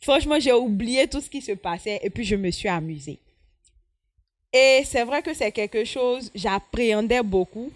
franchement, 0.00 0.38
j'ai 0.38 0.52
oublié 0.52 1.06
tout 1.06 1.20
ce 1.20 1.30
qui 1.30 1.40
se 1.40 1.52
passait 1.52 2.00
et 2.02 2.10
puis 2.10 2.24
je 2.24 2.36
me 2.36 2.50
suis 2.50 2.68
amusée. 2.68 3.18
Et 4.52 4.82
c'est 4.84 5.04
vrai 5.04 5.22
que 5.22 5.34
c'est 5.34 5.52
quelque 5.52 5.84
chose, 5.84 6.30
j'appréhendais 6.34 7.22
beaucoup. 7.22 7.70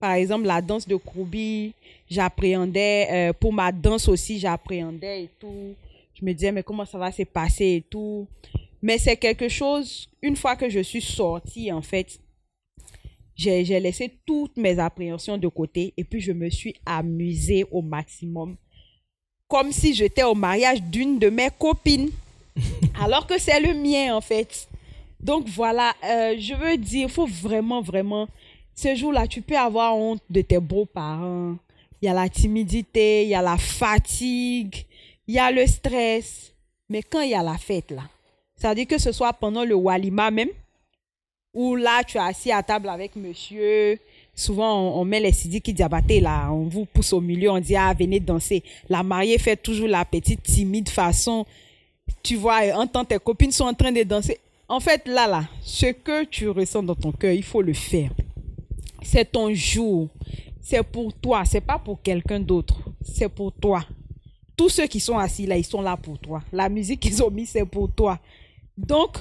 Par 0.00 0.12
exemple, 0.12 0.46
la 0.46 0.60
danse 0.60 0.86
de 0.86 0.96
Kroubi, 0.96 1.72
j'appréhendais. 2.08 3.08
euh, 3.10 3.32
pour 3.32 3.52
ma 3.52 3.72
danse 3.72 4.08
aussi, 4.08 4.38
j'appréhendais 4.38 5.24
et 5.24 5.30
tout. 5.40 5.74
Je 6.14 6.24
me 6.24 6.32
disais, 6.32 6.52
mais 6.52 6.62
comment 6.62 6.84
ça 6.84 6.98
va 6.98 7.10
se 7.12 7.22
passer 7.22 7.76
et 7.76 7.84
tout? 7.88 8.26
Mais 8.82 8.98
c'est 8.98 9.16
quelque 9.16 9.48
chose, 9.48 10.08
une 10.22 10.36
fois 10.36 10.56
que 10.56 10.68
je 10.68 10.80
suis 10.80 11.02
sortie, 11.02 11.72
en 11.72 11.82
fait, 11.82 12.20
j'ai 13.34 13.64
laissé 13.80 14.18
toutes 14.26 14.56
mes 14.56 14.78
appréhensions 14.78 15.38
de 15.38 15.48
côté 15.48 15.94
et 15.96 16.04
puis 16.04 16.20
je 16.20 16.32
me 16.32 16.50
suis 16.50 16.74
amusée 16.84 17.64
au 17.70 17.82
maximum. 17.82 18.56
Comme 19.46 19.72
si 19.72 19.94
j'étais 19.94 20.24
au 20.24 20.34
mariage 20.34 20.82
d'une 20.82 21.18
de 21.18 21.30
mes 21.30 21.48
copines. 21.58 22.10
alors 23.00 23.26
que 23.26 23.38
c'est 23.38 23.60
le 23.60 23.74
mien, 23.74 24.14
en 24.14 24.20
fait. 24.20 24.68
Donc 25.20 25.48
voilà, 25.48 25.94
euh, 26.04 26.36
je 26.38 26.54
veux 26.54 26.76
dire, 26.76 27.08
il 27.08 27.12
faut 27.12 27.26
vraiment, 27.26 27.80
vraiment, 27.80 28.28
ce 28.74 28.94
jour-là, 28.94 29.26
tu 29.26 29.42
peux 29.42 29.56
avoir 29.56 29.96
honte 29.96 30.22
de 30.30 30.42
tes 30.42 30.58
beaux-parents. 30.58 31.56
Il 32.00 32.06
y 32.06 32.08
a 32.08 32.14
la 32.14 32.28
timidité, 32.28 33.24
il 33.24 33.30
y 33.30 33.34
a 33.34 33.42
la 33.42 33.56
fatigue, 33.56 34.84
il 35.26 35.34
y 35.34 35.38
a 35.38 35.50
le 35.50 35.66
stress. 35.66 36.52
Mais 36.88 37.02
quand 37.02 37.20
il 37.20 37.30
y 37.30 37.34
a 37.34 37.42
la 37.42 37.58
fête, 37.58 37.90
là, 37.90 38.04
ça 38.58 38.70
veut 38.70 38.74
dire 38.74 38.86
que 38.86 38.98
ce 38.98 39.12
soit 39.12 39.32
pendant 39.32 39.64
le 39.64 39.74
Walima 39.74 40.30
même, 40.30 40.48
où 41.54 41.76
là, 41.76 42.02
tu 42.04 42.18
es 42.18 42.20
assis 42.20 42.52
à 42.52 42.62
table 42.62 42.88
avec 42.88 43.16
monsieur. 43.16 43.98
Souvent, 44.34 45.00
on, 45.00 45.04
met 45.04 45.20
les 45.20 45.32
sidiki 45.32 45.72
diabaté 45.72 46.20
là, 46.20 46.52
on 46.52 46.64
vous 46.64 46.84
pousse 46.84 47.12
au 47.12 47.20
milieu, 47.20 47.50
on 47.50 47.58
dit, 47.58 47.76
ah, 47.76 47.94
venez 47.98 48.20
danser. 48.20 48.62
La 48.88 49.02
mariée 49.02 49.38
fait 49.38 49.56
toujours 49.56 49.88
la 49.88 50.04
petite 50.04 50.42
timide 50.42 50.88
façon. 50.88 51.46
Tu 52.22 52.36
vois, 52.36 52.60
entends 52.74 53.04
tes 53.04 53.18
copines 53.18 53.52
sont 53.52 53.64
en 53.64 53.74
train 53.74 53.92
de 53.92 54.02
danser. 54.02 54.38
En 54.68 54.80
fait, 54.80 55.06
là, 55.08 55.26
là, 55.26 55.44
ce 55.62 55.86
que 55.86 56.24
tu 56.24 56.48
ressens 56.48 56.82
dans 56.82 56.94
ton 56.94 57.12
cœur, 57.12 57.32
il 57.32 57.42
faut 57.42 57.62
le 57.62 57.72
faire. 57.72 58.10
C'est 59.02 59.32
ton 59.32 59.52
jour. 59.54 60.08
C'est 60.60 60.82
pour 60.82 61.12
toi. 61.14 61.44
C'est 61.44 61.60
pas 61.60 61.78
pour 61.78 62.02
quelqu'un 62.02 62.40
d'autre. 62.40 62.76
C'est 63.02 63.28
pour 63.28 63.52
toi. 63.52 63.84
Tous 64.56 64.68
ceux 64.68 64.86
qui 64.86 65.00
sont 65.00 65.16
assis 65.16 65.46
là, 65.46 65.56
ils 65.56 65.64
sont 65.64 65.80
là 65.80 65.96
pour 65.96 66.18
toi. 66.18 66.42
La 66.52 66.68
musique 66.68 67.00
qu'ils 67.00 67.22
ont 67.22 67.30
mis, 67.30 67.46
c'est 67.46 67.64
pour 67.64 67.90
toi. 67.90 68.18
Donc, 68.78 69.18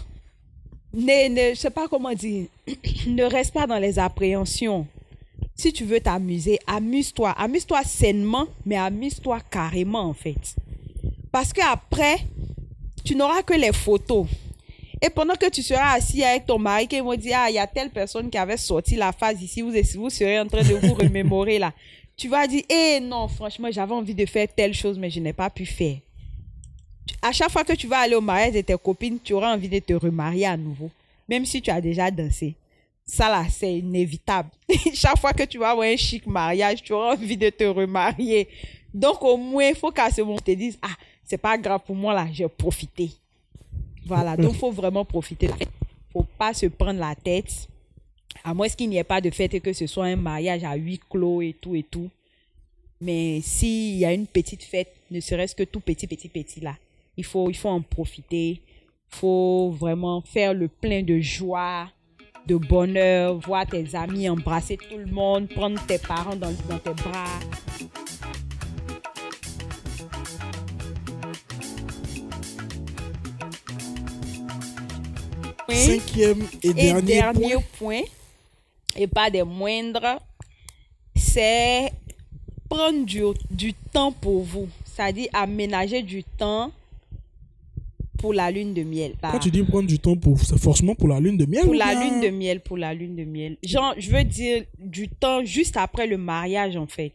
ne, 0.93 1.29
ne, 1.29 1.55
je 1.55 1.59
sais 1.59 1.71
pas 1.71 1.87
comment 1.87 2.13
dire, 2.13 2.45
ne 3.07 3.23
reste 3.23 3.53
pas 3.53 3.65
dans 3.65 3.79
les 3.79 3.97
appréhensions. 3.97 4.85
Si 5.55 5.73
tu 5.73 5.83
veux 5.83 5.99
t'amuser, 5.99 6.59
amuse-toi. 6.67 7.31
Amuse-toi 7.31 7.83
sainement, 7.83 8.47
mais 8.65 8.77
amuse-toi 8.77 9.39
carrément, 9.49 10.01
en 10.01 10.13
fait. 10.13 10.55
Parce 11.31 11.51
que 11.51 11.61
après, 11.67 12.17
tu 13.03 13.15
n'auras 13.15 13.41
que 13.41 13.55
les 13.55 13.73
photos. 13.73 14.27
Et 15.01 15.09
pendant 15.09 15.35
que 15.35 15.49
tu 15.49 15.63
seras 15.63 15.93
assis 15.93 16.23
avec 16.23 16.45
ton 16.45 16.59
mari, 16.59 16.87
qui 16.87 16.99
vont 16.99 17.15
dire, 17.15 17.37
ah, 17.39 17.49
il 17.49 17.55
y 17.55 17.59
a 17.59 17.67
telle 17.67 17.89
personne 17.89 18.29
qui 18.29 18.37
avait 18.37 18.57
sorti 18.57 18.95
la 18.95 19.11
phase 19.11 19.41
ici, 19.41 19.61
vous, 19.61 19.71
vous 19.95 20.09
serez 20.09 20.39
en 20.39 20.47
train 20.47 20.61
de 20.61 20.75
vous 20.75 20.93
remémorer 20.93 21.57
là. 21.57 21.73
Tu 22.15 22.27
vas 22.27 22.47
dire, 22.47 22.63
eh 22.69 22.99
non, 22.99 23.27
franchement, 23.27 23.69
j'avais 23.71 23.93
envie 23.93 24.15
de 24.15 24.25
faire 24.25 24.47
telle 24.55 24.73
chose, 24.73 24.97
mais 24.97 25.09
je 25.09 25.19
n'ai 25.19 25.33
pas 25.33 25.49
pu 25.49 25.65
faire. 25.65 25.97
À 27.21 27.31
chaque 27.31 27.51
fois 27.51 27.63
que 27.63 27.73
tu 27.73 27.87
vas 27.87 27.99
aller 27.99 28.15
au 28.15 28.21
mariage 28.21 28.53
de 28.53 28.61
tes 28.61 28.77
copines, 28.77 29.19
tu 29.23 29.33
auras 29.33 29.53
envie 29.53 29.69
de 29.69 29.79
te 29.79 29.93
remarier 29.93 30.45
à 30.45 30.57
nouveau, 30.57 30.89
même 31.27 31.45
si 31.45 31.61
tu 31.61 31.69
as 31.69 31.81
déjà 31.81 32.11
dansé. 32.11 32.55
Ça 33.05 33.29
là, 33.29 33.45
c'est 33.49 33.77
inévitable. 33.77 34.49
chaque 34.93 35.19
fois 35.19 35.33
que 35.33 35.43
tu 35.43 35.57
vas 35.57 35.69
avoir 35.69 35.87
un 35.87 35.95
chic 35.95 36.27
mariage, 36.27 36.83
tu 36.83 36.93
auras 36.93 37.13
envie 37.13 37.37
de 37.37 37.49
te 37.49 37.63
remarier. 37.63 38.47
Donc 38.93 39.23
au 39.23 39.37
moins, 39.37 39.69
il 39.69 39.75
faut 39.75 39.91
qu'à 39.91 40.11
ce 40.11 40.21
moment, 40.21 40.37
tu 40.37 40.43
te 40.43 40.51
dises, 40.51 40.77
ah, 40.81 40.95
c'est 41.23 41.37
pas 41.37 41.57
grave 41.57 41.81
pour 41.85 41.95
moi 41.95 42.13
là, 42.13 42.27
j'ai 42.31 42.47
profité. 42.47 43.11
Voilà, 44.05 44.37
donc 44.37 44.53
il 44.53 44.59
faut 44.59 44.71
vraiment 44.71 45.05
profiter. 45.05 45.49
Il 45.59 45.67
faut 46.11 46.25
pas 46.37 46.53
se 46.53 46.65
prendre 46.67 46.99
la 46.99 47.13
tête, 47.15 47.67
à 48.43 48.53
moins 48.53 48.69
qu'il 48.69 48.89
n'y 48.89 48.97
ait 48.97 49.03
pas 49.03 49.21
de 49.21 49.29
fête 49.29 49.53
et 49.53 49.59
que 49.59 49.73
ce 49.73 49.87
soit 49.87 50.05
un 50.05 50.15
mariage 50.15 50.63
à 50.63 50.75
huis 50.75 50.99
clos 51.09 51.41
et 51.41 51.53
tout 51.53 51.75
et 51.75 51.83
tout. 51.83 52.09
Mais 52.99 53.41
s'il 53.41 53.97
y 53.97 54.05
a 54.05 54.13
une 54.13 54.25
petite 54.25 54.63
fête, 54.63 54.93
ne 55.11 55.19
serait-ce 55.19 55.55
que 55.55 55.63
tout 55.63 55.79
petit, 55.79 56.07
petit, 56.07 56.29
petit 56.29 56.61
là, 56.61 56.75
il 57.17 57.25
faut, 57.25 57.49
il 57.49 57.55
faut 57.57 57.69
en 57.69 57.81
profiter. 57.81 58.61
Il 59.11 59.17
faut 59.19 59.71
vraiment 59.71 60.21
faire 60.21 60.53
le 60.53 60.67
plein 60.67 61.01
de 61.01 61.19
joie, 61.19 61.89
de 62.45 62.55
bonheur, 62.55 63.37
voir 63.39 63.65
tes 63.65 63.95
amis, 63.95 64.29
embrasser 64.29 64.77
tout 64.77 64.97
le 64.97 65.07
monde, 65.07 65.49
prendre 65.49 65.83
tes 65.85 65.97
parents 65.97 66.35
dans, 66.35 66.51
dans 66.69 66.79
tes 66.79 66.93
bras. 66.93 67.39
Cinquième 75.69 76.43
et 76.63 76.73
dernier, 76.73 77.13
Et 77.13 77.15
dernier 77.15 77.53
point. 77.53 77.63
point, 77.77 78.01
et 78.95 79.07
pas 79.07 79.29
des 79.29 79.43
moindres, 79.43 80.19
c'est 81.15 81.91
prendre 82.69 83.05
du, 83.05 83.21
du 83.51 83.73
temps 83.73 84.11
pour 84.11 84.43
vous. 84.43 84.67
C'est-à-dire 84.85 85.27
aménager 85.33 86.01
du 86.01 86.23
temps 86.23 86.71
pour 88.17 88.33
la 88.33 88.49
lune 88.51 88.73
de 88.73 88.83
miel. 88.83 89.13
là. 89.21 89.29
Quand 89.31 89.39
tu 89.39 89.51
dis 89.51 89.63
prendre 89.63 89.87
du 89.87 89.99
temps 89.99 90.15
pour, 90.15 90.39
c'est 90.39 90.57
forcément 90.57 90.95
pour 90.95 91.07
la 91.07 91.19
lune 91.19 91.37
de 91.37 91.45
miel 91.45 91.61
pour 91.63 91.71
ou 91.71 91.73
la 91.73 91.93
bien- 91.93 92.03
lune 92.09 92.21
de 92.21 92.29
miel, 92.29 92.61
pour 92.61 92.77
la 92.77 92.93
lune 92.93 93.15
de 93.15 93.23
miel. 93.25 93.57
Genre, 93.63 93.93
je 93.97 94.09
veux 94.11 94.23
dire 94.23 94.63
du 94.79 95.07
temps 95.07 95.43
juste 95.45 95.77
après 95.77 96.07
le 96.07 96.17
mariage, 96.17 96.75
en 96.75 96.87
fait. 96.87 97.13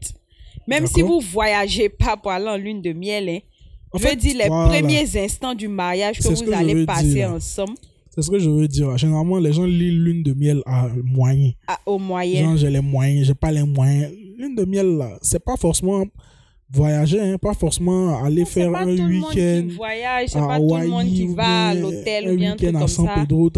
Même 0.69 0.87
si 0.87 1.03
vous 1.03 1.21
voyagez 1.21 1.89
pas 1.89 2.17
pour 2.17 2.31
aller 2.31 2.49
en 2.49 2.57
lune 2.57 2.81
de 2.83 2.93
miel, 2.93 3.29
hein, 3.29 3.39
En 3.93 3.99
je 3.99 4.09
veux 4.09 4.15
dire 4.17 4.37
les 4.39 4.47
voilà. 4.49 4.69
premiers 4.79 5.17
instants 5.17 5.55
du 5.55 5.69
mariage 5.69 6.19
que 6.19 6.29
vous 6.29 6.45
que 6.45 6.53
allez 6.53 6.87
passer 6.87 7.15
dire. 7.15 7.33
ensemble 7.33 7.75
C'est 8.15 8.23
ce 8.23 8.31
que 8.31 8.39
je 8.39 8.49
veux 8.49 8.69
dire. 8.69 8.97
Généralement, 8.97 9.39
les 9.39 9.53
gens 9.53 9.65
lisent 9.65 9.93
lune 9.93 10.23
de 10.23 10.35
miel 10.35 10.63
à 10.67 10.89
moyen. 11.05 11.51
à- 11.67 11.81
au 11.87 11.99
moyen. 11.99 12.43
Genre, 12.45 12.57
j'ai 12.59 12.71
les 12.71 12.81
moyens, 12.81 13.27
j'ai 13.27 13.35
pas 13.35 13.51
les 13.51 13.65
moyens. 13.65 14.13
Lune 14.39 14.55
de 14.55 14.65
miel, 14.65 14.87
là, 14.99 15.19
c'est 15.23 15.43
pas 15.45 15.57
forcément 15.57 16.05
voyager, 16.73 17.21
hein, 17.21 17.37
pas 17.39 17.55
forcément 17.55 18.23
aller 18.25 18.45
faire 18.45 18.75
un 18.75 18.87
week-end 18.87 19.67
voyage, 19.77 20.31
c'est 20.31 20.39
pas 20.39 20.59
tout 20.59 20.75
le 20.77 20.87
monde 20.89 21.07
qui 21.07 21.27
va 21.27 21.69
à 21.69 21.75
l'hôtel 21.75 22.31
ou 22.33 22.37
bien 22.37 22.53
un 22.53 22.57
week-end 22.57 22.75
à 22.81 22.89
San. 22.89 23.09
Pedro. 23.15 23.51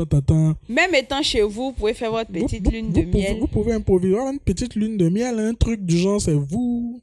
Même 0.68 0.94
étant 0.94 1.22
chez 1.22 1.42
vous, 1.42 1.50
vous 1.66 1.72
pouvez 1.72 1.94
faire 1.94 2.10
votre 2.10 2.32
Vous- 2.32 2.44
petite 2.44 2.64
vous- 2.64 2.70
lune 2.70 2.86
vous 2.86 2.92
de 3.00 3.06
pouvez- 3.06 3.22
miel. 3.22 3.38
Vous 3.40 3.46
pouvez 3.46 3.72
improviser 3.74 4.16
une 4.16 4.38
petite 4.38 4.74
lune 4.74 4.96
de 4.96 5.08
miel, 5.08 5.38
un 5.38 5.54
truc 5.54 5.84
du 5.84 5.96
genre, 5.98 6.20
c'est 6.20 6.34
vous. 6.34 7.00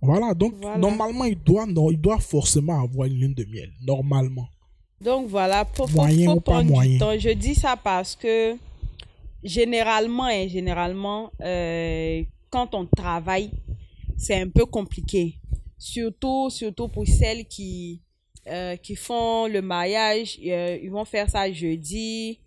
Voilà, 0.00 0.34
donc 0.34 0.54
Voilà. 0.60 0.78
normalement, 0.78 1.24
il 1.24 1.38
doit, 1.42 1.66
non, 1.66 1.90
il 1.90 1.98
doit 2.00 2.18
forcément 2.18 2.82
avoir 2.82 3.06
une 3.08 3.14
lune 3.14 3.34
de 3.34 3.44
miel. 3.44 3.70
Normalement. 3.86 4.46
Donc 5.00 5.28
voilà, 5.28 5.66
faut, 5.74 5.86
faut, 5.86 5.96
Moyen 5.96 6.32
faut 6.34 6.40
prendre 6.40 6.70
moyen. 6.70 6.92
du 6.92 6.98
temps. 6.98 7.18
Je 7.18 7.30
dis 7.30 7.54
ça 7.54 7.76
parce 7.82 8.14
que 8.16 8.54
généralement, 9.42 10.28
et 10.28 10.48
généralement, 10.48 11.30
euh, 11.42 12.22
quand 12.50 12.74
on 12.74 12.86
travaille, 12.86 13.50
c'est 14.16 14.40
un 14.40 14.48
peu 14.48 14.66
compliqué. 14.66 15.34
Surtout, 15.78 16.50
surtout 16.50 16.88
pour 16.88 17.06
celles 17.06 17.44
qui, 17.46 18.00
euh, 18.46 18.76
qui 18.76 18.96
font 18.96 19.46
le 19.46 19.60
mariage, 19.60 20.38
euh, 20.44 20.78
ils 20.82 20.90
vont 20.90 21.04
faire 21.04 21.28
ça 21.28 21.50
jeudi. 21.50 22.38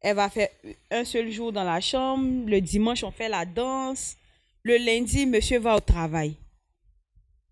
Elle 0.00 0.16
va 0.16 0.28
faire 0.28 0.48
un 0.90 1.04
seul 1.04 1.30
jour 1.30 1.52
dans 1.52 1.64
la 1.64 1.80
chambre. 1.80 2.48
Le 2.48 2.60
dimanche, 2.60 3.02
on 3.02 3.10
fait 3.10 3.28
la 3.28 3.44
danse. 3.44 4.16
Le 4.62 4.76
lundi, 4.76 5.26
monsieur 5.26 5.58
va 5.58 5.76
au 5.76 5.80
travail. 5.80 6.34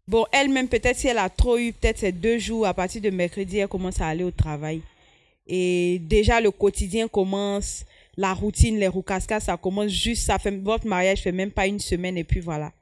Bon, 0.07 0.27
elle-même, 0.33 0.69
peut-être 0.69 0.99
si 0.99 1.09
elle 1.09 1.19
a 1.19 1.31
trop 1.31 1.57
eu, 1.57 1.73
peut-être 1.73 1.99
c'est 1.99 2.13
deux 2.13 2.39
jours, 2.39 2.67
à 2.67 2.75
partir 2.75 3.01
de 3.01 3.09
mercredi, 3.09 3.59
elle 3.59 3.69
commence 3.69 4.01
à 4.01 4.09
aller 4.09 4.25
au 4.25 4.31
travail. 4.31 4.83
Et 5.47 5.99
déjà, 6.03 6.41
le 6.41 6.51
quotidien 6.51 7.09
commence, 7.09 7.85
la 8.17 8.35
routine, 8.35 8.79
les 8.79 8.89
roucascas, 8.89 9.41
ça 9.41 9.57
commence 9.57 9.91
juste, 9.91 10.27
ça 10.27 10.39
fait, 10.39 10.51
votre 10.51 10.87
mariage 10.87 11.23
fait 11.23 11.33
même 11.33 11.51
pas 11.51 11.67
une 11.67 11.81
semaine 11.81 12.19
et 12.19 12.25
puis 12.25 12.41
voilà. 12.41 12.73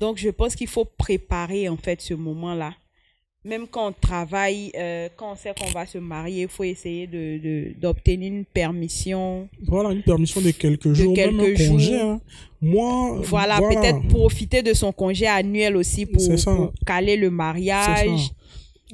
Donc, 0.00 0.18
je 0.18 0.28
pense 0.30 0.54
qu'il 0.54 0.66
faut 0.68 0.84
préparer, 0.84 1.68
en 1.68 1.76
fait, 1.76 2.00
ce 2.00 2.14
moment-là. 2.14 2.74
Même 3.46 3.66
quand 3.68 3.88
on 3.88 3.92
travaille, 3.92 4.72
euh, 4.74 5.08
quand 5.16 5.32
on 5.32 5.36
sait 5.36 5.52
qu'on 5.58 5.70
va 5.70 5.84
se 5.84 5.98
marier, 5.98 6.42
il 6.42 6.48
faut 6.48 6.64
essayer 6.64 7.06
de, 7.06 7.38
de- 7.38 7.74
d'obtenir 7.78 8.32
une 8.32 8.46
permission. 8.46 9.48
Voilà, 9.66 9.90
une 9.92 10.02
permission 10.02 10.40
de 10.40 10.50
quelques 10.50 10.94
jours, 10.94 11.14
même 11.14 11.38
un 11.38 11.44
quelques 11.44 11.68
congé. 11.68 11.98
jours. 11.98 12.00
hein. 12.00 12.20
Moi, 12.62 13.20
Voilà, 13.22 13.60
peut-être 13.60 14.08
profiter 14.08 14.62
de 14.62 14.72
son 14.72 14.92
congé 14.92 15.26
annuel 15.26 15.76
aussi 15.76 16.06
pour, 16.06 16.22
caler 16.86 17.16
le 17.18 17.28
mariage. 17.30 18.30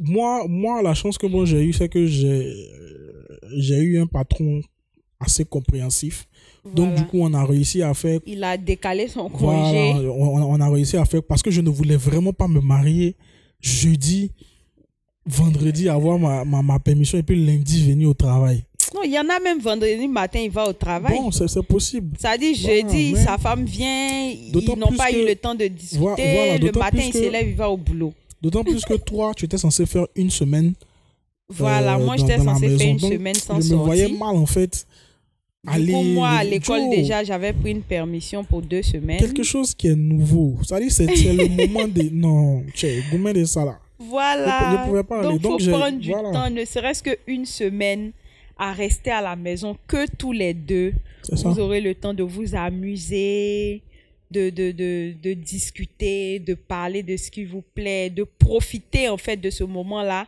Moi, 0.00 0.46
moi, 0.48 0.82
la 0.82 0.94
chance 0.94 1.16
que 1.16 1.26
moi 1.26 1.44
j'ai 1.44 1.62
eue, 1.62 1.72
c'est 1.72 1.88
que 1.88 2.06
j'ai 2.06 2.52
j'ai 3.56 3.76
eu 3.78 4.00
un 4.00 4.06
patron 4.06 4.62
assez 5.20 5.44
compréhensif. 5.44 6.26
Donc, 6.64 6.88
Voilà. 6.88 6.94
du 7.00 7.06
coup, 7.06 7.18
on 7.20 7.32
a 7.34 7.44
réussi 7.44 7.82
à 7.82 7.94
faire. 7.94 8.20
il 8.26 8.42
a 8.44 8.56
décalé 8.56 9.08
son 9.08 9.28
Voilà, 9.28 9.62
congé. 9.62 10.08
on, 10.08 10.42
on 10.52 10.60
a 10.60 10.68
réussi 10.68 10.96
à 10.96 11.04
faire 11.04 11.22
parce 11.22 11.42
que 11.42 11.50
je 11.50 11.60
ne 11.60 11.70
voulais 11.70 11.96
vraiment 11.96 12.32
pas 12.32 12.48
me 12.48 12.60
marier 12.60 13.16
jeudi, 13.60 14.30
vendredi, 15.26 15.88
avoir 15.88 16.18
ma, 16.18 16.44
ma, 16.44 16.62
ma 16.62 16.78
permission 16.78 17.18
et 17.18 17.22
puis 17.22 17.44
lundi 17.46 17.86
venir 17.88 18.08
au 18.08 18.14
travail. 18.14 18.64
Non, 18.94 19.02
il 19.04 19.12
y 19.12 19.18
en 19.18 19.28
a 19.28 19.38
même 19.38 19.60
vendredi 19.60 20.08
matin, 20.08 20.40
il 20.40 20.50
va 20.50 20.68
au 20.68 20.72
travail. 20.72 21.16
Bon, 21.16 21.30
c'est 21.30 21.62
possible. 21.62 22.16
Ça 22.18 22.36
dit 22.36 22.54
Voilà, 22.54 22.80
jeudi, 22.80 23.14
sa 23.16 23.38
femme 23.38 23.64
vient, 23.64 24.30
ils 24.30 24.52
n'ont 24.76 24.92
pas 24.96 25.10
que- 25.12 25.16
eu 25.16 25.26
le 25.28 25.36
temps 25.36 25.54
de 25.54 25.66
discuter. 25.68 25.98
Voilà, 26.00 26.58
le 26.58 26.72
matin, 26.72 26.98
il 27.06 27.12
que- 27.12 27.18
se 27.18 27.30
lève, 27.30 27.48
il 27.48 27.54
va 27.54 27.70
au 27.70 27.76
boulot. 27.76 28.12
D'autant 28.42 28.64
plus 28.64 28.84
que 28.84 28.94
toi, 28.94 29.32
tu 29.36 29.44
étais 29.44 29.58
censé 29.58 29.86
faire 29.86 30.06
une 30.16 30.30
semaine. 30.30 30.72
Voilà, 31.48 31.96
euh, 31.98 32.04
moi 32.04 32.16
j'étais 32.16 32.38
censée 32.38 32.76
faire 32.78 32.88
une 32.88 32.96
Donc, 32.96 33.12
semaine 33.12 33.34
sans 33.34 33.60
Je 33.60 33.74
me 33.74 33.78
voyais 33.80 34.08
mal 34.08 34.36
en 34.36 34.46
fait. 34.46 34.86
Coup, 35.66 36.02
moi, 36.14 36.28
à 36.30 36.44
l'école, 36.44 36.88
déjà, 36.88 37.22
j'avais 37.22 37.52
pris 37.52 37.72
une 37.72 37.82
permission 37.82 38.42
pour 38.44 38.62
deux 38.62 38.82
semaines. 38.82 39.18
Quelque 39.18 39.42
chose 39.42 39.74
qui 39.74 39.88
est 39.88 39.94
nouveau. 39.94 40.56
Ça 40.62 40.80
dit, 40.80 40.90
c'est 40.90 41.06
le 41.06 41.48
moment 41.66 41.86
de. 41.86 42.08
Non, 42.10 42.64
tu 42.74 42.86
gourmet 43.10 43.34
de 43.34 43.44
ça 43.44 43.64
là. 43.66 43.78
Voilà. 43.98 44.58
Je- 44.72 44.78
je 44.84 44.88
pouvais 44.88 45.04
pas 45.04 45.18
aller. 45.20 45.38
Donc, 45.38 45.60
il 45.60 45.66
faut 45.66 45.76
prendre 45.78 45.98
du 45.98 46.08
voilà. 46.10 46.30
temps, 46.32 46.50
ne 46.50 46.64
serait-ce 46.64 47.02
qu'une 47.02 47.44
semaine, 47.44 48.12
à 48.58 48.72
rester 48.72 49.10
à 49.10 49.20
la 49.20 49.36
maison, 49.36 49.76
que 49.86 50.06
tous 50.16 50.32
les 50.32 50.54
deux. 50.54 50.94
Ça. 51.22 51.36
Vous 51.50 51.60
aurez 51.60 51.82
le 51.82 51.94
temps 51.94 52.14
de 52.14 52.22
vous 52.22 52.54
amuser, 52.54 53.82
de, 54.30 54.48
de, 54.48 54.72
de, 54.72 55.12
de 55.22 55.32
discuter, 55.34 56.38
de 56.38 56.54
parler 56.54 57.02
de 57.02 57.18
ce 57.18 57.30
qui 57.30 57.44
vous 57.44 57.62
plaît, 57.74 58.08
de 58.08 58.24
profiter 58.24 59.10
en 59.10 59.18
fait 59.18 59.36
de 59.36 59.50
ce 59.50 59.64
moment-là 59.64 60.26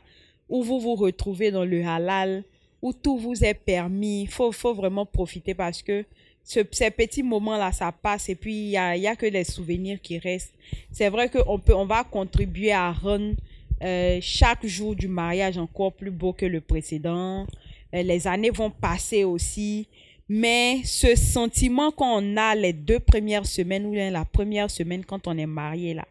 où 0.50 0.62
vous 0.62 0.78
vous 0.78 0.94
retrouvez 0.94 1.50
dans 1.50 1.64
le 1.64 1.82
halal, 1.86 2.44
où 2.82 2.92
tout 2.92 3.16
vous 3.16 3.44
est 3.44 3.54
permis. 3.54 4.22
Il 4.22 4.28
faut, 4.28 4.52
faut 4.52 4.74
vraiment 4.74 5.06
profiter 5.06 5.54
parce 5.54 5.80
que 5.80 6.04
ce, 6.44 6.60
ces 6.72 6.90
petits 6.90 7.22
moments-là, 7.22 7.72
ça 7.72 7.92
passe 7.92 8.28
et 8.28 8.34
puis 8.34 8.54
il 8.54 8.68
n'y 8.70 8.76
a, 8.76 8.96
y 8.96 9.06
a 9.06 9.14
que 9.16 9.26
les 9.26 9.44
souvenirs 9.44 10.00
qui 10.02 10.18
restent. 10.18 10.52
C'est 10.90 11.08
vrai 11.08 11.28
qu'on 11.28 11.58
peut, 11.58 11.74
on 11.74 11.86
va 11.86 12.02
contribuer 12.02 12.72
à 12.72 12.90
rendre 12.90 13.34
euh, 13.82 14.18
chaque 14.20 14.66
jour 14.66 14.94
du 14.94 15.08
mariage 15.08 15.56
encore 15.58 15.92
plus 15.92 16.10
beau 16.10 16.32
que 16.32 16.46
le 16.46 16.60
précédent. 16.60 17.46
Euh, 17.94 18.02
les 18.02 18.26
années 18.26 18.50
vont 18.50 18.70
passer 18.70 19.24
aussi. 19.24 19.86
Mais 20.28 20.80
ce 20.84 21.14
sentiment 21.14 21.90
qu'on 21.90 22.36
a 22.36 22.54
les 22.54 22.72
deux 22.72 23.00
premières 23.00 23.44
semaines 23.44 23.84
ou 23.86 23.92
la 23.92 24.24
première 24.24 24.70
semaine 24.70 25.04
quand 25.04 25.26
on 25.26 25.36
est 25.36 25.46
marié, 25.46 25.94
là, 25.94 26.06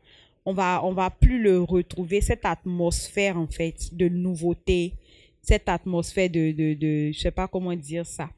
on 0.45 0.53
va, 0.53 0.81
on 0.83 0.91
va 0.91 1.09
plus 1.09 1.41
le 1.41 1.61
retrouver, 1.61 2.21
cette 2.21 2.45
atmosphère, 2.45 3.37
en 3.37 3.47
fait, 3.47 3.95
de 3.95 4.09
nouveauté, 4.09 4.93
cette 5.41 5.67
atmosphère 5.69 6.29
de, 6.29 6.51
de, 6.51 6.73
de 6.73 7.11
je 7.11 7.19
sais 7.19 7.31
pas 7.31 7.47
comment 7.47 7.73
dire 7.75 8.05
ça. 8.05 8.29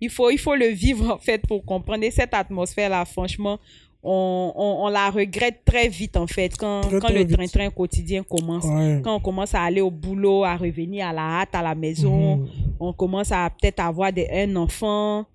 Il 0.00 0.10
faut, 0.10 0.30
il 0.30 0.38
faut 0.38 0.54
le 0.54 0.66
vivre, 0.68 1.10
en 1.12 1.18
fait, 1.18 1.44
pour 1.46 1.64
comprendre. 1.64 2.04
Et 2.04 2.10
cette 2.12 2.32
atmosphère-là, 2.32 3.04
franchement, 3.04 3.58
on, 4.02 4.52
on, 4.54 4.84
on 4.84 4.88
la 4.88 5.10
regrette 5.10 5.60
très 5.64 5.88
vite, 5.88 6.16
en 6.16 6.28
fait, 6.28 6.56
quand, 6.56 6.82
Très, 6.82 7.00
quand 7.00 7.08
très 7.08 7.24
le 7.24 7.26
train-train 7.26 7.70
quotidien 7.70 8.22
commence. 8.22 8.64
Ouais. 8.64 9.00
Quand 9.02 9.16
on 9.16 9.20
commence 9.20 9.54
à 9.56 9.62
aller 9.62 9.80
au 9.80 9.90
boulot, 9.90 10.44
à 10.44 10.56
revenir 10.56 11.08
à 11.08 11.12
la 11.12 11.40
hâte 11.40 11.52
à 11.54 11.62
la 11.62 11.74
maison, 11.74 12.36
Mhm. 12.36 12.48
on 12.78 12.92
commence 12.92 13.32
à 13.32 13.50
peut-être 13.50 13.80
avoir 13.80 14.12
des, 14.12 14.28
un 14.30 14.54
enfant 14.54 15.26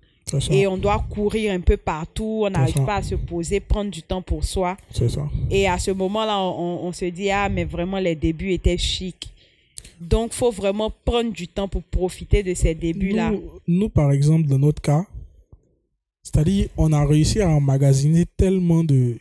et 0.50 0.66
on 0.66 0.78
doit 0.78 1.04
courir 1.10 1.52
un 1.52 1.60
peu 1.60 1.76
partout, 1.76 2.44
on 2.46 2.50
n'arrive 2.50 2.82
pas 2.86 2.96
à 2.96 3.02
se 3.02 3.14
poser, 3.16 3.60
prendre 3.60 3.90
du 3.90 4.02
temps 4.02 4.22
pour 4.22 4.42
soi. 4.44 4.78
Ça. 4.90 5.04
Et 5.50 5.68
à 5.68 5.78
ce 5.78 5.90
moment-là, 5.90 6.40
on 6.40 6.90
se 6.92 7.04
dit, 7.04 7.30
ah, 7.30 7.50
mais 7.50 7.64
vraiment, 7.64 7.98
les 7.98 8.14
débuts 8.14 8.52
étaient 8.52 8.78
chics. 8.78 9.28
Donc, 10.08 10.32
faut 10.32 10.50
vraiment 10.50 10.90
prendre 11.04 11.32
du 11.32 11.48
temps 11.48 11.68
pour 11.68 11.82
profiter 11.82 12.42
de 12.42 12.54
ces 12.54 12.74
débuts-là. 12.74 13.30
Nous, 13.30 13.42
nous, 13.66 13.88
par 13.88 14.12
exemple, 14.12 14.46
dans 14.48 14.58
notre 14.58 14.82
cas, 14.82 15.04
c'est-à-dire, 16.22 16.68
on 16.76 16.92
a 16.92 17.04
réussi 17.04 17.40
à 17.40 17.48
emmagasiner 17.48 18.24
tellement 18.36 18.82
de, 18.82 19.18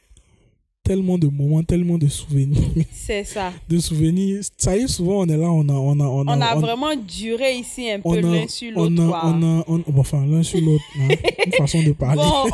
tellement 0.83 1.17
de 1.17 1.27
moments, 1.27 1.61
tellement 1.63 1.97
de 1.97 2.07
souvenirs. 2.07 2.61
C'est 2.91 3.23
ça. 3.23 3.51
de 3.69 3.77
souvenirs. 3.79 4.41
Ça 4.57 4.75
y 4.77 4.81
est, 4.81 4.87
souvent, 4.87 5.19
on 5.21 5.27
est 5.27 5.37
là, 5.37 5.49
on 5.51 5.67
a. 5.69 5.73
On 5.73 5.99
a, 5.99 6.03
on 6.05 6.27
On 6.27 6.41
a 6.41 6.55
on- 6.55 6.59
vraiment 6.59 6.95
duré 6.95 7.55
ici 7.55 7.89
un 7.91 7.99
peu 7.99 8.09
a- 8.17 8.21
l'un 8.21 8.47
sur 8.47 8.71
l'autre. 8.71 9.01
a, 9.13 9.25
on 9.27 9.59
a, 9.59 9.89
enfin, 9.97 10.25
l'un 10.25 10.43
sur 10.43 10.61
l'autre. 10.61 10.83
hein. 10.99 11.09
Une 11.45 11.51
façon 11.53 11.83
de 11.83 11.91
parler. 11.91 12.21
Bon, 12.21 12.49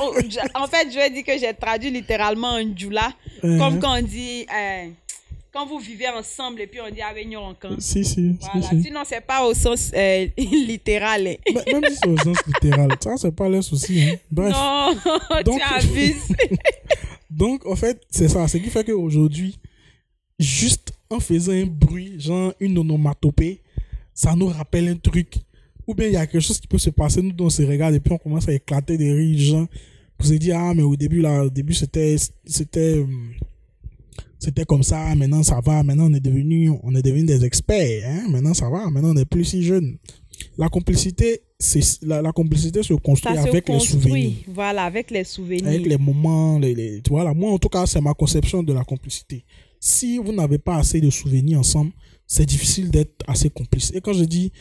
en 0.55 0.67
fait, 0.67 0.87
je 0.91 0.95
vais 0.97 1.09
dire 1.11 1.23
que 1.23 1.37
j'ai 1.39 1.53
traduit 1.53 1.91
littéralement 1.91 2.53
un 2.55 2.75
djoula, 2.75 3.13
Euh, 3.43 3.57
comme 3.59 3.79
quand 3.79 3.97
on 3.99 4.01
dit, 4.01 4.45
euh, 4.53 4.89
quand 5.51 5.65
vous 5.65 5.79
vivez 5.79 6.07
ensemble 6.09 6.61
et 6.61 6.67
puis 6.67 6.79
on 6.81 6.93
dit 6.93 7.01
Avenir 7.01 7.41
en 7.41 7.53
camp. 7.55 7.75
Si, 7.79 8.05
si, 8.05 8.35
Voilà. 8.39 8.67
si, 8.69 8.75
si. 8.77 8.83
Sinon, 8.83 9.01
c'est 9.05 9.21
pas 9.25 9.43
au 9.45 9.53
sens 9.53 9.91
euh, 9.95 10.27
littéral. 10.37 11.27
hein. 11.27 11.35
Mais 11.53 11.73
Même 11.73 11.83
si 11.89 11.95
c'est 12.03 12.07
au 12.09 12.17
sens 12.17 12.37
littéral, 12.47 12.89
ça, 13.01 13.15
c'est 13.17 13.31
pas 13.35 13.49
leur 13.49 13.63
souci. 13.63 14.01
hein. 14.03 14.15
Bref. 14.31 14.53
Non, 14.53 14.93
Donc- 15.45 15.59
tu 15.59 15.73
abuses. 15.87 16.35
Donc, 17.29 17.65
en 17.65 17.75
fait, 17.75 18.01
c'est 18.09 18.27
ça. 18.27 18.47
Ce 18.47 18.57
qui 18.57 18.69
fait 18.69 18.83
qu'aujourd'hui, 18.83 19.59
juste 20.37 20.93
en 21.09 21.19
faisant 21.19 21.51
un 21.53 21.65
bruit, 21.65 22.19
genre 22.19 22.53
une 22.59 22.77
onomatopée, 22.77 23.61
ça 24.13 24.35
nous 24.35 24.47
rappelle 24.47 24.87
un 24.89 24.95
truc. 24.95 25.35
Ou 25.87 25.95
bien 25.95 26.07
il 26.07 26.13
y 26.13 26.17
a 26.17 26.27
quelque 26.27 26.41
chose 26.41 26.59
qui 26.59 26.67
peut 26.67 26.77
se 26.77 26.91
passer, 26.91 27.21
nous, 27.21 27.33
on 27.39 27.49
se 27.49 27.63
regarde 27.63 27.95
et 27.95 27.99
puis 27.99 28.13
on 28.13 28.17
commence 28.19 28.47
à 28.47 28.53
éclater 28.53 28.97
des 28.97 29.11
rires, 29.11 29.39
genre, 29.39 29.67
pour 30.17 30.27
se 30.27 30.33
dire, 30.33 30.57
ah, 30.59 30.73
mais 30.75 30.83
au 30.83 30.95
début, 30.95 31.21
là, 31.21 31.43
au 31.45 31.49
début, 31.49 31.73
c'était, 31.73 32.15
c'était, 32.45 32.99
hum, 32.99 33.31
c'était 34.39 34.65
comme 34.65 34.83
ça, 34.83 35.13
maintenant 35.15 35.43
ça 35.43 35.59
va, 35.63 35.83
maintenant 35.83 36.09
on 36.09 36.13
est 36.13 36.19
devenu, 36.19 36.71
on 36.83 36.95
est 36.95 37.01
devenu 37.01 37.25
des 37.25 37.43
experts, 37.45 38.03
hein, 38.09 38.27
maintenant 38.29 38.53
ça 38.53 38.69
va, 38.69 38.89
maintenant 38.89 39.11
on 39.11 39.13
n'est 39.13 39.25
plus 39.25 39.43
si 39.45 39.61
jeune. 39.63 39.97
La 40.57 40.69
complicité, 40.69 41.41
c'est, 41.59 41.81
la, 42.03 42.21
la 42.21 42.31
complicité 42.31 42.81
se 42.81 42.93
construit 42.93 43.35
Ça 43.35 43.43
se 43.43 43.49
avec 43.49 43.67
les 43.67 43.79
souvenirs 43.79 44.13
construit. 44.13 44.45
Voilà, 44.47 44.85
avec 44.85 45.11
les 45.11 45.25
souvenirs. 45.25 45.67
avec 45.67 45.85
les 45.85 45.97
moments, 45.97 46.57
les, 46.57 46.73
les- 46.73 47.01
tu 47.01 47.09
vois, 47.09 47.25
là, 47.25 47.33
moi 47.33 47.51
en 47.51 47.57
tout 47.59 47.67
cas, 47.67 47.85
c'est 47.85 47.99
ma 47.99 48.13
conception 48.13 48.63
de 48.63 48.71
la 48.71 48.85
complicité. 48.85 49.43
Si 49.81 50.17
vous 50.17 50.31
n'avez 50.31 50.57
pas 50.57 50.77
assez 50.77 51.01
de 51.01 51.09
souvenirs 51.09 51.59
ensemble, 51.59 51.91
c'est 52.25 52.45
difficile 52.45 52.89
d'être 52.89 53.15
assez 53.27 53.49
complice. 53.49 53.91
Et 53.93 53.99
quand 54.01 54.13
je 54.13 54.23
dis 54.23 54.51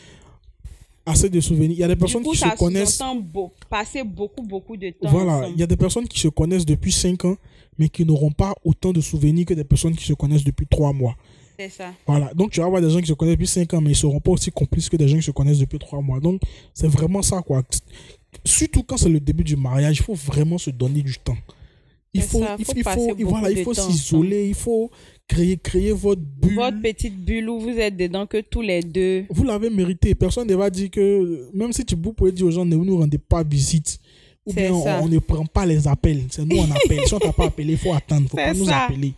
assez 1.09 1.29
de 1.29 1.39
souvenirs, 1.39 1.71
il 1.71 1.77
y 1.79 1.83
a 1.83 1.87
des 1.87 1.95
personnes 1.95 2.23
coup, 2.23 2.31
qui 2.31 2.37
ça 2.37 2.51
se 2.51 2.57
connaissent. 2.57 3.01
beau- 3.23 3.51
passer 3.69 4.03
beaucoup, 4.03 4.43
beaucoup 4.43 4.77
de 4.77 4.89
temps 4.91 5.09
Voilà, 5.09 5.47
il 5.49 5.57
y 5.59 5.63
a 5.63 5.67
des 5.67 5.77
personnes 5.77 6.07
qui 6.07 6.19
se 6.19 6.27
connaissent 6.29 6.65
depuis 6.65 6.91
5 6.91 7.25
ans, 7.25 7.35
mais 7.77 7.89
qui 7.89 8.05
n'auront 8.05 8.31
pas 8.31 8.53
autant 8.63 8.91
de 8.93 9.01
souvenirs 9.01 9.45
que 9.45 9.53
des 9.53 9.63
personnes 9.63 9.95
qui 9.95 10.05
se 10.05 10.13
connaissent 10.13 10.43
depuis 10.43 10.67
3 10.67 10.93
mois. 10.93 11.15
C'est 11.57 11.69
ça. 11.69 11.91
Voilà, 12.07 12.33
donc 12.33 12.51
tu 12.51 12.59
vas 12.61 12.67
avoir 12.67 12.81
des 12.81 12.89
gens 12.89 13.01
qui 13.01 13.07
se 13.07 13.13
connaissent 13.13 13.35
depuis 13.35 13.47
5 13.47 13.73
ans, 13.73 13.81
mais 13.81 13.87
ils 13.89 13.91
ne 13.91 13.97
seront 13.97 14.19
pas 14.21 14.31
aussi 14.31 14.49
complices 14.51 14.87
que 14.89 14.95
des 14.97 15.07
gens 15.07 15.17
qui 15.17 15.23
se 15.23 15.31
connaissent 15.31 15.59
depuis 15.59 15.77
3 15.79 16.01
mois. 16.01 16.19
Donc, 16.21 16.41
c'est 16.73 16.87
vraiment 16.87 17.21
ça, 17.21 17.41
quoi. 17.41 17.61
Surtout 18.45 18.83
quand 18.83 18.97
c'est 18.97 19.09
le 19.09 19.19
début 19.19 19.43
du 19.43 19.55
mariage, 19.55 19.97
il 19.99 20.03
faut 20.03 20.13
vraiment 20.13 20.57
se 20.57 20.69
donner 20.69 21.01
du 21.01 21.17
temps. 21.17 21.37
Il 22.13 22.21
faut, 22.21 22.39
ça, 22.39 22.55
il 22.57 22.65
faut 22.65 22.71
faut, 22.73 23.15
il 23.17 23.23
faut, 23.23 23.29
voilà, 23.29 23.51
il 23.51 23.63
faut 23.63 23.73
s'isoler, 23.73 24.47
il 24.47 24.55
faut 24.55 24.89
créer, 25.29 25.55
créer 25.57 25.91
votre 25.93 26.21
bulle. 26.21 26.55
Votre 26.55 26.81
petite 26.81 27.15
bulle 27.23 27.49
où 27.49 27.59
vous 27.61 27.69
êtes 27.69 27.95
dedans 27.95 28.25
que 28.25 28.41
tous 28.41 28.61
les 28.61 28.81
deux. 28.81 29.23
Vous 29.29 29.43
l'avez 29.45 29.69
mérité. 29.69 30.13
Personne 30.15 30.47
ne 30.47 30.55
va 30.55 30.69
dire 30.69 30.89
que, 30.91 31.49
même 31.53 31.71
si 31.71 31.85
tu, 31.85 31.95
vous 31.95 32.11
pouvez 32.11 32.33
dire 32.33 32.47
aux 32.47 32.51
gens, 32.51 32.65
ne 32.65 32.75
nous 32.75 32.97
rendez 32.97 33.17
pas 33.17 33.43
visite. 33.43 33.99
Ou 34.45 34.53
bien 34.53 34.73
on, 34.73 35.07
ne 35.07 35.19
prend 35.19 35.45
pas 35.45 35.65
les 35.65 35.87
appels. 35.87 36.23
C'est 36.31 36.43
nous 36.43 36.57
on 36.57 36.63
appelle. 36.71 37.05
si 37.05 37.13
on 37.13 37.19
t'a 37.19 37.31
pas 37.31 37.45
appelé, 37.45 37.73
il 37.73 37.77
faut 37.77 37.93
attendre. 37.93 38.23
Il 38.25 38.29
faut 38.29 38.35
pas 38.37 38.53
nous 38.53 38.65
ça. 38.65 38.85
appeler. 38.85 39.13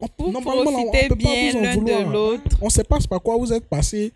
On, 0.00 0.06
Vous 0.18 0.32
normalement, 0.32 0.70
on 0.70 0.90
profitez 0.90 1.08
peut 1.08 1.14
pas 1.14 1.14
bien 1.16 1.52
vous 1.52 1.58
en 1.58 1.62
l'un 1.62 1.74
vouloir. 1.74 2.06
de 2.08 2.12
l'autre. 2.12 2.58
On 2.60 2.66
ne 2.66 2.70
sait 2.70 2.84
pas 2.84 2.98
par 3.08 3.22
quoi 3.22 3.36
vous 3.36 3.52
êtes 3.52 3.66
passé 3.66 4.12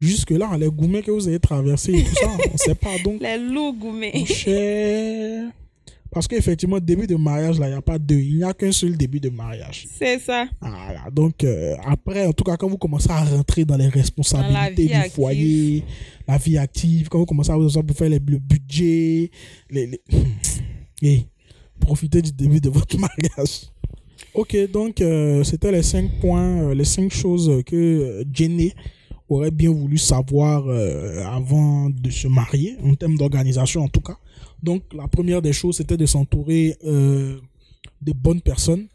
jusque-là, 0.00 0.56
les 0.58 0.68
gourmets 0.68 1.02
que 1.02 1.10
vous 1.10 1.26
avez 1.26 1.40
traversés 1.40 1.94
et 1.94 2.04
tout 2.04 2.14
ça. 2.14 2.28
on 2.48 2.52
ne 2.52 2.58
sait 2.58 2.74
pas. 2.74 2.96
Donc, 3.04 3.20
Les 3.20 3.36
loups 3.38 3.72
gourmets. 3.72 4.12
mon 4.14 4.24
cher. 4.26 5.50
Parce 6.16 6.26
qu'effectivement, 6.28 6.80
début 6.80 7.06
de 7.06 7.14
mariage, 7.16 7.58
là, 7.60 7.66
il 7.66 7.72
n'y 7.72 7.76
a 7.76 7.82
pas 7.82 7.98
deux. 7.98 8.14
Il 8.18 8.36
n'y 8.38 8.42
a 8.42 8.54
qu'un 8.54 8.72
seul 8.72 8.96
début 8.96 9.20
de 9.20 9.28
mariage. 9.28 9.86
C'est 9.98 10.18
ça. 10.18 10.46
Voilà. 10.62 11.10
Donc, 11.12 11.44
euh, 11.44 11.74
après, 11.84 12.24
en 12.26 12.32
tout 12.32 12.42
cas, 12.42 12.56
quand 12.56 12.70
vous 12.70 12.78
commencez 12.78 13.10
à 13.10 13.22
rentrer 13.22 13.66
dans 13.66 13.76
les 13.76 13.88
responsabilités 13.88 14.86
du 14.86 14.92
active. 14.94 15.12
foyer, 15.12 15.84
la 16.26 16.38
vie 16.38 16.56
active, 16.56 17.10
quand 17.10 17.18
vous 17.18 17.26
commencez 17.26 17.50
à 17.50 17.56
vous 17.58 17.68
pour 17.82 17.94
faire 17.94 18.08
les- 18.08 18.18
le 18.18 18.38
budget, 18.38 19.30
les, 19.68 19.86
les- 19.88 20.00
et 21.02 21.26
profitez 21.78 22.22
du 22.22 22.32
début 22.32 22.62
de 22.62 22.70
votre 22.70 22.96
mariage. 23.06 23.66
Ok, 24.32 24.56
donc, 24.72 25.02
euh, 25.02 25.44
c'était 25.44 25.70
les 25.70 25.82
cinq 25.82 26.18
points, 26.22 26.62
euh, 26.62 26.74
les 26.74 26.86
cinq 26.86 27.12
choses 27.12 27.62
que 27.66 28.24
Jenny 28.32 28.72
aurait 29.28 29.50
bien 29.50 29.70
voulu 29.70 29.98
savoir 29.98 30.64
euh, 30.66 31.22
avant 31.26 31.90
de 31.90 32.08
se 32.08 32.26
marier, 32.26 32.76
en 32.82 32.94
termes 32.94 33.18
d'organisation 33.18 33.82
en 33.82 33.88
tout 33.88 34.00
cas. 34.00 34.16
Donc, 34.62 34.82
la 34.94 35.08
première 35.08 35.42
des 35.42 35.52
choses, 35.52 35.76
c'était 35.76 35.96
de 35.96 36.06
s'entourer 36.06 36.76
euh, 36.84 37.38
de 38.02 38.12
bonnes 38.12 38.40
personnes, 38.40 38.86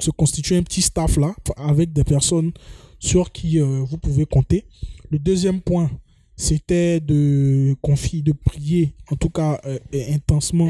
se 0.00 0.10
constituer 0.10 0.56
un 0.56 0.62
petit 0.62 0.82
staff 0.82 1.16
là, 1.16 1.34
avec 1.56 1.92
des 1.92 2.04
personnes 2.04 2.52
sur 2.98 3.30
qui 3.32 3.60
euh, 3.60 3.84
vous 3.88 3.98
pouvez 3.98 4.26
compter. 4.26 4.64
Le 5.10 5.18
deuxième 5.18 5.60
point, 5.60 5.90
c'était 6.36 7.00
de 7.00 7.74
confier, 7.82 8.22
de 8.22 8.32
prier, 8.32 8.94
en 9.10 9.16
tout 9.16 9.30
cas 9.30 9.60
euh, 9.64 9.78
intensement 10.10 10.68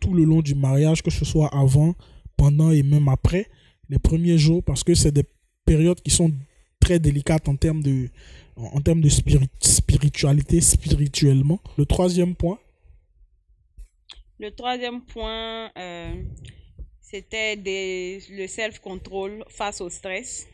tout 0.00 0.14
le 0.14 0.24
long 0.24 0.42
du 0.42 0.54
mariage, 0.54 1.02
que 1.02 1.10
ce 1.10 1.24
soit 1.24 1.48
avant, 1.48 1.94
pendant 2.36 2.70
et 2.70 2.82
même 2.82 3.08
après, 3.08 3.48
les 3.88 3.98
premiers 3.98 4.38
jours, 4.38 4.62
parce 4.62 4.84
que 4.84 4.94
c'est 4.94 5.10
des 5.12 5.24
périodes 5.64 6.00
qui 6.02 6.10
sont 6.10 6.30
très 6.80 7.00
délicates 7.00 7.48
en 7.48 7.56
termes 7.56 7.82
de, 7.82 8.08
en 8.56 8.80
termes 8.80 9.00
de 9.00 9.08
spiri- 9.08 9.48
spiritualité, 9.60 10.60
spirituellement. 10.60 11.60
Le 11.76 11.84
troisième 11.84 12.34
point, 12.36 12.58
Le 14.40 14.50
troisième 14.50 15.00
point, 15.02 15.70
euh, 15.76 16.12
c'était 17.00 17.56
le 17.56 18.46
self-control 18.46 19.44
face 19.48 19.80
au 19.80 19.88
stress. 19.90 20.46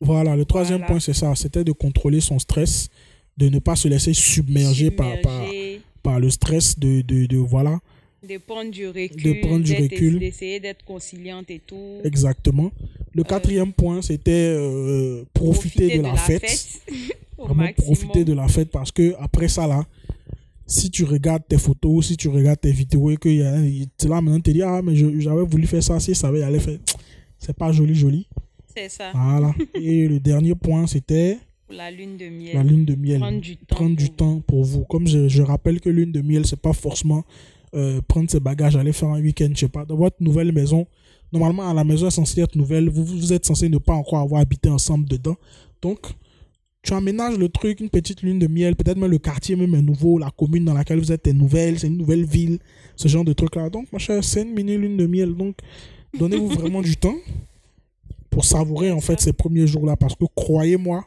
voilà, 0.00 0.34
le 0.36 0.44
troisième 0.44 0.78
Voilà. 0.78 0.86
point, 0.92 1.00
c'est 1.00 1.12
ça, 1.14 1.34
c'était 1.34 1.64
de 1.64 1.72
contrôler 1.72 2.20
son 2.20 2.38
stress, 2.38 2.88
de 3.36 3.48
ne 3.48 3.58
pas 3.60 3.76
se 3.76 3.86
laisser 3.88 4.12
submerger, 4.14 4.90
Par, 4.90 5.20
par, 5.20 5.32
Submerger, 5.44 5.80
par 6.02 6.18
le 6.20 6.30
stress 6.30 6.78
de, 6.78 7.00
de, 7.02 7.26
de 7.26 7.36
voilà, 7.36 7.78
de 8.28 8.38
prendre 8.38 8.70
du 8.72 8.88
recul, 8.88 9.22
De 9.22 9.32
prendre 9.46 9.64
du 9.64 9.74
recul. 9.74 10.18
d'essayer 10.18 10.58
d'être 10.58 10.84
conciliante 10.84 11.50
et 11.50 11.60
tout. 11.60 11.98
exactement. 12.04 12.72
Le 13.14 13.22
quatrième 13.24 13.72
point, 13.72 14.02
c'était 14.02 14.30
euh, 14.56 15.24
profiter, 15.32 15.96
de, 15.98 16.02
la, 16.02 16.16
fête. 16.16 16.80
au 17.38 17.44
Vraiment 17.46 17.62
maximum. 17.64 17.86
profiter 17.94 18.24
de 18.24 18.32
la 18.32 18.48
fête 18.48 18.70
parce 18.70 18.90
que 18.92 19.14
après 19.20 19.46
ça 19.48 19.66
là 19.68 19.84
si 20.70 20.90
tu 20.90 21.02
regardes 21.04 21.42
tes 21.48 21.56
photos 21.58 22.06
si 22.06 22.16
tu 22.16 22.28
regardes 22.28 22.60
tes 22.60 22.70
vidéos 22.72 23.10
et 23.10 23.16
que 23.16 23.28
tu 23.98 24.06
là 24.06 24.20
maintenant 24.20 24.36
tu 24.36 24.42
te 24.42 24.50
dis 24.50 24.62
ah 24.62 24.80
mais 24.82 24.94
j'avais 24.94 25.42
voulu 25.44 25.66
faire 25.66 25.82
ça 25.82 25.98
si 25.98 26.12
je 26.14 26.18
savais 26.18 26.42
aller 26.42 26.60
faire. 26.60 26.78
C'est 27.40 27.56
pas 27.56 27.72
joli 27.72 27.94
joli. 27.94 28.28
C'est 28.76 28.88
ça, 28.88 29.10
voilà. 29.14 29.52
Et 29.74 30.06
le 30.06 30.20
dernier 30.20 30.54
point 30.54 30.86
c'était 30.86 31.38
la 31.70 31.90
lune 31.90 32.16
de 32.16 32.28
miel. 32.28 32.54
la 32.54 32.62
lune 32.62 32.84
de 32.84 32.94
miel. 32.94 33.18
Prendre 33.20 33.40
du 33.40 33.56
temps. 33.56 33.76
prendre 33.76 33.96
du 33.96 34.06
pour- 34.06 34.16
temps 34.16 34.40
pour 34.46 34.64
vous. 34.64 34.84
Comme 34.84 35.06
je, 35.06 35.26
je 35.28 35.42
rappelle 35.42 35.80
que 35.80 35.88
lune 35.88 36.12
de 36.12 36.20
miel 36.20 36.46
c'est 36.46 36.60
pas 36.60 36.72
forcément 36.74 37.24
euh, 37.74 38.00
prendre 38.06 38.30
ses 38.30 38.40
bagages 38.40 38.76
aller 38.76 38.92
faire 38.92 39.08
un 39.08 39.20
week-end 39.20 39.48
je 39.54 39.60
sais 39.60 39.68
pas. 39.68 39.84
Dans 39.86 39.96
votre 39.96 40.16
nouvelle 40.20 40.52
maison 40.52 40.86
normalement 41.32 41.68
à 41.68 41.74
la 41.74 41.84
maison 41.84 42.06
est 42.08 42.10
censée 42.10 42.40
être 42.42 42.56
nouvelle. 42.56 42.88
Vous, 42.90 43.04
vous 43.04 43.32
êtes 43.32 43.44
censé 43.46 43.68
ne 43.68 43.78
pas 43.78 43.94
encore 43.94 44.18
avoir 44.20 44.40
habité 44.42 44.68
ensemble 44.68 45.08
dedans. 45.08 45.36
Donc 45.82 45.98
tu 46.82 46.92
aménages 46.94 47.36
le 47.38 47.48
truc, 47.48 47.80
une 47.80 47.90
petite 47.90 48.22
lune 48.22 48.38
de 48.38 48.46
miel, 48.46 48.76
peut-être 48.76 48.96
même 48.96 49.10
le 49.10 49.18
quartier 49.18 49.56
même 49.56 49.74
est 49.74 49.82
nouveau, 49.82 50.18
la 50.18 50.30
commune 50.30 50.64
dans 50.64 50.74
laquelle 50.74 50.98
vous 50.98 51.12
êtes 51.12 51.26
est 51.26 51.32
nouvelle, 51.32 51.78
c'est 51.78 51.88
une 51.88 51.96
nouvelle 51.98 52.24
ville, 52.24 52.58
ce 52.96 53.08
genre 53.08 53.24
de 53.24 53.32
truc-là. 53.32 53.68
Donc, 53.68 53.92
ma 53.92 53.98
chère, 53.98 54.22
c'est 54.22 54.42
une 54.42 54.54
mini 54.54 54.76
lune 54.76 54.96
de 54.96 55.06
miel. 55.06 55.34
Donc, 55.34 55.56
donnez-vous 56.18 56.48
vraiment 56.48 56.82
du 56.82 56.96
temps. 56.96 57.16
pour 58.30 58.44
savourer 58.44 58.92
en 58.92 59.00
fait 59.00 59.20
ces 59.20 59.32
premiers 59.32 59.66
jours-là. 59.66 59.96
Parce 59.96 60.14
que 60.14 60.24
croyez-moi, 60.34 61.04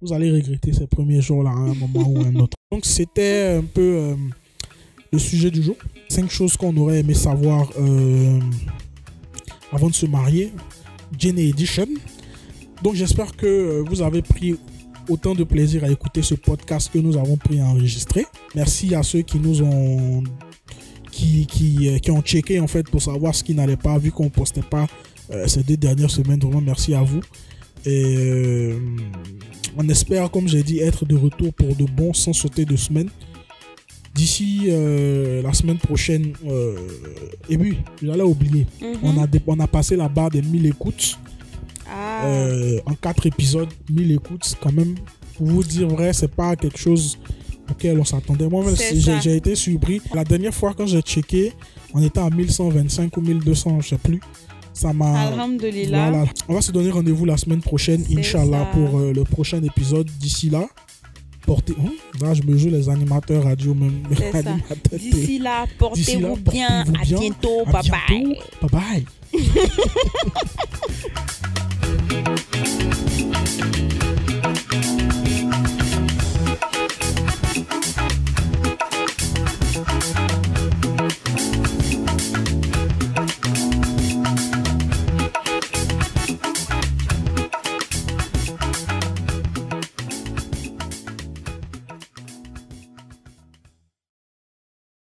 vous 0.00 0.12
allez 0.12 0.32
regretter 0.32 0.72
ces 0.72 0.86
premiers 0.86 1.20
jours-là 1.20 1.50
à 1.50 1.54
un 1.54 1.74
moment 1.74 2.08
ou 2.08 2.22
à 2.22 2.26
un 2.26 2.34
autre. 2.36 2.56
Donc 2.72 2.84
c'était 2.84 3.56
un 3.58 3.62
peu 3.62 3.80
euh, 3.80 4.14
le 5.12 5.18
sujet 5.18 5.50
du 5.50 5.62
jour. 5.62 5.76
Cinq 6.08 6.28
choses 6.30 6.56
qu'on 6.56 6.76
aurait 6.76 7.00
aimé 7.00 7.14
savoir 7.14 7.70
euh, 7.78 8.40
avant 9.70 9.88
de 9.88 9.94
se 9.94 10.06
marier. 10.06 10.52
Jenny 11.16 11.50
Edition. 11.50 11.86
Donc 12.82 12.94
j'espère 12.94 13.36
que 13.36 13.46
euh, 13.46 13.84
vous 13.86 14.02
avez 14.02 14.22
pris 14.22 14.56
autant 15.08 15.34
de 15.34 15.44
plaisir 15.44 15.84
à 15.84 15.90
écouter 15.90 16.22
ce 16.22 16.34
podcast 16.34 16.90
que 16.92 16.98
nous 16.98 17.16
avons 17.16 17.36
pris 17.36 17.60
à 17.60 17.64
enregistrer. 17.66 18.26
Merci 18.54 18.94
à 18.94 19.02
ceux 19.02 19.22
qui 19.22 19.38
nous 19.38 19.62
ont 19.62 20.22
qui, 21.10 21.46
qui, 21.46 21.88
euh, 21.88 21.98
qui 21.98 22.10
ont 22.10 22.22
checké 22.22 22.58
en 22.60 22.66
fait 22.66 22.88
pour 22.88 23.02
savoir 23.02 23.34
ce 23.34 23.44
qui 23.44 23.54
n'allait 23.54 23.76
pas 23.76 23.98
vu 23.98 24.10
qu'on 24.10 24.30
postait 24.30 24.62
pas 24.62 24.86
euh, 25.30 25.46
ces 25.46 25.62
deux 25.62 25.76
dernières 25.76 26.10
semaines. 26.10 26.40
Vraiment 26.40 26.60
merci 26.62 26.94
à 26.94 27.02
vous. 27.02 27.20
Et 27.84 28.04
euh, 28.16 28.78
on 29.76 29.88
espère, 29.88 30.30
comme 30.30 30.48
j'ai 30.48 30.62
dit, 30.62 30.78
être 30.78 31.04
de 31.04 31.16
retour 31.16 31.52
pour 31.52 31.74
de 31.74 31.84
bons 31.84 32.12
sans 32.14 32.32
sauter 32.32 32.64
de 32.64 32.76
semaine. 32.76 33.08
D'ici 34.14 34.64
euh, 34.68 35.42
la 35.42 35.52
semaine 35.54 35.78
prochaine, 35.78 36.34
et 37.48 37.56
oui, 37.56 37.78
j'allais 38.02 38.22
oublier, 38.22 38.66
Mhm. 38.80 38.98
on, 39.02 39.22
a, 39.22 39.26
on 39.46 39.60
a 39.60 39.66
passé 39.66 39.96
la 39.96 40.08
barre 40.08 40.28
des 40.30 40.42
1000 40.42 40.66
écoutes. 40.66 41.18
Ah, 41.92 42.26
Euh, 42.26 42.80
en 42.86 42.94
quatre 42.94 43.26
épisodes, 43.26 43.68
1000 43.90 44.12
écoutes, 44.12 44.56
quand 44.62 44.72
même, 44.72 44.94
pour 45.36 45.46
vous 45.46 45.62
dire 45.62 45.88
vrai, 45.88 46.12
c'est 46.12 46.34
pas 46.34 46.56
quelque 46.56 46.78
chose 46.78 47.18
auquel 47.70 47.98
on 47.98 48.04
s'attendait. 48.04 48.48
C'est 48.76 49.00
j'ai 49.20 49.36
été 49.36 49.54
surpris. 49.54 50.00
La 50.14 50.24
dernière 50.24 50.54
fois, 50.54 50.74
quand 50.76 50.86
j'ai 50.86 51.00
checké, 51.02 51.52
on 51.94 52.02
était 52.02 52.20
à 52.20 52.30
1125 52.30 53.16
ou 53.16 53.20
1200, 53.20 53.80
je 53.80 53.88
sais 53.90 53.98
plus. 53.98 54.20
Ça 54.72 54.92
m'a. 54.92 55.20
Alhamdulillah. 55.28 56.10
Voilà. 56.10 56.24
On 56.48 56.54
va 56.54 56.62
se 56.62 56.72
donner 56.72 56.90
rendez-vous 56.90 57.24
la 57.26 57.36
semaine 57.36 57.60
prochaine, 57.60 58.04
Inch'Allah, 58.16 58.70
pour 58.72 58.98
euh, 58.98 59.12
le 59.12 59.24
prochain 59.24 59.62
épisode. 59.62 60.08
D'ici 60.18 60.48
là, 60.48 60.66
portez. 61.46 61.74
Hum, 61.78 61.90
Là, 62.20 62.32
je 62.34 62.42
me 62.42 62.56
joue 62.56 62.68
les 62.70 62.88
animateurs 62.88 63.44
radio, 63.44 63.74
même. 63.74 64.02
D'ici 64.92 65.38
là, 65.38 65.66
portez-vous 65.78 66.36
bien. 66.36 66.84
À 66.98 67.04
bien. 67.04 67.18
bientôt. 67.20 67.62
À 67.66 67.72
Bye 67.82 67.90
bye. 67.90 68.38
Bye 68.62 68.70
bye. 68.70 69.06
Thank 72.24 73.92
you. 73.94 74.01